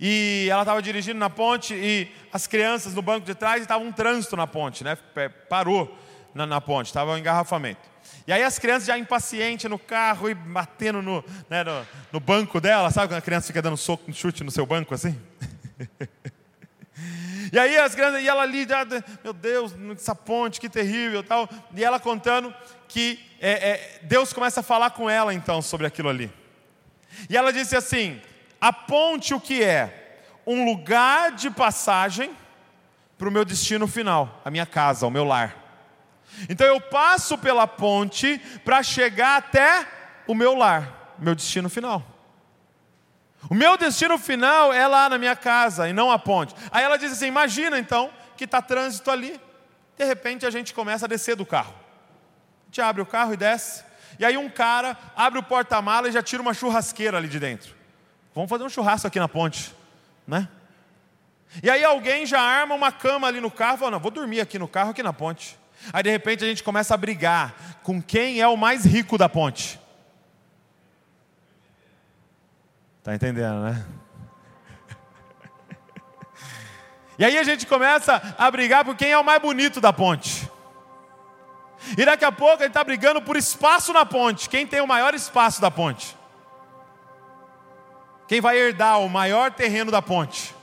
E 0.00 0.48
ela 0.50 0.62
estava 0.62 0.80
dirigindo 0.80 1.18
na 1.18 1.28
ponte 1.28 1.74
e 1.74 2.08
as 2.32 2.46
crianças 2.46 2.94
no 2.94 3.02
banco 3.02 3.26
de 3.26 3.34
trás 3.34 3.62
estavam 3.62 3.88
um 3.88 3.92
trânsito 3.92 4.36
na 4.36 4.46
ponte, 4.46 4.84
né? 4.84 4.96
Parou 5.48 5.92
na, 6.32 6.46
na 6.46 6.60
ponte, 6.60 6.86
estava 6.86 7.12
um 7.12 7.18
engarrafamento. 7.18 7.80
E 8.24 8.32
aí 8.32 8.44
as 8.44 8.60
crianças 8.60 8.86
já 8.86 8.96
impacientes 8.96 9.68
no 9.68 9.78
carro 9.78 10.30
e 10.30 10.34
batendo 10.34 11.02
no, 11.02 11.24
né, 11.50 11.64
no, 11.64 11.86
no 12.12 12.20
banco 12.20 12.60
dela, 12.60 12.90
sabe 12.92 13.08
quando 13.08 13.18
a 13.18 13.22
criança 13.22 13.48
fica 13.48 13.60
dando 13.60 13.76
soco, 13.76 14.12
chute 14.12 14.44
no 14.44 14.52
seu 14.52 14.64
banco 14.64 14.94
assim? 14.94 15.18
E 17.50 17.58
aí 17.58 17.78
as 17.78 17.94
crianças, 17.94 18.22
e 18.22 18.28
ela 18.28 18.42
ali, 18.42 18.66
meu 19.24 19.32
Deus, 19.32 19.74
essa 19.92 20.14
ponte, 20.14 20.60
que 20.60 20.68
terrível 20.68 21.22
tal. 21.22 21.48
E 21.74 21.82
ela 21.82 21.98
contando 21.98 22.54
que 22.86 23.18
é, 23.40 23.70
é, 23.70 24.00
Deus 24.02 24.32
começa 24.32 24.60
a 24.60 24.62
falar 24.62 24.90
com 24.90 25.08
ela 25.08 25.32
então 25.32 25.62
sobre 25.62 25.86
aquilo 25.86 26.08
ali. 26.08 26.30
E 27.28 27.36
ela 27.36 27.52
disse 27.52 27.76
assim: 27.76 28.20
a 28.60 28.72
ponte 28.72 29.32
o 29.32 29.40
que 29.40 29.62
é? 29.62 30.22
Um 30.46 30.64
lugar 30.64 31.32
de 31.32 31.50
passagem 31.50 32.30
para 33.16 33.28
o 33.28 33.32
meu 33.32 33.44
destino 33.44 33.86
final, 33.86 34.40
a 34.44 34.50
minha 34.50 34.66
casa, 34.66 35.06
o 35.06 35.10
meu 35.10 35.24
lar. 35.24 35.56
Então 36.48 36.66
eu 36.66 36.80
passo 36.80 37.36
pela 37.38 37.66
ponte 37.66 38.38
para 38.64 38.82
chegar 38.82 39.38
até 39.38 39.86
o 40.26 40.34
meu 40.34 40.54
lar, 40.54 41.14
meu 41.18 41.34
destino 41.34 41.68
final. 41.68 42.04
O 43.48 43.54
meu 43.54 43.76
destino 43.76 44.18
final 44.18 44.72
é 44.72 44.86
lá 44.86 45.08
na 45.08 45.18
minha 45.18 45.36
casa 45.36 45.88
e 45.88 45.92
não 45.92 46.10
a 46.10 46.18
ponte. 46.18 46.54
Aí 46.70 46.82
ela 46.82 46.96
diz 46.96 47.12
assim: 47.12 47.26
imagina 47.26 47.78
então 47.78 48.10
que 48.36 48.44
está 48.44 48.60
trânsito 48.60 49.10
ali. 49.10 49.40
De 49.96 50.04
repente 50.04 50.44
a 50.44 50.50
gente 50.50 50.74
começa 50.74 51.06
a 51.06 51.08
descer 51.08 51.36
do 51.36 51.46
carro. 51.46 51.74
A 51.74 52.66
gente 52.66 52.80
abre 52.80 53.02
o 53.02 53.06
carro 53.06 53.34
e 53.34 53.36
desce. 53.36 53.84
E 54.18 54.24
aí 54.24 54.36
um 54.36 54.48
cara 54.48 54.96
abre 55.16 55.38
o 55.38 55.42
porta-mala 55.42 56.08
e 56.08 56.12
já 56.12 56.22
tira 56.22 56.42
uma 56.42 56.52
churrasqueira 56.52 57.16
ali 57.16 57.28
de 57.28 57.38
dentro. 57.38 57.74
Vamos 58.34 58.50
fazer 58.50 58.64
um 58.64 58.68
churrasco 58.68 59.06
aqui 59.06 59.18
na 59.18 59.28
ponte, 59.28 59.74
né? 60.26 60.48
E 61.62 61.70
aí 61.70 61.82
alguém 61.82 62.26
já 62.26 62.40
arma 62.40 62.74
uma 62.74 62.92
cama 62.92 63.26
ali 63.26 63.40
no 63.40 63.50
carro, 63.50 63.78
fala, 63.78 63.92
não, 63.92 64.00
vou 64.00 64.10
dormir 64.10 64.40
aqui 64.40 64.58
no 64.58 64.68
carro, 64.68 64.90
aqui 64.90 65.02
na 65.02 65.12
ponte. 65.12 65.58
Aí 65.92 66.02
de 66.02 66.10
repente 66.10 66.44
a 66.44 66.46
gente 66.46 66.62
começa 66.62 66.94
a 66.94 66.96
brigar 66.96 67.78
com 67.82 68.02
quem 68.02 68.40
é 68.40 68.46
o 68.46 68.56
mais 68.56 68.84
rico 68.84 69.16
da 69.16 69.28
ponte. 69.28 69.80
Está 73.08 73.14
entendendo, 73.14 73.62
né? 73.62 73.86
E 77.18 77.24
aí 77.24 77.38
a 77.38 77.42
gente 77.42 77.66
começa 77.66 78.20
a 78.36 78.50
brigar 78.50 78.84
por 78.84 78.94
quem 78.94 79.12
é 79.12 79.18
o 79.18 79.24
mais 79.24 79.40
bonito 79.40 79.80
da 79.80 79.94
ponte. 79.94 80.46
E 81.96 82.04
daqui 82.04 82.22
a 82.22 82.30
pouco 82.30 82.56
a 82.56 82.66
gente 82.66 82.68
está 82.68 82.84
brigando 82.84 83.22
por 83.22 83.34
espaço 83.34 83.94
na 83.94 84.04
ponte. 84.04 84.50
Quem 84.50 84.66
tem 84.66 84.82
o 84.82 84.86
maior 84.86 85.14
espaço 85.14 85.58
da 85.58 85.70
ponte? 85.70 86.14
Quem 88.26 88.42
vai 88.42 88.58
herdar 88.58 89.00
o 89.00 89.08
maior 89.08 89.52
terreno 89.52 89.90
da 89.90 90.02
ponte? 90.02 90.54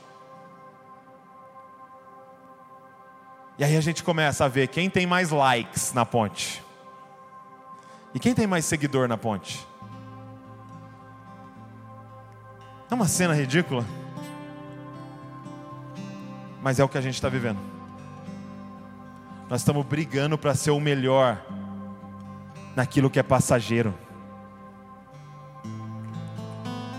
E 3.58 3.64
aí 3.64 3.76
a 3.76 3.80
gente 3.80 4.04
começa 4.04 4.44
a 4.44 4.48
ver 4.48 4.68
quem 4.68 4.88
tem 4.88 5.04
mais 5.04 5.30
likes 5.30 5.92
na 5.92 6.06
ponte. 6.06 6.62
E 8.14 8.20
quem 8.20 8.34
tem 8.34 8.46
mais 8.46 8.64
seguidor 8.64 9.08
na 9.08 9.18
ponte? 9.18 9.66
É 12.90 12.94
uma 12.94 13.08
cena 13.08 13.34
ridícula. 13.34 13.84
Mas 16.62 16.78
é 16.78 16.84
o 16.84 16.88
que 16.88 16.98
a 16.98 17.00
gente 17.00 17.14
está 17.14 17.28
vivendo. 17.28 17.58
Nós 19.48 19.60
estamos 19.60 19.84
brigando 19.86 20.36
para 20.36 20.54
ser 20.54 20.70
o 20.70 20.80
melhor 20.80 21.40
naquilo 22.74 23.10
que 23.10 23.18
é 23.18 23.22
passageiro. 23.22 23.94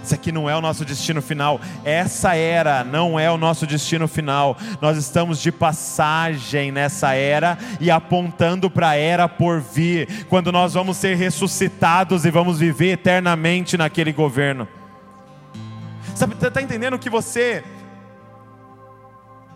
Isso 0.04 0.16
aqui 0.16 0.32
não 0.32 0.50
é 0.50 0.56
o 0.56 0.62
nosso 0.62 0.86
destino 0.86 1.22
final. 1.22 1.60
Essa 1.84 2.34
era 2.34 2.82
não 2.82 3.20
é 3.20 3.30
o 3.30 3.38
nosso 3.38 3.68
destino 3.68 4.08
final. 4.08 4.58
Nós 4.82 4.98
estamos 4.98 5.42
de 5.42 5.52
passagem 5.52 6.72
nessa 6.72 7.14
era 7.14 7.58
e 7.82 7.92
apontando 7.92 8.70
para 8.70 8.90
a 8.90 8.96
era 8.96 9.28
por 9.28 9.60
vir, 9.60 10.26
quando 10.30 10.50
nós 10.50 10.76
vamos 10.76 10.96
ser 10.96 11.18
ressuscitados 11.18 12.24
e 12.24 12.32
vamos 12.32 12.60
viver 12.60 12.94
eternamente 12.94 13.78
naquele 13.78 14.14
governo. 14.14 14.66
Sabe, 16.18 16.34
está 16.34 16.50
tá 16.50 16.64
entendendo 16.64 16.98
que 16.98 17.12
você 17.12 17.64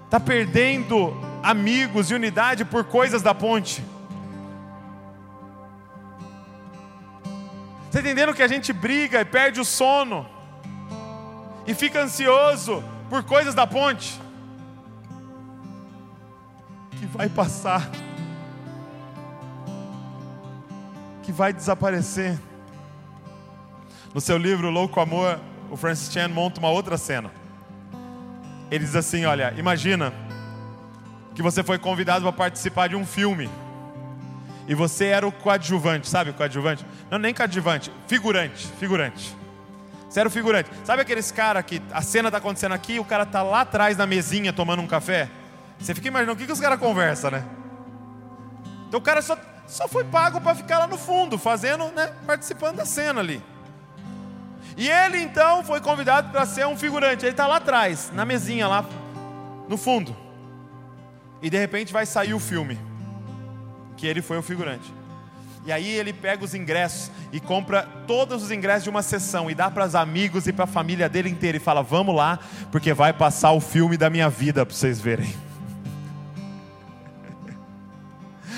está 0.05 0.19
perdendo 0.19 1.11
amigos 1.41 2.11
e 2.11 2.13
unidade 2.13 2.63
por 2.63 2.83
coisas 2.83 3.23
da 3.23 3.33
ponte? 3.33 3.83
Está 7.87 7.99
entendendo 7.99 8.31
que 8.35 8.43
a 8.43 8.47
gente 8.47 8.71
briga 8.71 9.21
e 9.21 9.25
perde 9.25 9.59
o 9.59 9.65
sono 9.65 10.29
e 11.65 11.73
fica 11.73 12.03
ansioso 12.03 12.83
por 13.09 13.23
coisas 13.23 13.55
da 13.55 13.65
ponte? 13.65 14.21
Que 16.91 17.07
vai 17.07 17.27
passar, 17.27 17.89
que 21.23 21.31
vai 21.31 21.51
desaparecer. 21.51 22.39
No 24.13 24.21
seu 24.21 24.37
livro 24.37 24.69
Louco 24.69 24.99
Amor, 24.99 25.39
o 25.71 25.77
Francis 25.77 26.11
Chan 26.11 26.27
monta 26.27 26.59
uma 26.59 26.69
outra 26.69 26.97
cena. 26.97 27.31
Ele 28.69 28.83
diz 28.83 28.95
assim: 28.95 29.25
Olha, 29.25 29.53
imagina 29.57 30.13
que 31.33 31.41
você 31.41 31.63
foi 31.63 31.79
convidado 31.79 32.23
para 32.23 32.33
participar 32.33 32.89
de 32.89 32.95
um 32.95 33.05
filme. 33.05 33.49
E 34.67 34.75
você 34.75 35.05
era 35.05 35.25
o 35.25 35.31
coadjuvante, 35.31 36.07
sabe 36.07 36.29
o 36.29 36.33
coadjuvante? 36.33 36.85
Não, 37.09 37.17
nem 37.17 37.33
coadjuvante, 37.33 37.91
figurante, 38.05 38.67
figurante. 38.79 39.35
Você 40.07 40.19
era 40.19 40.27
o 40.29 40.31
figurante. 40.31 40.69
Sabe 40.83 41.01
aqueles 41.01 41.31
caras 41.31 41.63
que 41.65 41.81
a 41.91 42.01
cena 42.01 42.27
está 42.27 42.37
acontecendo 42.37 42.73
aqui, 42.73 42.99
o 42.99 43.05
cara 43.05 43.23
está 43.23 43.41
lá 43.41 43.61
atrás 43.61 43.97
na 43.97 44.05
mesinha 44.05 44.51
tomando 44.51 44.81
um 44.81 44.87
café? 44.87 45.29
Você 45.79 45.95
fica 45.95 46.09
imaginando 46.09 46.33
o 46.33 46.37
que, 46.37 46.45
que 46.45 46.51
os 46.51 46.59
caras 46.59 46.79
conversam, 46.79 47.31
né? 47.31 47.45
Então 48.87 48.99
o 48.99 49.03
cara 49.03 49.21
só, 49.21 49.37
só 49.65 49.87
foi 49.87 50.03
pago 50.03 50.41
para 50.41 50.53
ficar 50.53 50.79
lá 50.79 50.87
no 50.87 50.97
fundo, 50.97 51.37
fazendo, 51.37 51.85
né? 51.93 52.13
Participando 52.27 52.75
da 52.75 52.85
cena 52.85 53.21
ali. 53.21 53.41
E 54.81 54.89
ele 54.89 55.19
então 55.19 55.63
foi 55.63 55.79
convidado 55.79 56.31
para 56.31 56.43
ser 56.43 56.65
um 56.65 56.75
figurante. 56.75 57.23
Ele 57.23 57.33
está 57.33 57.45
lá 57.45 57.57
atrás, 57.57 58.11
na 58.15 58.25
mesinha 58.25 58.67
lá 58.67 58.83
no 59.69 59.77
fundo. 59.77 60.17
E 61.39 61.51
de 61.51 61.57
repente 61.59 61.93
vai 61.93 62.03
sair 62.03 62.33
o 62.33 62.39
filme, 62.39 62.79
que 63.95 64.07
ele 64.07 64.23
foi 64.23 64.39
o 64.39 64.41
figurante. 64.41 64.91
E 65.67 65.71
aí 65.71 65.87
ele 65.87 66.11
pega 66.11 66.43
os 66.43 66.55
ingressos 66.55 67.11
e 67.31 67.39
compra 67.39 67.83
todos 68.07 68.41
os 68.41 68.49
ingressos 68.49 68.85
de 68.85 68.89
uma 68.89 69.03
sessão 69.03 69.51
e 69.51 69.53
dá 69.53 69.69
para 69.69 69.85
os 69.85 69.93
amigos 69.93 70.47
e 70.47 70.51
para 70.51 70.63
a 70.63 70.67
família 70.67 71.07
dele 71.07 71.29
inteira 71.29 71.57
e 71.57 71.59
fala: 71.59 71.83
"Vamos 71.83 72.15
lá, 72.15 72.39
porque 72.71 72.91
vai 72.91 73.13
passar 73.13 73.51
o 73.51 73.61
filme 73.61 73.97
da 73.97 74.09
minha 74.09 74.31
vida 74.31 74.65
para 74.65 74.75
vocês 74.75 74.99
verem". 74.99 75.31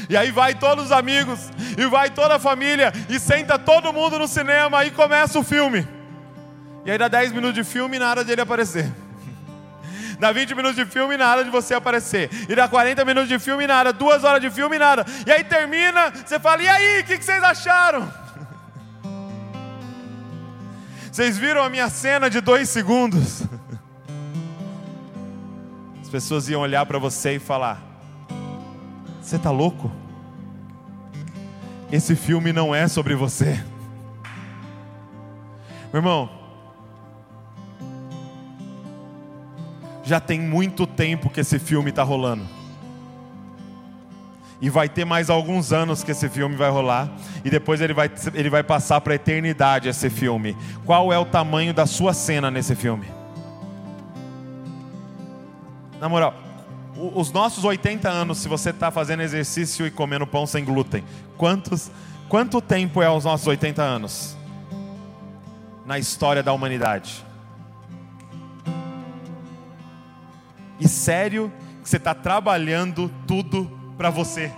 E 0.09 0.15
aí 0.15 0.31
vai 0.31 0.55
todos 0.55 0.85
os 0.85 0.91
amigos 0.93 1.49
e 1.77 1.85
vai 1.87 2.09
toda 2.09 2.35
a 2.35 2.39
família 2.39 2.93
e 3.09 3.19
senta 3.19 3.59
todo 3.59 3.91
mundo 3.91 4.17
no 4.17 4.27
cinema 4.27 4.85
e 4.85 4.91
começa 4.91 5.37
o 5.37 5.43
filme. 5.43 5.85
E 6.85 6.91
aí 6.91 6.97
dá 6.97 7.07
10 7.07 7.31
minutos 7.31 7.55
de 7.55 7.63
filme 7.63 7.95
e 7.95 7.99
nada 7.99 8.23
dele 8.23 8.41
aparecer. 8.41 8.91
Dá 10.19 10.31
20 10.31 10.53
minutos 10.55 10.75
de 10.75 10.85
filme 10.85 11.15
e 11.15 11.17
nada 11.17 11.43
de 11.43 11.49
você 11.49 11.73
aparecer. 11.73 12.29
E 12.47 12.55
dá 12.55 12.67
40 12.67 13.03
minutos 13.03 13.27
de 13.27 13.39
filme 13.39 13.63
e 13.63 13.67
nada. 13.67 13.91
Duas 13.91 14.23
horas 14.23 14.39
de 14.41 14.49
filme 14.49 14.75
e 14.75 14.79
nada. 14.79 15.05
E 15.25 15.31
aí 15.31 15.43
termina, 15.43 16.11
você 16.11 16.39
fala: 16.39 16.61
e 16.61 16.67
aí, 16.67 17.01
o 17.01 17.03
que, 17.03 17.17
que 17.17 17.25
vocês 17.25 17.43
acharam? 17.43 18.09
Vocês 21.11 21.37
viram 21.37 21.63
a 21.63 21.69
minha 21.69 21.89
cena 21.89 22.29
de 22.29 22.41
dois 22.41 22.69
segundos? 22.69 23.43
As 26.01 26.09
pessoas 26.09 26.49
iam 26.49 26.61
olhar 26.61 26.85
para 26.85 26.97
você 26.97 27.35
e 27.35 27.39
falar: 27.39 27.81
Você 29.21 29.35
está 29.35 29.51
louco? 29.51 29.91
Esse 31.91 32.15
filme 32.15 32.51
não 32.53 32.73
é 32.73 32.87
sobre 32.87 33.13
você. 33.13 33.63
Meu 35.91 35.99
irmão, 35.99 36.42
já 40.03 40.19
tem 40.19 40.39
muito 40.39 40.85
tempo 40.85 41.29
que 41.29 41.39
esse 41.39 41.57
filme 41.57 41.89
está 41.89 42.03
rolando. 42.03 42.43
E 44.61 44.69
vai 44.69 44.87
ter 44.87 45.03
mais 45.03 45.29
alguns 45.29 45.73
anos 45.73 46.03
que 46.03 46.11
esse 46.11 46.29
filme 46.29 46.55
vai 46.55 46.69
rolar. 46.69 47.09
E 47.43 47.49
depois 47.49 47.81
ele 47.81 47.93
vai, 47.93 48.09
ele 48.33 48.49
vai 48.49 48.63
passar 48.63 49.01
para 49.01 49.13
a 49.13 49.15
eternidade 49.15 49.89
esse 49.89 50.09
filme. 50.09 50.55
Qual 50.85 51.11
é 51.11 51.17
o 51.17 51.25
tamanho 51.25 51.73
da 51.73 51.85
sua 51.85 52.13
cena 52.13 52.49
nesse 52.49 52.75
filme? 52.75 53.07
Na 55.99 56.07
moral, 56.07 56.33
os 56.95 57.31
nossos 57.31 57.63
80 57.63 58.09
anos, 58.09 58.37
se 58.37 58.47
você 58.47 58.69
está 58.69 58.91
fazendo 58.91 59.21
exercício 59.21 59.85
e 59.85 59.91
comendo 59.91 60.27
pão 60.27 60.45
sem 60.45 60.63
glúten, 60.63 61.03
quantos, 61.37 61.91
quanto 62.29 62.61
tempo 62.61 63.01
é 63.01 63.09
os 63.09 63.25
nossos 63.25 63.47
80 63.47 63.81
anos? 63.81 64.37
Na 65.85 65.99
história 65.99 66.43
da 66.43 66.53
humanidade. 66.53 67.25
E 70.79 70.87
sério 70.87 71.51
que 71.81 71.89
você 71.89 71.97
está 71.97 72.13
trabalhando 72.13 73.11
tudo 73.27 73.69
para 73.97 74.09
você. 74.09 74.51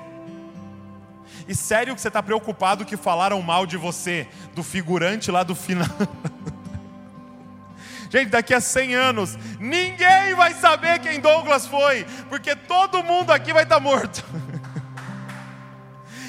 E 1.48 1.56
sério 1.56 1.94
que 1.94 2.02
você 2.02 2.08
está 2.08 2.24
preocupado 2.24 2.86
que 2.86 2.98
falaram 2.98 3.42
mal 3.42 3.66
de 3.66 3.78
você, 3.78 4.28
do 4.54 4.64
figurante 4.64 5.30
lá 5.30 5.44
do 5.44 5.56
final. 5.56 5.88
Gente, 8.10 8.30
daqui 8.30 8.54
a 8.54 8.62
100 8.62 8.96
anos, 8.96 9.38
ninguém 9.60 10.34
vai 10.36 10.54
saber 10.54 11.00
quem 11.00 11.20
Douglas 11.20 11.68
foi, 11.68 12.06
porque 12.30 12.56
todo 12.56 13.04
mundo 13.04 13.32
aqui 13.32 13.52
vai 13.52 13.64
estar 13.64 13.76
tá 13.76 13.82
morto. 13.82 14.24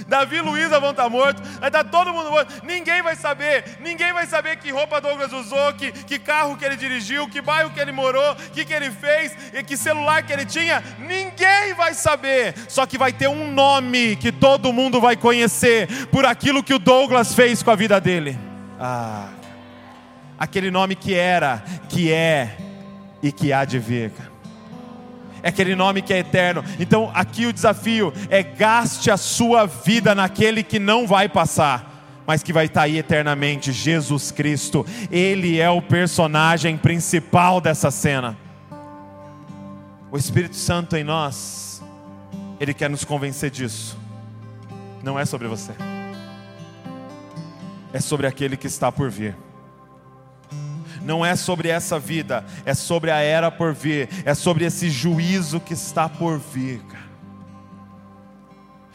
Davi 0.09 0.37
e 0.37 0.41
Luísa 0.41 0.79
vão 0.79 0.91
estar 0.91 1.05
tá 1.05 1.09
mortos, 1.09 1.43
vai 1.59 1.69
estar 1.69 1.85
tá 1.85 1.91
todo 1.91 2.13
mundo 2.13 2.31
morto. 2.31 2.53
Ninguém 2.65 3.03
vai 3.03 3.17
saber, 3.17 3.79
ninguém 3.81 4.13
vai 4.13 4.27
saber 4.27 4.57
que 4.57 4.71
roupa 4.71 5.01
Douglas 5.01 5.33
usou, 5.33 5.73
que, 5.75 5.91
que 5.93 6.19
carro 6.19 6.57
que 6.57 6.65
ele 6.65 6.77
dirigiu, 6.77 7.29
que 7.29 7.41
bairro 7.41 7.71
que 7.71 7.81
ele 7.81 7.93
morou, 7.93 8.33
o 8.33 8.37
que, 8.53 8.65
que 8.65 8.73
ele 8.73 8.91
fez, 8.91 9.35
que 9.67 9.77
celular 9.77 10.23
que 10.23 10.33
ele 10.33 10.45
tinha. 10.45 10.83
Ninguém 10.99 11.75
vai 11.75 11.95
saber. 11.95 12.55
Só 12.69 12.87
que 12.87 12.99
vai 12.99 13.13
ter 13.13 13.29
um 13.29 13.53
nome 13.53 14.17
que 14.17 14.31
todo 14.31 14.73
mundo 14.73 15.01
vai 15.01 15.17
conhecer 15.17 15.89
por 16.09 16.25
aquilo 16.25 16.63
que 16.63 16.75
o 16.75 16.79
Douglas 16.79 17.35
fez 17.35 17.63
com 17.63 17.71
a 17.71 17.77
vida 17.77 18.01
dele. 18.01 18.39
Ah, 18.79 19.29
aquele 20.39 20.71
nome 20.71 20.95
que 20.95 21.15
era, 21.15 21.63
que 21.89 22.13
é 22.13 22.57
e 23.23 23.33
que 23.33 23.53
há 23.53 23.65
de 23.65 23.79
vir 23.79 24.13
é 25.43 25.49
aquele 25.49 25.74
nome 25.74 26.03
que 26.03 26.12
é 26.12 26.18
eterno. 26.18 26.64
Então, 26.78 27.11
aqui 27.14 27.47
o 27.47 27.53
desafio 27.53 28.12
é 28.28 28.43
gaste 28.43 29.11
a 29.11 29.16
sua 29.16 29.66
vida 29.66 30.14
naquele 30.14 30.62
que 30.62 30.78
não 30.78 31.07
vai 31.07 31.28
passar 31.28 31.95
mas 32.26 32.43
que 32.43 32.53
vai 32.53 32.66
estar 32.66 32.82
aí 32.82 32.99
eternamente, 32.99 33.70
Jesus 33.70 34.32
Cristo. 34.32 34.84
Ele 35.12 35.61
é 35.61 35.70
o 35.70 35.80
personagem 35.80 36.76
principal 36.76 37.61
dessa 37.61 37.89
cena. 37.89 38.37
O 40.11 40.18
Espírito 40.18 40.57
Santo 40.57 40.97
em 40.97 41.05
nós, 41.05 41.80
ele 42.59 42.74
quer 42.74 42.91
nos 42.91 43.05
convencer 43.05 43.49
disso. 43.49 43.97
Não 45.05 45.16
é 45.16 45.24
sobre 45.24 45.47
você. 45.47 45.70
É 47.93 48.01
sobre 48.01 48.26
aquele 48.26 48.57
que 48.57 48.66
está 48.66 48.91
por 48.91 49.09
vir 49.09 49.37
não 51.07 51.25
é 51.25 51.37
sobre 51.37 51.69
essa 51.69 52.01
vida, 52.01 52.45
é 52.65 52.75
sobre 52.75 53.13
a 53.13 53.19
era 53.19 53.49
por 53.49 53.73
vir, 53.73 54.09
é 54.25 54.35
sobre 54.35 54.65
esse 54.65 54.91
juízo 54.91 55.61
que 55.61 55.73
está 55.73 56.09
por 56.09 56.41
vir. 56.41 56.81
Cara. 56.81 57.07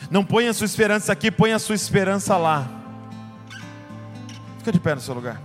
Não 0.09 0.23
ponha 0.23 0.51
sua 0.51 0.65
esperança 0.65 1.13
aqui, 1.13 1.31
ponha 1.31 1.57
sua 1.57 1.73
esperança 1.73 2.35
lá. 2.35 2.67
Fica 4.57 4.73
de 4.73 4.79
pé 4.79 4.93
no 4.93 5.01
seu 5.01 5.13
lugar. 5.13 5.41